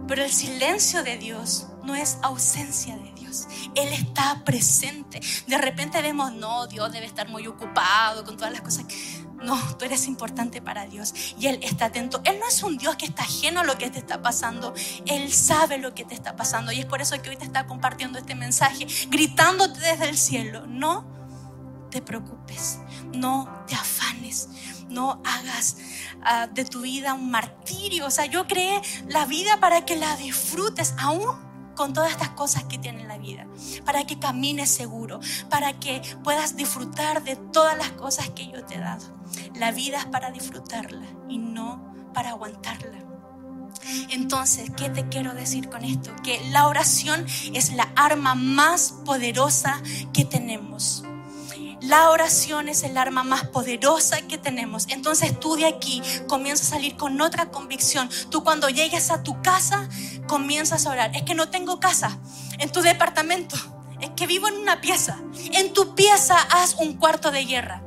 Pero 0.08 0.24
el 0.24 0.32
silencio 0.32 1.04
de 1.04 1.18
Dios 1.18 1.68
no 1.84 1.96
es 1.96 2.18
ausencia 2.22 2.96
de 2.96 3.12
Dios. 3.14 3.48
Él 3.76 3.92
está 3.94 4.44
presente. 4.46 5.20
De 5.48 5.58
repente 5.58 6.02
vemos, 6.02 6.34
no, 6.34 6.68
Dios 6.68 6.92
debe 6.92 7.06
estar 7.06 7.28
muy 7.28 7.46
ocupado 7.46 8.24
con 8.24 8.38
todas 8.38 8.54
las 8.54 8.62
cosas. 8.62 8.86
No, 9.44 9.58
tú 9.78 9.86
eres 9.86 10.08
importante 10.08 10.62
para 10.62 10.88
Dios 10.88 11.14
y 11.38 11.48
Él 11.48 11.60
está 11.62 11.86
atento. 11.86 12.22
Él 12.24 12.40
no 12.40 12.48
es 12.48 12.64
un 12.64 12.78
Dios 12.78 12.96
que 12.96 13.06
está 13.06 13.24
ajeno 13.24 13.60
a 13.60 13.64
lo 13.64 13.78
que 13.78 13.90
te 13.90 14.00
está 14.00 14.22
pasando. 14.22 14.74
Él 15.06 15.32
sabe 15.32 15.78
lo 15.78 15.94
que 15.94 16.06
te 16.06 16.16
está 16.16 16.36
pasando 16.36 16.72
y 16.72 16.80
es 16.80 16.86
por 16.86 17.02
eso 17.02 17.22
que 17.22 17.30
hoy 17.30 17.38
te 17.38 17.46
está 17.46 17.68
compartiendo 17.68 18.18
este 18.18 18.34
mensaje, 18.34 18.88
gritándote 19.10 19.80
desde 19.80 20.10
el 20.10 20.18
cielo. 20.18 20.66
No 20.66 21.17
te 21.90 22.02
preocupes 22.02 22.80
no 23.14 23.50
te 23.68 23.76
afanes, 23.76 24.50
no 24.90 25.22
hagas 25.26 25.78
ah, 26.24 26.48
de 26.48 26.66
tu 26.66 26.82
vida 26.82 27.14
un 27.14 27.30
martirio. 27.30 28.06
O 28.08 28.12
sea, 28.12 28.26
yo 28.26 28.48
creé 28.48 28.82
la 29.08 29.26
vida 29.26 29.60
para 29.60 29.86
que 29.86 29.96
la 29.96 30.16
disfrutes 30.18 30.94
aún 31.00 31.48
con 31.76 31.94
todas 31.94 32.12
estas 32.12 32.30
cosas 32.30 32.64
que 32.64 32.80
tiene 32.80 33.06
la 33.06 33.20
vida, 33.20 33.46
para 33.86 34.04
que 34.06 34.18
camines 34.18 34.70
seguro, 34.70 35.20
para 35.50 35.74
que 35.74 36.02
puedas 36.24 36.56
disfrutar 36.56 37.24
de 37.24 37.36
todas 37.36 37.78
las 37.78 37.92
cosas 37.92 38.30
que 38.32 38.48
yo 38.48 38.66
te 38.66 38.76
he 38.76 38.80
dado. 38.80 39.16
La 39.56 39.72
vida 39.72 40.00
es 40.00 40.06
para 40.06 40.32
disfrutarla 40.32 41.06
y 41.30 41.38
no 41.38 41.94
para 42.14 42.32
aguantarla. 42.32 42.98
Entonces, 44.10 44.72
¿qué 44.76 44.90
te 44.90 45.08
quiero 45.08 45.36
decir 45.36 45.70
con 45.70 45.84
esto? 45.84 46.12
Que 46.24 46.42
la 46.50 46.68
oración 46.68 47.24
es 47.54 47.72
la 47.74 47.92
arma 47.96 48.34
más 48.34 48.96
poderosa 49.06 49.80
que 50.14 50.26
tenemos. 50.26 51.04
La 51.88 52.10
oración 52.10 52.68
es 52.68 52.84
el 52.84 52.98
arma 52.98 53.24
más 53.24 53.48
poderosa 53.48 54.22
que 54.28 54.38
tenemos. 54.38 54.88
Entonces 54.90 55.40
tú 55.40 55.56
de 55.56 55.66
aquí 55.66 56.02
comienzas 56.28 56.68
a 56.68 56.72
salir 56.72 56.98
con 56.98 57.22
otra 57.22 57.50
convicción. 57.50 58.10
Tú 58.30 58.44
cuando 58.44 58.68
llegues 58.68 59.10
a 59.10 59.24
tu 59.24 59.42
casa 59.42 59.88
comienzas 60.28 60.86
a 60.86 60.92
orar. 60.92 61.16
Es 61.16 61.24
que 61.24 61.34
no 61.34 61.48
tengo 61.48 61.80
casa 61.80 62.18
en 62.60 62.70
tu 62.74 62.82
departamento. 62.82 63.56
es 64.02 64.10
que 64.18 64.28
vivo 64.28 64.50
en 64.50 64.56
una 64.56 64.82
pieza. 64.82 65.18
En 65.54 65.72
tu 65.72 65.96
pieza 65.96 66.36
haz 66.52 66.76
un 66.78 66.98
cuarto 66.98 67.32
de 67.32 67.46
guerra. 67.46 67.82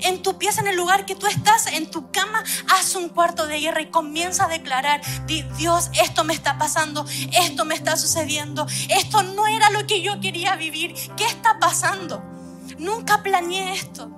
En 0.00 0.22
tu 0.22 0.38
pieza, 0.38 0.62
en 0.62 0.68
el 0.68 0.76
lugar 0.76 1.04
que 1.04 1.14
tú 1.14 1.26
estás, 1.26 1.66
en 1.66 1.90
tu 1.90 2.10
cama, 2.10 2.42
haz 2.70 2.94
un 2.94 3.10
cuarto 3.10 3.46
de 3.46 3.60
guerra 3.60 3.82
y 3.82 3.90
comienza 3.90 4.46
a 4.46 4.48
declarar, 4.48 5.02
Dios, 5.58 5.90
esto 6.02 6.24
me 6.24 6.34
está 6.34 6.56
pasando, 6.56 7.04
esto 7.32 7.64
me 7.64 7.74
está 7.74 7.96
sucediendo, 7.96 8.66
esto 8.88 9.22
no 9.22 9.46
era 9.46 9.70
lo 9.70 9.86
que 9.86 10.02
yo 10.02 10.20
quería 10.20 10.56
vivir, 10.56 10.94
¿qué 11.16 11.24
está 11.24 11.58
pasando? 11.58 12.31
Nunca 12.82 13.22
planeé 13.22 13.74
esto. 13.74 14.10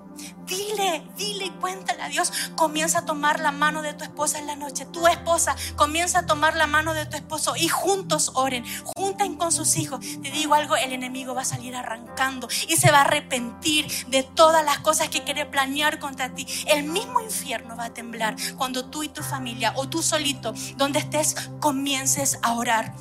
Dile, 0.47 1.07
dile 1.19 1.47
y 1.47 1.51
cuéntale 1.51 2.03
a 2.03 2.09
Dios. 2.09 2.33
Comienza 2.57 3.01
a 3.01 3.05
tomar 3.05 3.41
la 3.41 3.53
mano 3.53 3.83
de 3.83 3.93
tu 3.93 4.05
esposa 4.05 4.39
en 4.39 4.47
la 4.47 4.57
noche. 4.57 4.87
Tu 4.87 5.07
esposa 5.07 5.55
comienza 5.77 6.21
a 6.21 6.27
tomar 6.27 6.57
la 6.57 6.67
mano 6.67 6.95
de 6.95 7.05
tu 7.05 7.15
esposo 7.17 7.57
y 7.57 7.69
juntos 7.69 8.33
oren, 8.35 8.65
junten 8.97 9.37
con 9.37 9.53
sus 9.53 9.77
hijos. 9.77 10.01
Te 10.01 10.31
digo 10.31 10.55
algo, 10.55 10.77
el 10.77 10.95
enemigo 10.95 11.35
va 11.35 11.43
a 11.43 11.45
salir 11.45 11.77
arrancando 11.77 12.49
y 12.67 12.77
se 12.77 12.91
va 12.91 12.99
a 12.99 13.03
arrepentir 13.03 13.87
de 14.07 14.23
todas 14.23 14.65
las 14.65 14.79
cosas 14.79 15.11
que 15.11 15.25
quiere 15.25 15.45
planear 15.45 15.99
contra 15.99 16.35
ti. 16.35 16.47
El 16.67 16.85
mismo 16.85 17.21
infierno 17.21 17.77
va 17.77 17.87
a 17.87 17.95
temblar 17.95 18.35
cuando 18.57 18.87
tú 18.87 19.03
y 19.03 19.09
tu 19.09 19.23
familia 19.23 19.75
o 19.77 19.91
tú 19.91 20.03
solito, 20.03 20.55
donde 20.77 21.01
estés, 21.01 21.51
comiences 21.61 22.39
a 22.43 22.55
orar 22.55 22.95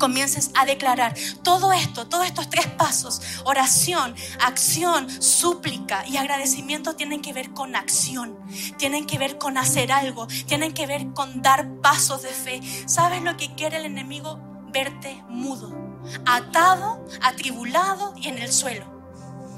comiences 0.00 0.50
a 0.56 0.66
declarar 0.66 1.14
todo 1.44 1.72
esto, 1.72 2.08
todos 2.08 2.26
estos 2.26 2.50
tres 2.50 2.66
pasos, 2.66 3.22
oración, 3.44 4.16
acción, 4.40 5.08
súplica 5.22 6.04
y 6.08 6.16
agradecimiento 6.16 6.96
tienen 6.96 7.22
que 7.22 7.32
ver 7.32 7.50
con 7.50 7.76
acción, 7.76 8.36
tienen 8.78 9.06
que 9.06 9.18
ver 9.18 9.38
con 9.38 9.58
hacer 9.58 9.92
algo, 9.92 10.26
tienen 10.46 10.72
que 10.72 10.88
ver 10.88 11.12
con 11.12 11.42
dar 11.42 11.68
pasos 11.80 12.22
de 12.22 12.30
fe. 12.30 12.60
¿Sabes 12.86 13.22
lo 13.22 13.36
que 13.36 13.54
quiere 13.54 13.76
el 13.76 13.84
enemigo? 13.84 14.40
Verte 14.72 15.22
mudo, 15.28 16.00
atado, 16.26 17.04
atribulado 17.22 18.14
y 18.16 18.28
en 18.28 18.38
el 18.38 18.52
suelo. 18.52 18.99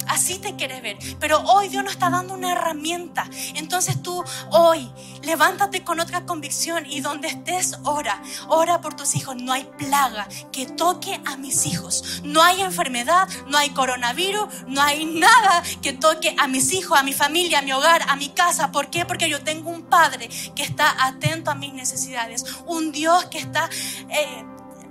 Así 0.09 0.39
te 0.39 0.57
quiere 0.57 0.81
ver. 0.81 0.99
Pero 1.19 1.41
hoy 1.41 1.69
Dios 1.69 1.85
nos 1.85 1.95
está 1.95 2.11
dando 2.11 2.35
una 2.35 2.53
herramienta. 2.53 3.29
Entonces 3.55 4.03
tú 4.03 4.23
hoy 4.51 4.91
levántate 5.23 5.85
con 5.85 6.01
otra 6.01 6.25
convicción 6.27 6.87
y 6.87 7.01
donde 7.01 7.29
estés 7.29 7.79
ora. 7.85 8.23
Ora 8.49 8.81
por 8.81 8.95
tus 8.95 9.15
hijos. 9.15 9.37
No 9.37 9.53
hay 9.53 9.65
plaga 9.79 10.29
que 10.51 10.67
toque 10.67 11.21
a 11.25 11.37
mis 11.37 11.67
hijos. 11.67 12.23
No 12.25 12.43
hay 12.43 12.63
enfermedad, 12.63 13.29
no 13.47 13.59
hay 13.59 13.71
coronavirus, 13.71 14.49
no 14.67 14.83
hay 14.83 15.05
nada 15.05 15.63
que 15.81 15.93
toque 15.93 16.35
a 16.39 16.47
mis 16.49 16.73
hijos, 16.73 16.99
a 16.99 17.03
mi 17.03 17.13
familia, 17.13 17.61
a 17.61 17.63
mi 17.63 17.73
hogar, 17.73 18.03
a 18.09 18.17
mi 18.17 18.31
casa. 18.31 18.73
¿Por 18.73 18.91
qué? 18.91 19.05
Porque 19.05 19.29
yo 19.29 19.43
tengo 19.43 19.71
un 19.71 19.83
Padre 19.83 20.29
que 20.55 20.63
está 20.63 21.07
atento 21.07 21.51
a 21.51 21.55
mis 21.55 21.73
necesidades. 21.73 22.45
Un 22.67 22.93
Dios 22.93 23.27
que 23.27 23.39
está 23.39 23.69
eh, 24.09 24.45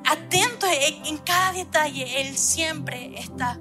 atento 0.05 0.67
en 0.69 1.17
cada 1.19 1.53
detalle. 1.53 2.21
Él 2.21 2.37
siempre 2.37 3.11
está 3.17 3.59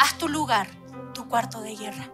haz 0.00 0.16
tu 0.16 0.28
lugar, 0.28 0.66
tu 1.12 1.28
cuarto 1.28 1.60
de 1.60 1.76
guerra. 1.76 2.10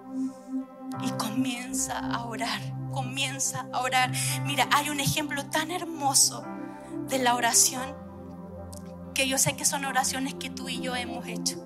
Y 1.03 1.11
comienza 1.13 1.99
a 1.99 2.25
orar, 2.25 2.61
comienza 2.93 3.67
a 3.73 3.81
orar. 3.81 4.11
Mira, 4.45 4.69
hay 4.73 4.91
un 4.91 4.99
ejemplo 4.99 5.47
tan 5.47 5.71
hermoso 5.71 6.45
de 7.09 7.19
la 7.19 7.37
oración 7.37 7.95
que 9.15 9.29
yo 9.29 9.39
sé 9.39 9.57
que 9.57 9.65
son 9.65 9.85
oraciones 9.85 10.35
que 10.35 10.51
tú 10.51 10.69
y 10.69 10.81
yo 10.81 10.97
hemos 10.97 11.27
hecho. 11.27 11.65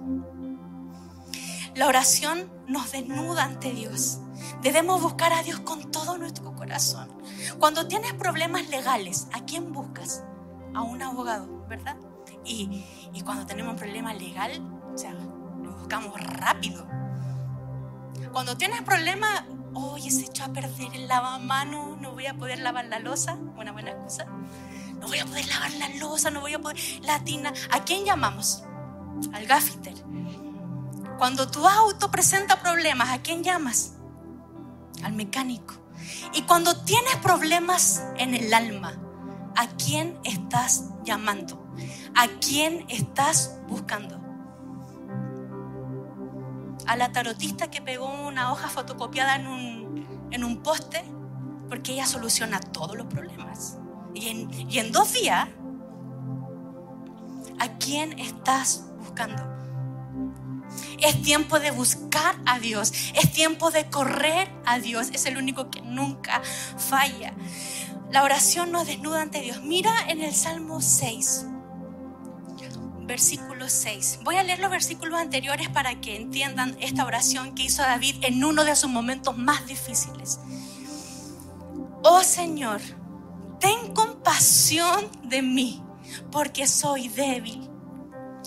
La 1.74 1.86
oración 1.86 2.52
nos 2.66 2.92
desnuda 2.92 3.44
ante 3.44 3.72
Dios. 3.72 4.20
Debemos 4.62 5.00
buscar 5.00 5.32
a 5.32 5.42
Dios 5.42 5.60
con 5.60 5.90
todo 5.90 6.18
nuestro 6.18 6.54
corazón. 6.54 7.08
Cuando 7.58 7.86
tienes 7.86 8.12
problemas 8.12 8.68
legales, 8.68 9.26
¿a 9.32 9.44
quién 9.46 9.72
buscas? 9.72 10.22
A 10.74 10.82
un 10.82 11.02
abogado, 11.02 11.66
¿verdad? 11.66 11.96
Y, 12.44 12.84
y 13.14 13.22
cuando 13.22 13.46
tenemos 13.46 13.72
un 13.72 13.78
problema 13.78 14.12
legal, 14.12 14.60
o 14.92 14.98
sea, 14.98 15.14
buscamos 15.90 16.20
rápido. 16.20 16.86
Cuando 18.32 18.56
tienes 18.56 18.80
problemas, 18.82 19.42
oye, 19.74 20.08
se 20.12 20.26
echó 20.26 20.44
a 20.44 20.48
perder 20.52 20.94
el 20.94 21.08
lavamano, 21.08 21.96
no 22.00 22.12
voy 22.12 22.26
a 22.26 22.34
poder 22.34 22.60
lavar 22.60 22.84
la 22.84 23.00
losa, 23.00 23.36
una 23.56 23.72
buena 23.72 23.90
excusa. 23.90 24.24
No 25.00 25.08
voy 25.08 25.18
a 25.18 25.26
poder 25.26 25.48
lavar 25.48 25.72
la 25.72 25.88
losa, 25.96 26.30
no 26.30 26.40
voy 26.42 26.54
a 26.54 26.60
poder, 26.60 26.78
la 27.02 27.24
tina. 27.24 27.52
¿A 27.72 27.82
quién 27.82 28.04
llamamos? 28.04 28.62
Al 29.32 29.46
gaffiter. 29.46 29.94
Cuando 31.18 31.50
tu 31.50 31.66
auto 31.66 32.08
presenta 32.08 32.62
problemas, 32.62 33.10
¿a 33.10 33.20
quién 33.20 33.42
llamas? 33.42 33.94
Al 35.02 35.14
mecánico. 35.14 35.74
Y 36.34 36.42
cuando 36.42 36.76
tienes 36.84 37.16
problemas 37.16 38.04
en 38.16 38.36
el 38.36 38.54
alma, 38.54 38.94
¿a 39.56 39.66
quién 39.70 40.20
estás 40.22 40.84
llamando? 41.02 41.74
¿A 42.14 42.28
quién 42.40 42.86
estás 42.88 43.58
buscando? 43.66 44.19
A 46.90 46.96
la 46.96 47.12
tarotista 47.12 47.70
que 47.70 47.80
pegó 47.80 48.08
una 48.26 48.50
hoja 48.50 48.68
fotocopiada 48.68 49.36
en 49.36 49.46
un, 49.46 50.28
en 50.32 50.42
un 50.42 50.60
poste, 50.60 51.04
porque 51.68 51.92
ella 51.92 52.04
soluciona 52.04 52.58
todos 52.58 52.96
los 52.96 53.06
problemas. 53.06 53.78
Y 54.12 54.26
en, 54.26 54.50
y 54.68 54.80
en 54.80 54.90
dos 54.90 55.12
días, 55.12 55.48
¿a 57.60 57.68
quién 57.78 58.18
estás 58.18 58.86
buscando? 58.98 59.40
Es 60.98 61.22
tiempo 61.22 61.60
de 61.60 61.70
buscar 61.70 62.34
a 62.44 62.58
Dios. 62.58 62.92
Es 63.14 63.32
tiempo 63.32 63.70
de 63.70 63.88
correr 63.88 64.50
a 64.66 64.80
Dios. 64.80 65.10
Es 65.12 65.26
el 65.26 65.36
único 65.36 65.70
que 65.70 65.82
nunca 65.82 66.42
falla. 66.76 67.34
La 68.10 68.24
oración 68.24 68.72
nos 68.72 68.88
desnuda 68.88 69.22
ante 69.22 69.40
Dios. 69.42 69.62
Mira 69.62 69.92
en 70.08 70.22
el 70.22 70.34
Salmo 70.34 70.80
6 70.80 71.46
versículo 73.10 73.68
6. 73.68 74.20
Voy 74.22 74.36
a 74.36 74.44
leer 74.44 74.60
los 74.60 74.70
versículos 74.70 75.18
anteriores 75.18 75.68
para 75.68 76.00
que 76.00 76.14
entiendan 76.14 76.76
esta 76.80 77.04
oración 77.04 77.56
que 77.56 77.64
hizo 77.64 77.82
David 77.82 78.14
en 78.22 78.44
uno 78.44 78.62
de 78.62 78.76
sus 78.76 78.88
momentos 78.88 79.36
más 79.36 79.66
difíciles. 79.66 80.38
Oh 82.04 82.22
Señor, 82.22 82.80
ten 83.58 83.92
compasión 83.94 85.10
de 85.24 85.42
mí, 85.42 85.82
porque 86.30 86.68
soy 86.68 87.08
débil. 87.08 87.68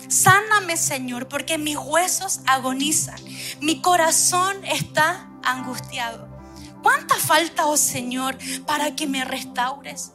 Sáname, 0.08 0.78
Señor, 0.78 1.28
porque 1.28 1.58
mis 1.58 1.78
huesos 1.78 2.40
agonizan. 2.46 3.20
Mi 3.60 3.82
corazón 3.82 4.64
está 4.64 5.30
angustiado. 5.44 6.30
¿Cuánta 6.82 7.16
falta, 7.16 7.66
oh 7.66 7.76
Señor, 7.76 8.38
para 8.66 8.96
que 8.96 9.08
me 9.08 9.26
restaures? 9.26 10.14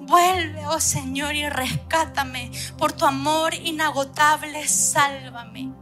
Vuelve, 0.00 0.66
oh 0.66 0.80
Señor, 0.80 1.34
y 1.34 1.48
rescátame. 1.48 2.50
Por 2.78 2.92
tu 2.92 3.04
amor 3.06 3.54
inagotable, 3.54 4.66
sálvame. 4.66 5.72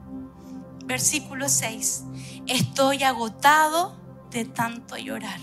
Versículo 0.84 1.48
6. 1.48 2.04
Estoy 2.46 3.04
agotado 3.04 3.96
de 4.30 4.44
tanto 4.44 4.96
llorar. 4.96 5.40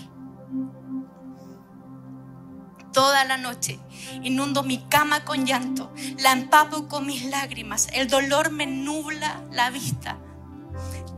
Toda 2.92 3.24
la 3.24 3.36
noche 3.36 3.78
inundo 4.22 4.62
mi 4.62 4.78
cama 4.88 5.24
con 5.24 5.44
llanto, 5.44 5.92
la 6.18 6.32
empapo 6.32 6.88
con 6.88 7.06
mis 7.06 7.24
lágrimas, 7.26 7.88
el 7.92 8.08
dolor 8.08 8.50
me 8.50 8.66
nubla 8.66 9.42
la 9.50 9.70
vista. 9.70 10.18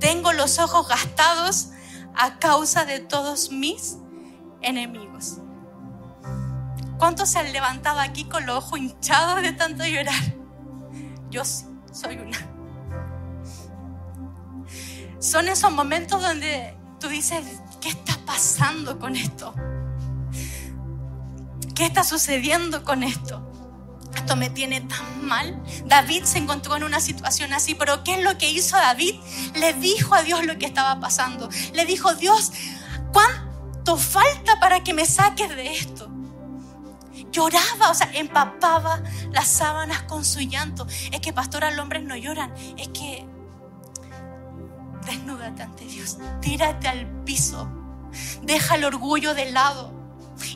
Tengo 0.01 0.33
los 0.33 0.59
ojos 0.59 0.89
gastados 0.89 1.71
a 2.15 2.39
causa 2.39 2.85
de 2.85 3.01
todos 3.01 3.51
mis 3.51 3.99
enemigos. 4.61 5.39
¿Cuántos 6.99 7.31
se 7.31 7.39
han 7.39 7.53
levantado 7.53 8.01
aquí 8.01 8.25
con 8.25 8.45
los 8.45 8.57
ojos 8.57 8.81
hinchados 8.81 9.43
de 9.43 9.53
tanto 9.53 9.85
llorar? 9.87 10.21
Yo 11.31 11.45
sí, 11.45 11.65
soy 11.93 12.17
una. 12.17 12.39
Son 15.21 15.49
esos 15.49 15.73
momentos 15.73 16.21
donde 16.21 16.77
tú 16.99 17.09
dices, 17.09 17.45
¿qué 17.81 17.91
está 17.91 18.19
pasando 18.27 18.99
con 18.99 19.15
esto? 19.15 19.55
¿Qué 21.75 21.87
está 21.87 22.03
sucediendo 22.03 22.83
con 22.83 23.05
esto? 23.05 23.45
Esto 24.17 24.35
me 24.35 24.51
tiene 24.51 24.81
tan 24.81 25.25
mal. 25.25 25.63
David 25.85 26.25
se 26.25 26.39
encontró 26.39 26.77
en 26.77 26.83
una 26.83 27.01
situación 27.01 27.53
así, 27.53 27.77
pero 27.77 28.03
¿qué 28.03 28.15
es 28.15 28.25
lo 28.25 28.37
que 28.39 28.51
hizo 28.51 28.77
David? 28.77 29.15
Le 29.55 29.75
dijo 29.75 30.17
a 30.17 30.23
Dios 30.23 30.45
lo 30.45 30.59
que 30.59 30.67
estaba 30.67 30.99
pasando. 30.99 31.49
Le 31.75 31.87
dijo, 31.87 32.15
Dios, 32.15 32.53
¿cuánto 33.13 33.97
falta 33.97 34.59
para 34.59 34.83
que 34.83 34.95
me 34.95 35.07
saques 35.07 35.51
de 35.51 35.73
esto? 35.73 36.18
Lloraba, 37.31 37.91
o 37.91 37.95
sea, 37.95 38.11
empapaba 38.15 39.03
las 39.33 39.49
sábanas 39.49 40.03
con 40.03 40.25
su 40.25 40.41
llanto. 40.41 40.87
Es 41.13 41.21
que, 41.21 41.33
pastor, 41.33 41.65
los 41.71 41.79
hombres 41.79 42.03
no 42.03 42.17
lloran. 42.17 42.53
Es 42.77 42.89
que 42.89 43.27
desnúdate 45.07 45.63
ante 45.63 45.85
Dios, 45.87 46.19
tírate 46.41 46.87
al 46.87 47.07
piso, 47.25 47.69
deja 48.43 48.75
el 48.75 48.85
orgullo 48.85 49.35
de 49.35 49.51
lado 49.51 49.93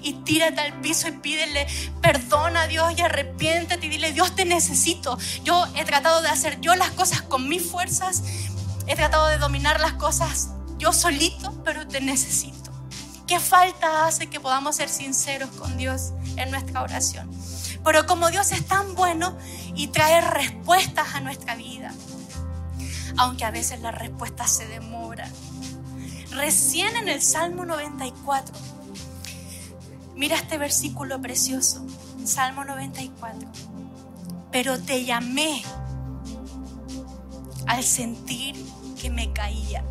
y 0.03 0.13
tírate 0.25 0.61
al 0.61 0.81
piso 0.81 1.09
y 1.09 1.13
pídele 1.13 1.67
perdón 2.01 2.57
a 2.57 2.67
Dios 2.67 2.93
y 2.97 3.01
arrepiéntete 3.01 3.87
y 3.87 3.89
dile, 3.89 4.13
Dios 4.13 4.35
te 4.35 4.45
necesito. 4.45 5.19
Yo 5.43 5.67
he 5.75 5.85
tratado 5.85 6.23
de 6.23 6.29
hacer 6.29 6.61
yo 6.61 6.75
las 6.75 6.91
cosas 6.91 7.23
con 7.23 7.49
mis 7.49 7.63
fuerzas, 7.63 8.23
he 8.87 8.95
tratado 8.95 9.29
de 9.29 9.39
dominar 9.39 9.81
las 9.81 9.95
cosas 9.95 10.51
yo 10.79 10.93
solito, 10.93 11.53
pero 11.65 11.87
te 11.87 12.01
necesito. 12.01 12.62
¿Qué 13.33 13.41
falta 13.41 14.07
hace 14.07 14.27
que 14.27 14.41
podamos 14.41 14.77
ser 14.77 14.91
sinceros 14.91 15.49
con 15.53 15.79
Dios 15.79 16.13
en 16.37 16.51
nuestra 16.51 16.83
oración? 16.83 17.31
Pero 17.83 18.05
como 18.05 18.29
Dios 18.29 18.53
es 18.53 18.67
tan 18.67 18.95
bueno 18.95 19.39
y 19.75 19.87
trae 19.87 20.21
respuestas 20.21 21.15
a 21.15 21.21
nuestra 21.21 21.57
vida, 21.57 21.95
aunque 23.17 23.47
a 23.47 23.51
veces 23.51 23.81
las 23.81 23.95
respuestas 23.95 24.55
se 24.55 24.67
demoran. 24.69 25.33
Recién 26.33 26.95
en 26.95 27.09
el 27.09 27.23
Salmo 27.23 27.65
94, 27.65 28.55
mira 30.15 30.37
este 30.37 30.59
versículo 30.59 31.19
precioso, 31.23 31.87
Salmo 32.27 32.67
94. 32.67 33.49
Pero 34.51 34.79
te 34.79 35.07
llamé 35.07 35.63
al 37.67 37.83
sentir 37.83 38.63
que 39.01 39.09
me 39.09 39.33
caía. 39.33 39.83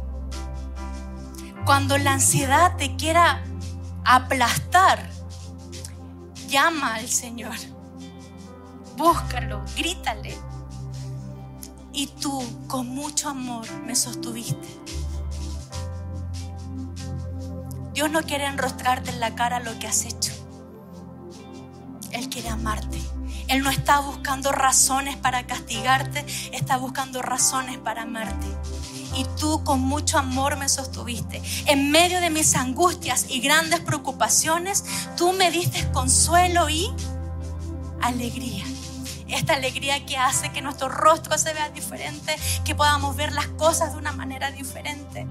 Cuando 1.65 1.97
la 1.97 2.13
ansiedad 2.13 2.75
te 2.75 2.95
quiera 2.95 3.43
aplastar, 4.03 5.09
llama 6.47 6.95
al 6.95 7.07
Señor. 7.07 7.55
Búscalo, 8.97 9.63
grítale. 9.75 10.35
Y 11.93 12.07
tú 12.07 12.43
con 12.67 12.87
mucho 12.87 13.29
amor 13.29 13.69
me 13.85 13.95
sostuviste. 13.95 14.67
Dios 17.93 18.09
no 18.09 18.21
quiere 18.23 18.45
enrostrarte 18.45 19.11
en 19.11 19.19
la 19.19 19.35
cara 19.35 19.59
lo 19.59 19.77
que 19.77 19.87
has 19.87 20.05
hecho. 20.05 20.33
Él 22.11 22.29
quiere 22.29 22.49
amarte. 22.49 22.99
Él 23.47 23.63
no 23.63 23.69
está 23.69 23.99
buscando 23.99 24.51
razones 24.51 25.17
para 25.17 25.45
castigarte, 25.45 26.25
está 26.53 26.77
buscando 26.77 27.21
razones 27.21 27.77
para 27.77 28.03
amarte. 28.03 28.47
Y 29.15 29.25
tú 29.39 29.63
con 29.63 29.79
mucho 29.79 30.17
amor 30.17 30.57
me 30.57 30.69
sostuviste. 30.69 31.41
En 31.65 31.91
medio 31.91 32.21
de 32.21 32.29
mis 32.29 32.55
angustias 32.55 33.25
y 33.29 33.39
grandes 33.39 33.81
preocupaciones, 33.81 34.83
tú 35.17 35.33
me 35.33 35.51
diste 35.51 35.89
consuelo 35.91 36.69
y 36.69 36.89
alegría. 38.01 38.65
Esta 39.27 39.53
alegría 39.53 40.05
que 40.05 40.17
hace 40.17 40.51
que 40.51 40.61
nuestro 40.61 40.89
rostro 40.89 41.37
se 41.37 41.53
vea 41.53 41.69
diferente, 41.69 42.35
que 42.65 42.75
podamos 42.75 43.15
ver 43.15 43.31
las 43.31 43.47
cosas 43.47 43.93
de 43.93 43.99
una 43.99 44.11
manera 44.11 44.51
diferente. 44.51 45.25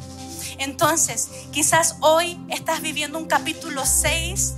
Entonces, 0.59 1.28
quizás 1.53 1.97
hoy 2.01 2.39
estás 2.49 2.81
viviendo 2.81 3.18
un 3.18 3.26
capítulo 3.26 3.85
6 3.85 4.55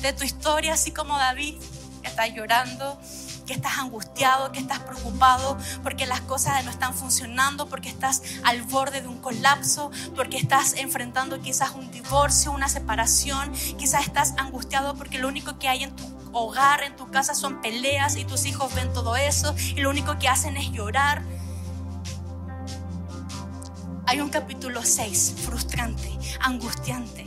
de 0.00 0.12
tu 0.14 0.24
historia, 0.24 0.74
así 0.74 0.92
como 0.92 1.16
David, 1.18 1.56
está 2.02 2.26
llorando, 2.26 2.98
que 3.46 3.54
estás 3.54 3.78
angustiado, 3.78 4.52
que 4.52 4.58
estás 4.58 4.80
preocupado 4.80 5.56
porque 5.82 6.06
las 6.06 6.20
cosas 6.22 6.64
no 6.64 6.70
están 6.70 6.94
funcionando, 6.94 7.68
porque 7.68 7.88
estás 7.88 8.22
al 8.44 8.62
borde 8.62 9.00
de 9.00 9.08
un 9.08 9.18
colapso, 9.18 9.90
porque 10.14 10.36
estás 10.36 10.74
enfrentando 10.74 11.40
quizás 11.40 11.70
un 11.72 11.90
divorcio, 11.90 12.52
una 12.52 12.68
separación, 12.68 13.52
quizás 13.78 14.04
estás 14.06 14.34
angustiado 14.36 14.94
porque 14.96 15.18
lo 15.18 15.28
único 15.28 15.58
que 15.58 15.68
hay 15.68 15.84
en 15.84 15.94
tu 15.94 16.04
hogar, 16.32 16.82
en 16.82 16.96
tu 16.96 17.10
casa 17.10 17.34
son 17.34 17.62
peleas 17.62 18.16
y 18.16 18.24
tus 18.24 18.44
hijos 18.44 18.74
ven 18.74 18.92
todo 18.92 19.16
eso 19.16 19.54
y 19.74 19.80
lo 19.80 19.90
único 19.90 20.18
que 20.18 20.28
hacen 20.28 20.56
es 20.56 20.70
llorar 20.70 21.22
hay 24.06 24.20
un 24.20 24.28
capítulo 24.28 24.84
6, 24.84 25.34
frustrante, 25.44 26.08
angustiante. 26.40 27.26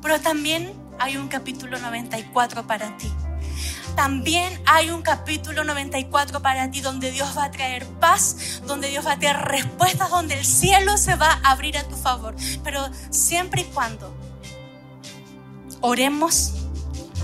Pero 0.00 0.18
también 0.20 0.72
hay 0.98 1.18
un 1.18 1.28
capítulo 1.28 1.78
94 1.78 2.66
para 2.66 2.96
ti. 2.96 3.12
También 3.96 4.60
hay 4.66 4.90
un 4.90 5.02
capítulo 5.02 5.62
94 5.62 6.42
para 6.42 6.70
ti 6.70 6.80
donde 6.80 7.10
Dios 7.10 7.36
va 7.36 7.44
a 7.44 7.50
traer 7.50 7.86
paz, 7.86 8.60
donde 8.66 8.88
Dios 8.88 9.06
va 9.06 9.12
a 9.12 9.18
traer 9.18 9.36
respuestas, 9.36 10.10
donde 10.10 10.38
el 10.38 10.44
cielo 10.44 10.96
se 10.96 11.14
va 11.14 11.40
a 11.42 11.52
abrir 11.52 11.78
a 11.78 11.84
tu 11.84 11.96
favor. 11.96 12.34
Pero 12.64 12.88
siempre 13.10 13.62
y 13.62 13.64
cuando 13.64 14.12
oremos, 15.80 16.54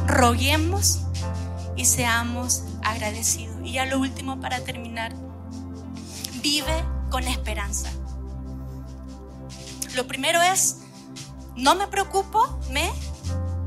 roguemos 0.07 1.01
y 1.77 1.85
seamos 1.85 2.63
agradecidos. 2.83 3.57
Y 3.65 3.73
ya 3.73 3.87
lo 3.87 3.99
último 3.99 4.41
para 4.41 4.61
terminar, 4.61 5.13
vive 6.43 6.85
con 7.11 7.25
esperanza. 7.25 7.91
Lo 9.95 10.07
primero 10.07 10.41
es, 10.41 10.79
no 11.57 11.75
me 11.75 11.89
preocupo, 11.89 12.61
me 12.71 12.91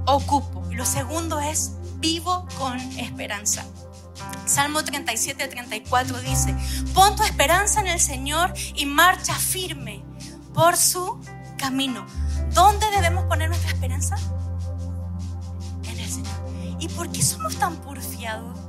ocupo. 0.05 0.63
Lo 0.71 0.85
segundo 0.85 1.39
es, 1.39 1.73
vivo 2.03 2.45
con 2.59 2.77
esperanza. 2.99 3.65
Salmo 4.45 4.83
37, 4.83 5.47
34 5.47 6.19
dice, 6.19 6.53
pon 6.93 7.15
tu 7.15 7.23
esperanza 7.23 7.79
en 7.79 7.87
el 7.87 8.01
Señor 8.01 8.53
y 8.75 8.85
marcha 8.85 9.33
firme 9.33 10.03
por 10.53 10.75
su 10.75 11.17
camino. 11.57 12.05
¿Dónde 12.53 12.85
debemos 12.91 13.23
poner 13.23 13.47
nuestra 13.47 13.71
esperanza? 13.71 14.17
En 15.85 15.97
el 15.97 16.09
Señor. 16.09 16.77
¿Y 16.77 16.89
por 16.89 17.09
qué 17.09 17.23
somos 17.23 17.55
tan 17.55 17.77
porfiados? 17.77 18.59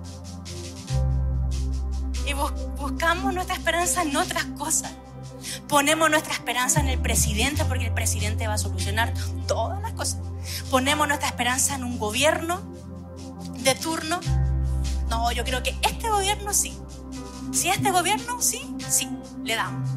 Y 2.28 2.34
buscamos 2.78 3.34
nuestra 3.34 3.56
esperanza 3.56 4.02
en 4.02 4.16
otras 4.16 4.44
cosas. 4.56 4.92
Ponemos 5.68 6.08
nuestra 6.08 6.34
esperanza 6.34 6.78
en 6.78 6.88
el 6.88 7.00
presidente 7.00 7.64
porque 7.64 7.86
el 7.86 7.94
presidente 7.94 8.46
va 8.46 8.54
a 8.54 8.58
solucionar 8.58 9.12
todas 9.48 9.82
las 9.82 9.92
cosas. 9.94 10.20
Ponemos 10.70 11.08
nuestra 11.08 11.28
esperanza 11.28 11.74
en 11.74 11.82
un 11.82 11.98
gobierno 11.98 12.74
de 13.64 13.74
turno. 13.74 14.20
No, 15.08 15.32
yo 15.32 15.44
creo 15.44 15.62
que 15.62 15.76
este 15.82 16.08
gobierno 16.08 16.52
sí. 16.52 16.76
Si 17.52 17.68
este 17.68 17.90
gobierno 17.90 18.40
sí, 18.40 18.60
sí, 18.88 19.08
le 19.42 19.54
damos. 19.54 19.88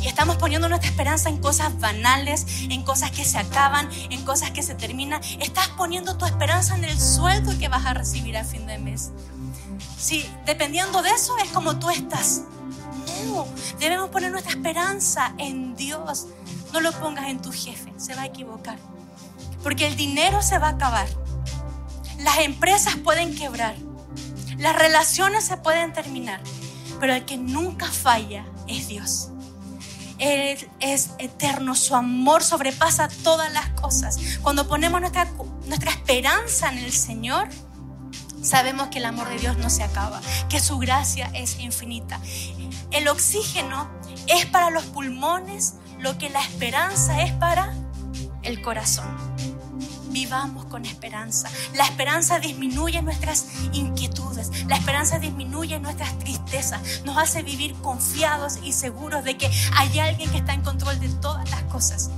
Y 0.00 0.06
estamos 0.06 0.36
poniendo 0.36 0.68
nuestra 0.68 0.90
esperanza 0.90 1.28
en 1.28 1.38
cosas 1.38 1.78
banales, 1.80 2.46
en 2.70 2.82
cosas 2.82 3.10
que 3.10 3.24
se 3.24 3.38
acaban, 3.38 3.88
en 4.10 4.24
cosas 4.24 4.50
que 4.52 4.62
se 4.62 4.74
terminan. 4.74 5.20
Estás 5.40 5.68
poniendo 5.68 6.16
tu 6.16 6.24
esperanza 6.24 6.76
en 6.76 6.84
el 6.84 6.98
sueldo 7.00 7.58
que 7.58 7.68
vas 7.68 7.84
a 7.84 7.94
recibir 7.94 8.36
a 8.36 8.44
fin 8.44 8.66
de 8.66 8.78
mes. 8.78 9.10
Si 9.98 10.28
dependiendo 10.46 11.02
de 11.02 11.10
eso 11.10 11.36
es 11.38 11.50
como 11.50 11.78
tú 11.78 11.90
estás. 11.90 12.42
No, 13.26 13.46
debemos 13.80 14.10
poner 14.10 14.30
nuestra 14.30 14.52
esperanza 14.52 15.34
en 15.38 15.74
Dios. 15.74 16.26
No 16.72 16.80
lo 16.80 16.92
pongas 16.92 17.28
en 17.28 17.42
tu 17.42 17.50
jefe, 17.52 17.92
se 17.96 18.14
va 18.14 18.22
a 18.22 18.26
equivocar. 18.26 18.78
Porque 19.62 19.86
el 19.86 19.96
dinero 19.96 20.42
se 20.42 20.58
va 20.58 20.68
a 20.68 20.70
acabar. 20.70 21.08
Las 22.18 22.38
empresas 22.38 22.96
pueden 22.96 23.34
quebrar. 23.34 23.76
Las 24.58 24.76
relaciones 24.76 25.44
se 25.44 25.56
pueden 25.56 25.92
terminar. 25.92 26.40
Pero 27.00 27.14
el 27.14 27.24
que 27.24 27.36
nunca 27.36 27.86
falla 27.86 28.44
es 28.66 28.88
Dios. 28.88 29.30
Él 30.18 30.68
es 30.80 31.10
eterno, 31.18 31.76
su 31.76 31.94
amor 31.94 32.42
sobrepasa 32.42 33.08
todas 33.22 33.52
las 33.52 33.68
cosas. 33.70 34.18
Cuando 34.42 34.66
ponemos 34.66 35.00
nuestra, 35.00 35.28
nuestra 35.66 35.92
esperanza 35.92 36.68
en 36.72 36.78
el 36.78 36.92
Señor, 36.92 37.48
sabemos 38.42 38.88
que 38.88 38.98
el 38.98 39.04
amor 39.04 39.28
de 39.28 39.38
Dios 39.38 39.58
no 39.58 39.70
se 39.70 39.84
acaba, 39.84 40.20
que 40.48 40.58
su 40.58 40.78
gracia 40.78 41.30
es 41.34 41.60
infinita. 41.60 42.20
El 42.90 43.06
oxígeno 43.06 43.88
es 44.26 44.44
para 44.46 44.70
los 44.70 44.84
pulmones 44.86 45.74
lo 46.00 46.18
que 46.18 46.30
la 46.30 46.40
esperanza 46.42 47.22
es 47.22 47.32
para 47.34 47.72
el 48.42 48.60
corazón. 48.60 49.27
Vivamos 50.18 50.64
con 50.64 50.84
esperanza. 50.84 51.48
La 51.74 51.84
esperanza 51.84 52.40
disminuye 52.40 53.00
nuestras 53.02 53.46
inquietudes. 53.72 54.50
La 54.66 54.74
esperanza 54.74 55.20
disminuye 55.20 55.78
nuestras 55.78 56.18
tristezas. 56.18 57.04
Nos 57.04 57.16
hace 57.18 57.44
vivir 57.44 57.72
confiados 57.74 58.58
y 58.64 58.72
seguros 58.72 59.22
de 59.22 59.36
que 59.36 59.48
hay 59.76 60.00
alguien 60.00 60.28
que 60.32 60.38
está 60.38 60.54
en 60.54 60.62
control 60.62 60.98
de 60.98 61.08
todas 61.08 61.48
las 61.52 61.62
cosas. 61.62 62.10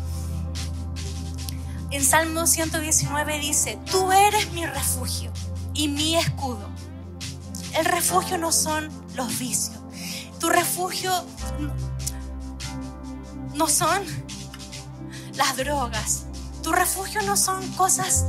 En 1.90 2.02
Salmo 2.02 2.46
119 2.46 3.38
dice, 3.38 3.78
tú 3.90 4.10
eres 4.10 4.50
mi 4.52 4.64
refugio 4.64 5.30
y 5.74 5.88
mi 5.88 6.16
escudo. 6.16 6.70
El 7.74 7.84
refugio 7.84 8.38
no 8.38 8.50
son 8.50 8.88
los 9.14 9.38
vicios. 9.38 9.78
Tu 10.38 10.48
refugio 10.48 11.12
no 13.52 13.68
son 13.68 14.02
las 15.34 15.54
drogas. 15.58 16.29
Tu 16.62 16.72
refugio 16.72 17.22
no 17.22 17.36
son 17.36 17.66
cosas 17.72 18.26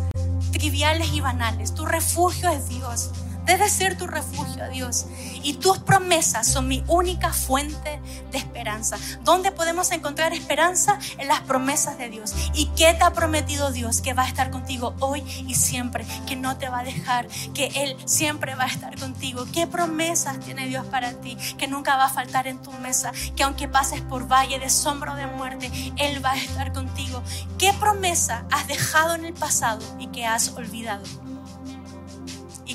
triviales 0.54 1.12
y 1.14 1.22
banales. 1.22 1.74
Tu 1.74 1.86
refugio 1.86 2.50
es 2.50 2.70
Dios. 2.70 3.10
Debe 3.46 3.70
ser 3.70 3.98
tu 3.98 4.08
refugio, 4.08 4.70
Dios. 4.70 5.06
Y 5.44 5.54
tus 5.54 5.80
promesas 5.80 6.48
son 6.48 6.68
mi 6.68 6.84
única 6.88 7.34
fuente 7.34 8.00
de 8.32 8.38
esperanza. 8.38 8.98
¿Dónde 9.24 9.52
podemos 9.52 9.92
encontrar 9.92 10.34
esperanza? 10.34 11.00
En 11.18 11.28
las 11.28 11.42
promesas 11.42 11.98
de 11.98 12.10
Dios. 12.10 12.34
¿Y 12.54 12.68
qué 12.76 12.94
te 12.94 13.04
ha 13.04 13.14
prometido 13.14 13.72
Dios? 13.72 14.02
Que 14.02 14.14
va 14.14 14.24
a 14.24 14.28
estar 14.28 14.52
contigo 14.52 14.96
hoy 15.00 15.24
y 15.48 15.56
siempre. 15.56 16.06
Que 16.28 16.36
no 16.36 16.58
te 16.58 16.70
va 16.70 16.80
a 16.80 16.84
dejar. 16.84 17.28
Que 17.54 17.68
Él 17.76 17.98
siempre 18.06 18.56
va 18.56 18.66
a 18.66 18.68
estar 18.68 18.98
contigo. 19.00 19.46
¿Qué 19.52 19.68
promesas 19.68 20.39
tiene 20.39 20.68
Dios 20.68 20.86
para 20.86 21.14
ti? 21.14 21.36
Que 21.58 21.68
nunca 21.68 21.98
va 21.98 22.06
a 22.06 22.10
faltar 22.10 22.48
en 22.48 22.62
tu 22.62 22.72
mesa. 22.74 23.12
Que 23.36 23.44
aunque 23.44 23.68
pases 23.68 24.02
por 24.02 24.32
valle 24.32 24.60
de 24.60 24.70
sombra 24.70 25.14
o 25.14 25.16
de 25.16 25.28
muerte, 25.28 25.72
Él 25.98 26.24
va 26.24 26.32
a 26.32 26.38
estar 26.38 26.74
contigo. 26.74 27.24
¿Qué 27.58 27.74
promesa 27.74 28.46
has 28.52 28.68
dejado 28.68 29.16
en 29.16 29.26
el 29.26 29.34
pasado 29.34 29.82
y 30.00 30.08
que 30.08 30.26
has 30.26 30.50
olvidado? 30.50 31.04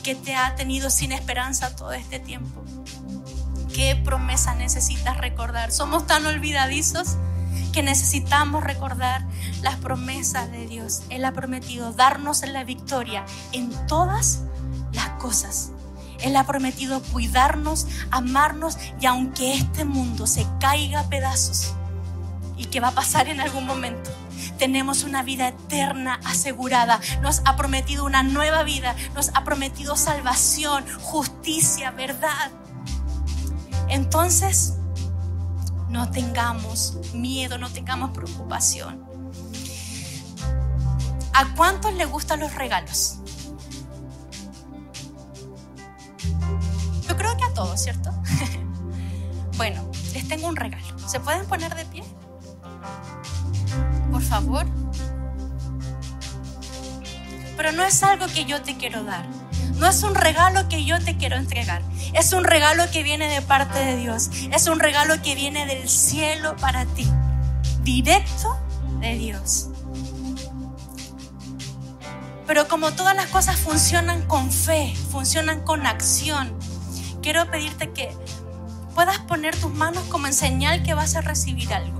Que 0.07 0.15
te 0.15 0.37
ha 0.37 0.55
tenido 0.55 0.89
sin 0.89 1.11
esperanza 1.11 1.75
todo 1.75 1.91
este 1.91 2.21
tiempo. 2.21 2.63
¿Qué 3.75 3.97
promesa 3.97 4.55
necesitas 4.55 5.17
recordar? 5.17 5.73
Somos 5.73 6.07
tan 6.07 6.25
olvidadizos 6.27 7.17
que 7.73 7.83
necesitamos 7.83 8.63
recordar 8.63 9.27
las 9.63 9.75
promesas 9.75 10.53
de 10.53 10.69
Dios. 10.69 11.03
Él 11.09 11.25
ha 11.25 11.33
prometido 11.33 11.93
darnos 11.93 12.43
la 12.47 12.63
victoria 12.63 13.25
en 13.51 13.69
todas 13.89 14.43
las 14.93 15.09
cosas. 15.19 15.73
Él 16.21 16.37
ha 16.37 16.47
prometido 16.47 17.03
cuidarnos, 17.03 17.89
amarnos 18.13 18.79
y 19.01 19.07
aunque 19.07 19.55
este 19.55 19.85
mundo 19.85 20.29
se 20.29 20.47
caiga 20.61 21.01
a 21.01 21.09
pedazos 21.09 21.75
y 22.57 22.67
que 22.67 22.79
va 22.79 22.89
a 22.89 22.95
pasar 22.95 23.27
en 23.27 23.41
algún 23.41 23.67
momento, 23.67 24.09
tenemos 24.57 25.05
una 25.05 25.23
vida 25.23 25.49
eterna 25.49 26.21
asegurada. 26.25 27.01
Nos 27.23 27.43
ha 27.45 27.57
prometido 27.57 28.05
una 28.05 28.23
nueva 28.23 28.63
vida, 28.63 28.97
nos 29.15 29.31
ha 29.35 29.45
prometido 29.45 29.97
salvación, 29.97 30.85
justicia, 31.01 31.91
verdad. 31.91 32.51
Entonces, 33.89 34.75
no 35.89 36.11
tengamos 36.11 36.99
miedo, 37.15 37.59
no 37.59 37.71
tengamos 37.71 38.11
preocupación. 38.11 39.07
¿A 41.33 41.55
cuántos 41.55 41.93
les 41.95 42.09
gustan 42.09 42.41
los 42.41 42.55
regalos? 42.55 43.19
Yo 47.07 47.17
creo 47.17 47.37
que 47.37 47.45
a 47.45 47.55
todos, 47.55 47.81
¿cierto? 47.83 48.11
bueno, 49.57 49.91
les 50.13 50.27
tengo 50.27 50.49
un 50.49 50.57
regalo. 50.57 50.99
¿Se 51.09 51.21
pueden 51.21 51.47
poner 51.47 51.75
de 51.75 51.85
pie? 51.87 52.03
Por 54.17 54.25
favor. 54.25 54.67
Pero 57.55 57.73
no 57.73 57.85
es 57.85 58.03
algo 58.03 58.25
que 58.29 58.47
yo 58.47 58.63
te 58.63 58.79
quiero 58.79 59.05
dar. 59.05 59.27
No 59.75 59.87
es 59.89 60.03
un 60.05 60.15
regalo 60.15 60.71
que 60.71 60.87
yo 60.87 60.99
te 61.05 61.19
quiero 61.19 61.37
entregar. 61.37 61.83
Es 62.15 62.33
un 62.33 62.45
regalo 62.45 62.91
que 62.91 63.03
viene 63.03 63.29
de 63.29 63.43
parte 63.43 63.79
de 63.79 63.99
Dios. 63.99 64.31
Es 64.55 64.69
un 64.69 64.81
regalo 64.81 65.21
que 65.21 65.35
viene 65.35 65.67
del 65.67 65.87
cielo 65.91 66.57
para 66.57 66.87
ti. 66.87 67.07
Directo 67.83 68.59
de 69.01 69.19
Dios. 69.19 69.69
Pero 72.47 72.69
como 72.69 72.93
todas 72.93 73.15
las 73.15 73.27
cosas 73.27 73.57
funcionan 73.57 74.23
con 74.23 74.51
fe, 74.51 74.95
funcionan 75.13 75.61
con 75.61 75.87
acción, 75.87 76.59
quiero 77.21 77.51
pedirte 77.51 77.91
que 77.91 78.17
puedas 78.95 79.19
poner 79.19 79.55
tus 79.55 79.75
manos 79.75 80.05
como 80.05 80.27
en 80.27 80.33
señal 80.33 80.83
que 80.83 80.95
vas 80.95 81.17
a 81.17 81.21
recibir 81.21 81.75
algo. 81.75 81.96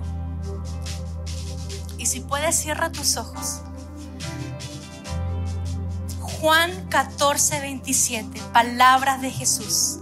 Si 2.07 2.21
puedes, 2.21 2.55
cierra 2.55 2.93
tus 2.93 3.17
ojos. 3.17 3.63
Juan 6.21 6.71
14, 6.89 7.59
27, 7.61 8.41
palabras 8.53 9.21
de 9.23 9.33
Jesús. 9.33 9.99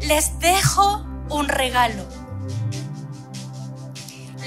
Les 0.00 0.38
dejo 0.38 1.04
un 1.28 1.48
regalo. 1.48 2.06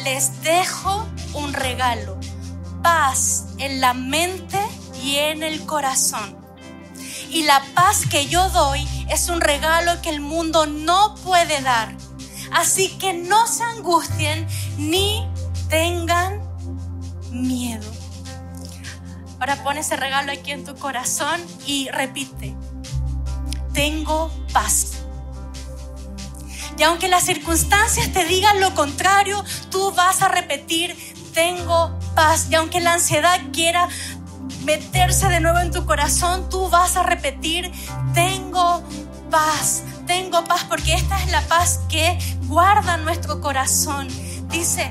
Les 0.03 0.41
dejo 0.41 1.05
un 1.35 1.53
regalo. 1.53 2.17
Paz 2.81 3.49
en 3.59 3.81
la 3.81 3.93
mente 3.93 4.59
y 5.03 5.17
en 5.17 5.43
el 5.43 5.63
corazón. 5.67 6.35
Y 7.29 7.43
la 7.43 7.61
paz 7.75 8.07
que 8.09 8.25
yo 8.25 8.49
doy 8.49 8.83
es 9.09 9.29
un 9.29 9.41
regalo 9.41 10.01
que 10.01 10.09
el 10.09 10.21
mundo 10.21 10.65
no 10.65 11.13
puede 11.23 11.61
dar. 11.61 12.08
Así 12.51 12.89
que 12.97 13.13
no 13.13 13.47
se 13.47 13.63
angustien 13.63 14.47
ni 14.77 15.27
tengan 15.69 16.41
miedo. 17.31 17.89
Ahora 19.39 19.63
pon 19.63 19.77
ese 19.77 19.95
regalo 19.95 20.31
aquí 20.31 20.51
en 20.51 20.65
tu 20.65 20.75
corazón 20.75 21.39
y 21.65 21.89
repite, 21.89 22.55
tengo 23.73 24.29
paz. 24.51 25.03
Y 26.77 26.83
aunque 26.83 27.07
las 27.07 27.23
circunstancias 27.23 28.11
te 28.13 28.25
digan 28.25 28.59
lo 28.59 28.73
contrario, 28.73 29.43
tú 29.69 29.91
vas 29.91 30.21
a 30.21 30.29
repetir, 30.29 30.95
tengo 31.33 31.97
paz. 32.15 32.47
Y 32.49 32.55
aunque 32.55 32.79
la 32.79 32.93
ansiedad 32.93 33.39
quiera 33.53 33.87
meterse 34.63 35.27
de 35.27 35.39
nuevo 35.39 35.59
en 35.59 35.71
tu 35.71 35.85
corazón, 35.85 36.49
tú 36.49 36.69
vas 36.69 36.95
a 36.95 37.03
repetir, 37.03 37.71
tengo 38.13 38.83
paz, 39.29 39.83
tengo 40.09 40.43
paz, 40.43 40.65
porque 40.67 40.95
esta 40.95 41.21
es 41.21 41.29
la 41.29 41.41
paz 41.41 41.81
que 41.87 42.17
guarda 42.47 42.97
nuestro 42.97 43.39
corazón. 43.41 44.07
Dice, 44.49 44.89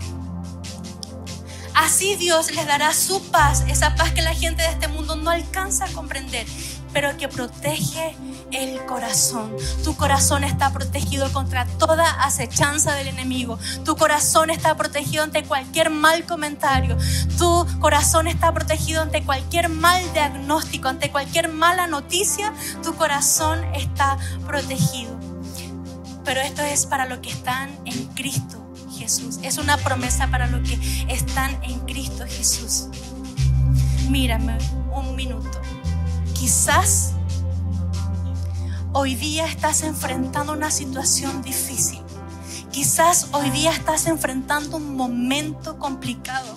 así 1.75 2.15
Dios 2.15 2.55
les 2.55 2.65
dará 2.69 2.95
su 2.95 3.21
paz, 3.33 3.65
esa 3.67 3.97
paz 3.97 4.13
que 4.13 4.23
la 4.23 4.33
gente 4.33 4.63
de 4.63 4.69
este 4.69 4.87
mundo 4.87 5.17
no 5.17 5.31
alcanza 5.31 5.87
a 5.87 5.89
comprender 5.89 6.47
pero 7.01 7.17
que 7.17 7.29
protege 7.29 8.17
el 8.51 8.85
corazón. 8.87 9.55
Tu 9.85 9.95
corazón 9.95 10.43
está 10.43 10.73
protegido 10.73 11.33
contra 11.33 11.65
toda 11.65 12.25
acechanza 12.25 12.93
del 12.97 13.07
enemigo. 13.07 13.57
Tu 13.85 13.95
corazón 13.97 14.51
está 14.51 14.77
protegido 14.77 15.23
ante 15.23 15.45
cualquier 15.45 15.91
mal 15.91 16.25
comentario. 16.25 16.99
Tu 17.39 17.67
corazón 17.79 18.27
está 18.27 18.53
protegido 18.53 19.01
ante 19.01 19.23
cualquier 19.23 19.69
mal 19.69 20.03
diagnóstico, 20.13 20.89
ante 20.89 21.13
cualquier 21.13 21.49
mala 21.53 21.87
noticia. 21.87 22.53
Tu 22.83 22.93
corazón 22.97 23.63
está 23.77 24.19
protegido. 24.45 25.17
Pero 26.25 26.41
esto 26.41 26.63
es 26.63 26.85
para 26.85 27.07
los 27.07 27.19
que 27.19 27.31
están 27.31 27.79
en 27.85 28.07
Cristo 28.17 28.73
Jesús. 28.99 29.39
Es 29.45 29.59
una 29.59 29.77
promesa 29.77 30.27
para 30.33 30.49
los 30.49 30.69
que 30.69 30.77
están 31.07 31.63
en 31.63 31.79
Cristo 31.87 32.25
Jesús. 32.27 32.89
Mírame 34.11 34.59
un 34.93 35.15
minuto. 35.15 35.61
Quizás 36.39 37.15
hoy 38.93 39.17
día 39.17 39.45
estás 39.47 39.83
enfrentando 39.83 40.53
una 40.53 40.71
situación 40.71 41.43
difícil. 41.43 42.01
Quizás 42.71 43.27
hoy 43.33 43.51
día 43.51 43.73
estás 43.73 44.07
enfrentando 44.07 44.77
un 44.77 44.95
momento 44.95 45.81
complicado. 45.81 46.55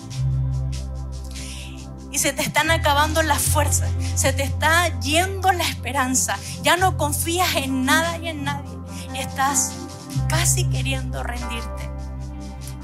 Y 2.12 2.18
se 2.18 2.32
te 2.32 2.42
están 2.42 2.70
acabando 2.70 3.24
las 3.24 3.42
fuerzas, 3.42 3.90
se 4.14 4.32
te 4.32 4.44
está 4.44 5.00
yendo 5.00 5.50
la 5.50 5.64
esperanza. 5.64 6.38
Ya 6.62 6.76
no 6.76 6.96
confías 6.96 7.56
en 7.56 7.84
nada 7.84 8.18
y 8.18 8.28
en 8.28 8.44
nadie. 8.44 8.78
Y 9.12 9.18
estás 9.18 9.72
casi 10.28 10.64
queriendo 10.66 11.24
rendirte. 11.24 11.90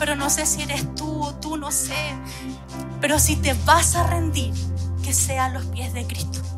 Pero 0.01 0.17
no 0.17 0.31
sé 0.31 0.47
si 0.47 0.63
eres 0.63 0.93
tú 0.97 1.23
o 1.23 1.33
tú, 1.37 1.57
no 1.57 1.71
sé. 1.71 1.95
Pero 3.01 3.21
si 3.21 3.37
te 3.37 3.55
vas 3.65 3.95
a 3.95 4.03
rendir, 4.03 4.53
que 5.05 5.15
sea 5.15 5.45
a 5.45 5.51
los 5.51 5.65
pies 5.67 5.93
de 5.93 6.05
Cristo. 6.05 6.58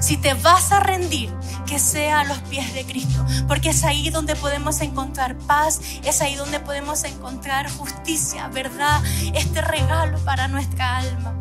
Si 0.00 0.16
te 0.16 0.34
vas 0.34 0.72
a 0.72 0.80
rendir, 0.80 1.32
que 1.66 1.78
sea 1.78 2.20
a 2.20 2.24
los 2.24 2.38
pies 2.38 2.72
de 2.74 2.86
Cristo, 2.86 3.24
porque 3.48 3.70
es 3.70 3.84
ahí 3.84 4.10
donde 4.10 4.36
podemos 4.36 4.80
encontrar 4.80 5.36
paz, 5.36 5.80
es 6.04 6.20
ahí 6.20 6.36
donde 6.36 6.60
podemos 6.60 7.04
encontrar 7.04 7.70
justicia, 7.70 8.48
verdad, 8.48 9.02
este 9.34 9.60
regalo 9.60 10.18
para 10.20 10.48
nuestra 10.48 10.98
alma. 10.98 11.34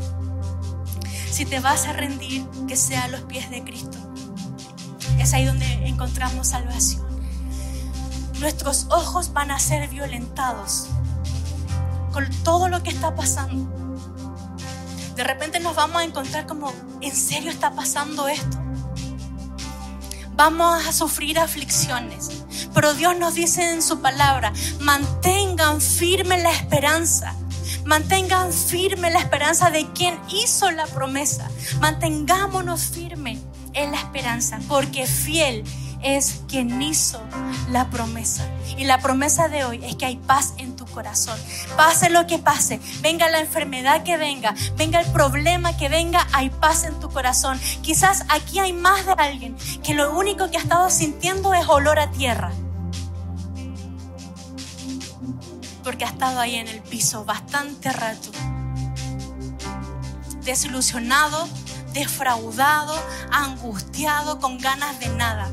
Si 1.30 1.46
te 1.46 1.60
vas 1.60 1.86
a 1.86 1.94
rendir, 1.94 2.46
que 2.68 2.76
sea 2.76 3.04
a 3.04 3.08
los 3.08 3.22
pies 3.22 3.50
de 3.50 3.64
Cristo. 3.64 3.98
Es 5.20 5.34
ahí 5.34 5.46
donde 5.46 5.66
encontramos 5.88 6.48
salvación. 6.48 7.06
Nuestros 8.40 8.88
ojos 8.90 9.34
van 9.34 9.52
a 9.52 9.60
ser 9.60 9.88
violentados 9.90 10.88
con 12.12 12.30
todo 12.44 12.70
lo 12.70 12.82
que 12.84 12.90
está 12.90 13.16
pasando 13.16 13.85
de 15.16 15.24
repente 15.24 15.60
nos 15.60 15.76
vamos 15.76 16.02
a 16.02 16.04
encontrar 16.04 16.46
como, 16.46 16.74
¿en 17.02 17.16
serio 17.16 17.50
está 17.50 17.72
pasando 17.72 18.28
esto? 18.28 18.58
Vamos 20.36 20.86
a 20.86 20.92
sufrir 20.92 21.40
aflicciones. 21.40 22.30
Pero 22.74 22.94
Dios 22.94 23.18
nos 23.18 23.36
dice 23.36 23.72
en 23.72 23.82
su 23.82 24.02
palabra, 24.02 24.52
mantengan 24.82 25.80
firme 25.80 26.42
la 26.42 26.52
esperanza. 26.52 27.34
Mantengan 27.86 28.52
firme 28.52 29.12
la 29.12 29.20
esperanza 29.20 29.70
de 29.70 29.90
quien 29.94 30.20
hizo 30.28 30.70
la 30.72 30.86
promesa. 30.88 31.50
Mantengámonos 31.80 32.82
firme 32.82 33.40
en 33.74 33.92
la 33.92 33.98
esperanza, 33.98 34.60
porque 34.68 35.06
fiel 35.06 35.64
es 36.04 36.42
quien 36.48 36.82
hizo 36.82 37.22
la 37.70 37.90
promesa. 37.90 38.48
Y 38.78 38.86
la 38.86 39.00
promesa 39.00 39.48
de 39.48 39.64
hoy 39.66 39.84
es 39.84 39.96
que 39.96 40.06
hay 40.06 40.18
paz 40.18 40.54
en 40.58 40.76
tu 40.76 40.86
corazón. 40.86 41.40
Pase 41.78 42.10
lo 42.10 42.28
que 42.28 42.40
pase, 42.40 42.80
venga 43.02 43.30
la 43.30 43.40
enfermedad 43.40 44.04
que 44.04 44.18
venga, 44.18 44.54
venga 44.78 45.00
el 45.00 45.12
problema 45.12 45.76
que 45.78 45.90
venga, 45.90 46.28
hay 46.34 46.50
paz 46.50 46.84
en 46.84 47.00
tu 47.00 47.10
corazón. 47.10 47.60
Quizás 47.82 48.26
aquí 48.30 48.60
hay 48.60 48.74
más 48.74 49.06
de 49.06 49.14
alguien 49.14 49.56
que 49.84 49.94
lo 49.94 50.18
único 50.18 50.50
que 50.50 50.58
ha 50.58 50.62
estado 50.62 50.90
sintiendo 50.90 51.54
es 51.54 51.68
olor 51.68 52.00
a 52.00 52.12
tierra. 52.12 52.52
Porque 55.84 56.06
ha 56.06 56.10
estado 56.10 56.40
ahí 56.40 56.56
en 56.56 56.68
el 56.68 56.82
piso 56.82 57.26
bastante 57.26 57.92
rato. 57.92 58.32
Desilusionado, 60.44 61.48
defraudado, 61.94 62.96
angustiado, 63.32 64.40
con 64.40 64.58
ganas 64.58 65.00
de 65.00 65.10
nada. 65.10 65.52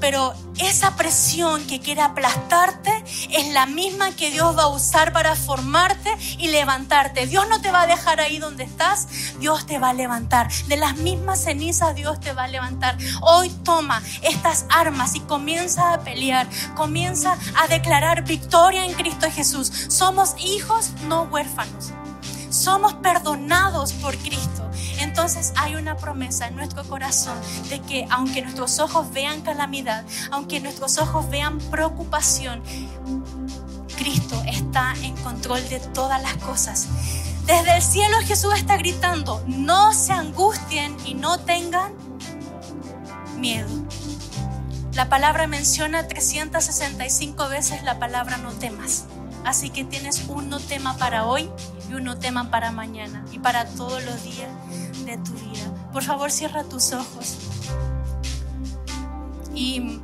Pero 0.00 0.34
esa 0.58 0.96
presión 0.96 1.66
que 1.66 1.80
quiere 1.80 2.02
aplastarte 2.02 3.04
es 3.30 3.48
la 3.52 3.66
misma 3.66 4.10
que 4.12 4.30
Dios 4.30 4.56
va 4.56 4.64
a 4.64 4.68
usar 4.68 5.12
para 5.12 5.34
formarte 5.34 6.10
y 6.38 6.48
levantarte. 6.48 7.26
Dios 7.26 7.48
no 7.48 7.60
te 7.60 7.70
va 7.70 7.82
a 7.82 7.86
dejar 7.86 8.20
ahí 8.20 8.38
donde 8.38 8.64
estás, 8.64 9.08
Dios 9.38 9.66
te 9.66 9.78
va 9.78 9.90
a 9.90 9.94
levantar. 9.94 10.52
De 10.66 10.76
las 10.76 10.96
mismas 10.96 11.44
cenizas 11.44 11.94
Dios 11.94 12.20
te 12.20 12.32
va 12.32 12.44
a 12.44 12.48
levantar. 12.48 12.96
Hoy 13.22 13.50
toma 13.64 14.02
estas 14.22 14.66
armas 14.68 15.14
y 15.14 15.20
comienza 15.20 15.94
a 15.94 16.00
pelear, 16.00 16.48
comienza 16.74 17.36
a 17.56 17.66
declarar 17.68 18.24
victoria 18.24 18.84
en 18.84 18.94
Cristo 18.94 19.28
Jesús. 19.30 19.70
Somos 19.88 20.34
hijos, 20.38 20.90
no 21.08 21.22
huérfanos. 21.22 21.92
Somos 22.50 22.94
perdonados 22.94 23.92
por 23.94 24.16
Cristo. 24.16 24.67
Entonces, 25.00 25.52
hay 25.56 25.76
una 25.76 25.96
promesa 25.96 26.48
en 26.48 26.56
nuestro 26.56 26.84
corazón 26.84 27.38
de 27.68 27.80
que 27.80 28.06
aunque 28.10 28.42
nuestros 28.42 28.78
ojos 28.78 29.10
vean 29.12 29.42
calamidad, 29.42 30.04
aunque 30.30 30.60
nuestros 30.60 30.98
ojos 30.98 31.28
vean 31.30 31.58
preocupación, 31.70 32.62
Cristo 33.96 34.40
está 34.46 34.94
en 35.02 35.16
control 35.16 35.68
de 35.68 35.80
todas 35.80 36.22
las 36.22 36.36
cosas. 36.36 36.88
Desde 37.46 37.76
el 37.76 37.82
cielo 37.82 38.16
Jesús 38.24 38.54
está 38.54 38.76
gritando, 38.76 39.42
no 39.46 39.92
se 39.92 40.12
angustien 40.12 40.96
y 41.04 41.14
no 41.14 41.38
tengan 41.38 41.92
miedo. 43.36 43.68
La 44.94 45.08
palabra 45.08 45.46
menciona 45.46 46.08
365 46.08 47.48
veces 47.48 47.82
la 47.84 47.98
palabra 47.98 48.36
no 48.36 48.52
temas. 48.52 49.04
Así 49.44 49.70
que 49.70 49.84
tienes 49.84 50.24
un 50.28 50.48
no 50.48 50.60
tema 50.60 50.96
para 50.96 51.24
hoy 51.24 51.48
y 51.88 51.94
un 51.94 52.04
no 52.04 52.18
tema 52.18 52.50
para 52.50 52.70
mañana 52.72 53.24
y 53.32 53.38
para 53.38 53.64
todos 53.64 54.04
los 54.04 54.22
días 54.22 54.48
tu 55.16 55.32
vida. 55.32 55.90
Por 55.92 56.02
favor, 56.02 56.30
cierra 56.30 56.64
tus 56.64 56.92
ojos. 56.92 57.38
Y 59.54 60.00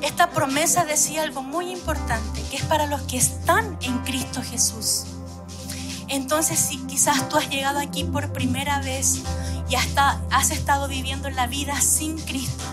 esta 0.00 0.30
promesa 0.30 0.84
decía 0.84 1.22
algo 1.22 1.42
muy 1.42 1.70
importante, 1.70 2.42
que 2.50 2.56
es 2.56 2.62
para 2.64 2.86
los 2.86 3.02
que 3.02 3.16
están 3.16 3.76
en 3.82 3.98
Cristo 4.00 4.42
Jesús. 4.42 5.06
Entonces, 6.08 6.58
si 6.58 6.78
quizás 6.86 7.28
tú 7.28 7.36
has 7.36 7.48
llegado 7.48 7.80
aquí 7.80 8.04
por 8.04 8.32
primera 8.32 8.80
vez 8.80 9.22
y 9.68 9.74
hasta 9.74 10.20
has 10.30 10.50
estado 10.50 10.88
viviendo 10.88 11.30
la 11.30 11.46
vida 11.46 11.80
sin 11.80 12.18
Cristo, 12.18 12.64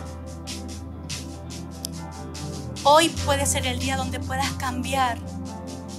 hoy 2.84 3.10
puede 3.26 3.46
ser 3.46 3.66
el 3.66 3.80
día 3.80 3.98
donde 3.98 4.20
puedas 4.20 4.52
cambiar 4.54 5.18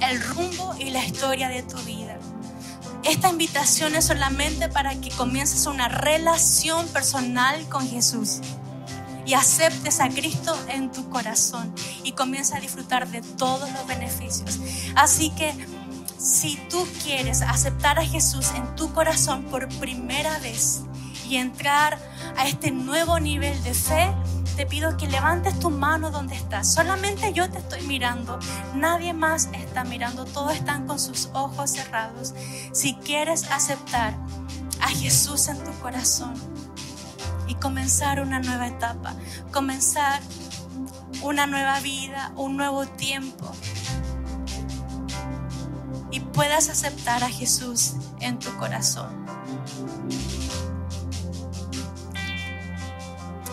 el 0.00 0.22
rumbo 0.22 0.74
y 0.78 0.90
la 0.90 1.04
historia 1.04 1.48
de 1.48 1.62
tu 1.62 1.78
vida. 1.78 2.11
Esta 3.04 3.30
invitación 3.30 3.96
es 3.96 4.04
solamente 4.04 4.68
para 4.68 4.94
que 5.00 5.10
comiences 5.10 5.66
una 5.66 5.88
relación 5.88 6.86
personal 6.88 7.60
con 7.68 7.88
Jesús 7.88 8.40
y 9.26 9.34
aceptes 9.34 10.00
a 10.00 10.08
Cristo 10.08 10.56
en 10.68 10.92
tu 10.92 11.08
corazón 11.10 11.74
y 12.04 12.12
comiences 12.12 12.54
a 12.54 12.60
disfrutar 12.60 13.08
de 13.08 13.22
todos 13.22 13.70
los 13.72 13.86
beneficios. 13.86 14.60
Así 14.94 15.30
que 15.30 15.52
si 16.16 16.56
tú 16.70 16.86
quieres 17.02 17.42
aceptar 17.42 17.98
a 17.98 18.04
Jesús 18.04 18.52
en 18.54 18.76
tu 18.76 18.92
corazón 18.92 19.44
por 19.44 19.68
primera 19.80 20.38
vez 20.38 20.82
y 21.28 21.36
entrar 21.36 21.98
a 22.36 22.46
este 22.46 22.70
nuevo 22.70 23.18
nivel 23.18 23.60
de 23.64 23.74
fe, 23.74 24.14
te 24.56 24.66
pido 24.66 24.96
que 24.96 25.06
levantes 25.08 25.58
tu 25.58 25.70
mano 25.70 26.10
donde 26.10 26.34
estás. 26.34 26.72
Solamente 26.72 27.32
yo 27.32 27.50
te 27.50 27.58
estoy 27.58 27.82
mirando. 27.82 28.38
Nadie 28.74 29.12
más 29.12 29.48
está 29.52 29.84
mirando. 29.84 30.24
Todos 30.24 30.54
están 30.54 30.86
con 30.86 30.98
sus 30.98 31.28
ojos 31.32 31.70
cerrados. 31.70 32.34
Si 32.72 32.94
quieres 32.96 33.50
aceptar 33.50 34.14
a 34.80 34.88
Jesús 34.88 35.48
en 35.48 35.62
tu 35.62 35.72
corazón 35.80 36.34
y 37.46 37.54
comenzar 37.54 38.20
una 38.20 38.40
nueva 38.40 38.66
etapa, 38.68 39.14
comenzar 39.52 40.20
una 41.22 41.46
nueva 41.46 41.80
vida, 41.80 42.32
un 42.36 42.56
nuevo 42.56 42.86
tiempo. 42.86 43.52
Y 46.10 46.20
puedas 46.20 46.68
aceptar 46.68 47.24
a 47.24 47.28
Jesús 47.28 47.94
en 48.20 48.38
tu 48.38 48.54
corazón. 48.58 49.21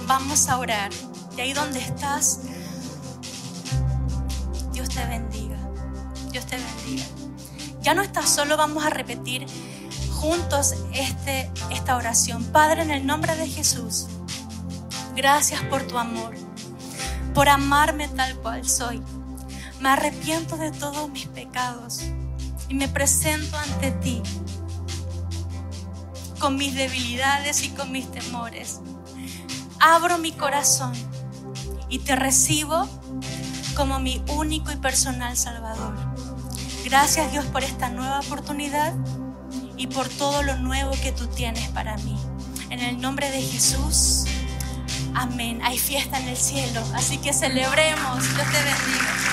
Vamos 0.10 0.50
a 0.50 0.58
orar. 0.58 0.90
Y 1.38 1.42
ahí 1.42 1.54
donde 1.54 1.78
estás, 1.78 2.40
Dios 4.74 4.90
te 4.90 5.06
bendiga. 5.06 5.56
Dios 6.32 6.48
te 6.48 6.58
bendiga. 6.58 7.06
Ya 7.84 7.94
no 7.94 8.02
estás 8.02 8.28
solo, 8.28 8.58
vamos 8.58 8.84
a 8.84 8.90
repetir 8.90 9.46
juntos 10.12 10.74
este, 10.94 11.52
esta 11.70 11.96
oración. 11.96 12.44
Padre, 12.46 12.82
en 12.82 12.90
el 12.90 13.06
nombre 13.06 13.36
de 13.36 13.48
Jesús, 13.48 14.08
gracias 15.16 15.62
por 15.66 15.84
tu 15.84 16.00
amor, 16.00 16.34
por 17.36 17.48
amarme 17.48 18.08
tal 18.08 18.36
cual 18.38 18.68
soy. 18.68 19.04
Me 19.80 19.90
arrepiento 19.90 20.58
de 20.58 20.72
todos 20.72 21.08
mis 21.12 21.28
pecados 21.28 22.02
y 22.68 22.74
me 22.74 22.88
presento 22.88 23.56
ante 23.60 23.92
ti 23.92 24.24
con 26.40 26.56
mis 26.56 26.74
debilidades 26.74 27.62
y 27.64 27.70
con 27.70 27.92
mis 27.92 28.10
temores 28.10 28.80
abro 29.80 30.18
mi 30.18 30.32
corazón 30.32 30.94
y 31.90 32.00
te 32.00 32.16
recibo 32.16 32.88
como 33.76 34.00
mi 34.00 34.24
único 34.28 34.72
y 34.72 34.76
personal 34.76 35.36
Salvador. 35.38 35.96
Gracias 36.84 37.32
Dios 37.32 37.46
por 37.46 37.64
esta 37.64 37.90
nueva 37.90 38.20
oportunidad 38.20 38.94
y 39.78 39.88
por 39.88 40.08
todo 40.10 40.44
lo 40.44 40.58
nuevo 40.58 40.92
que 41.02 41.12
tú 41.12 41.28
tienes 41.28 41.70
para 41.70 41.98
mí. 41.98 42.18
En 42.70 42.80
el 42.80 43.00
nombre 43.00 43.32
de 43.32 43.42
Jesús, 43.42 44.26
amén. 45.16 45.62
Hay 45.64 45.80
fiesta 45.80 46.20
en 46.20 46.28
el 46.28 46.38
cielo, 46.38 46.84
así 46.94 47.18
que 47.18 47.34
celebremos. 47.34 48.22
Dios 48.36 48.48
te 48.52 48.64
bendiga. 48.64 49.30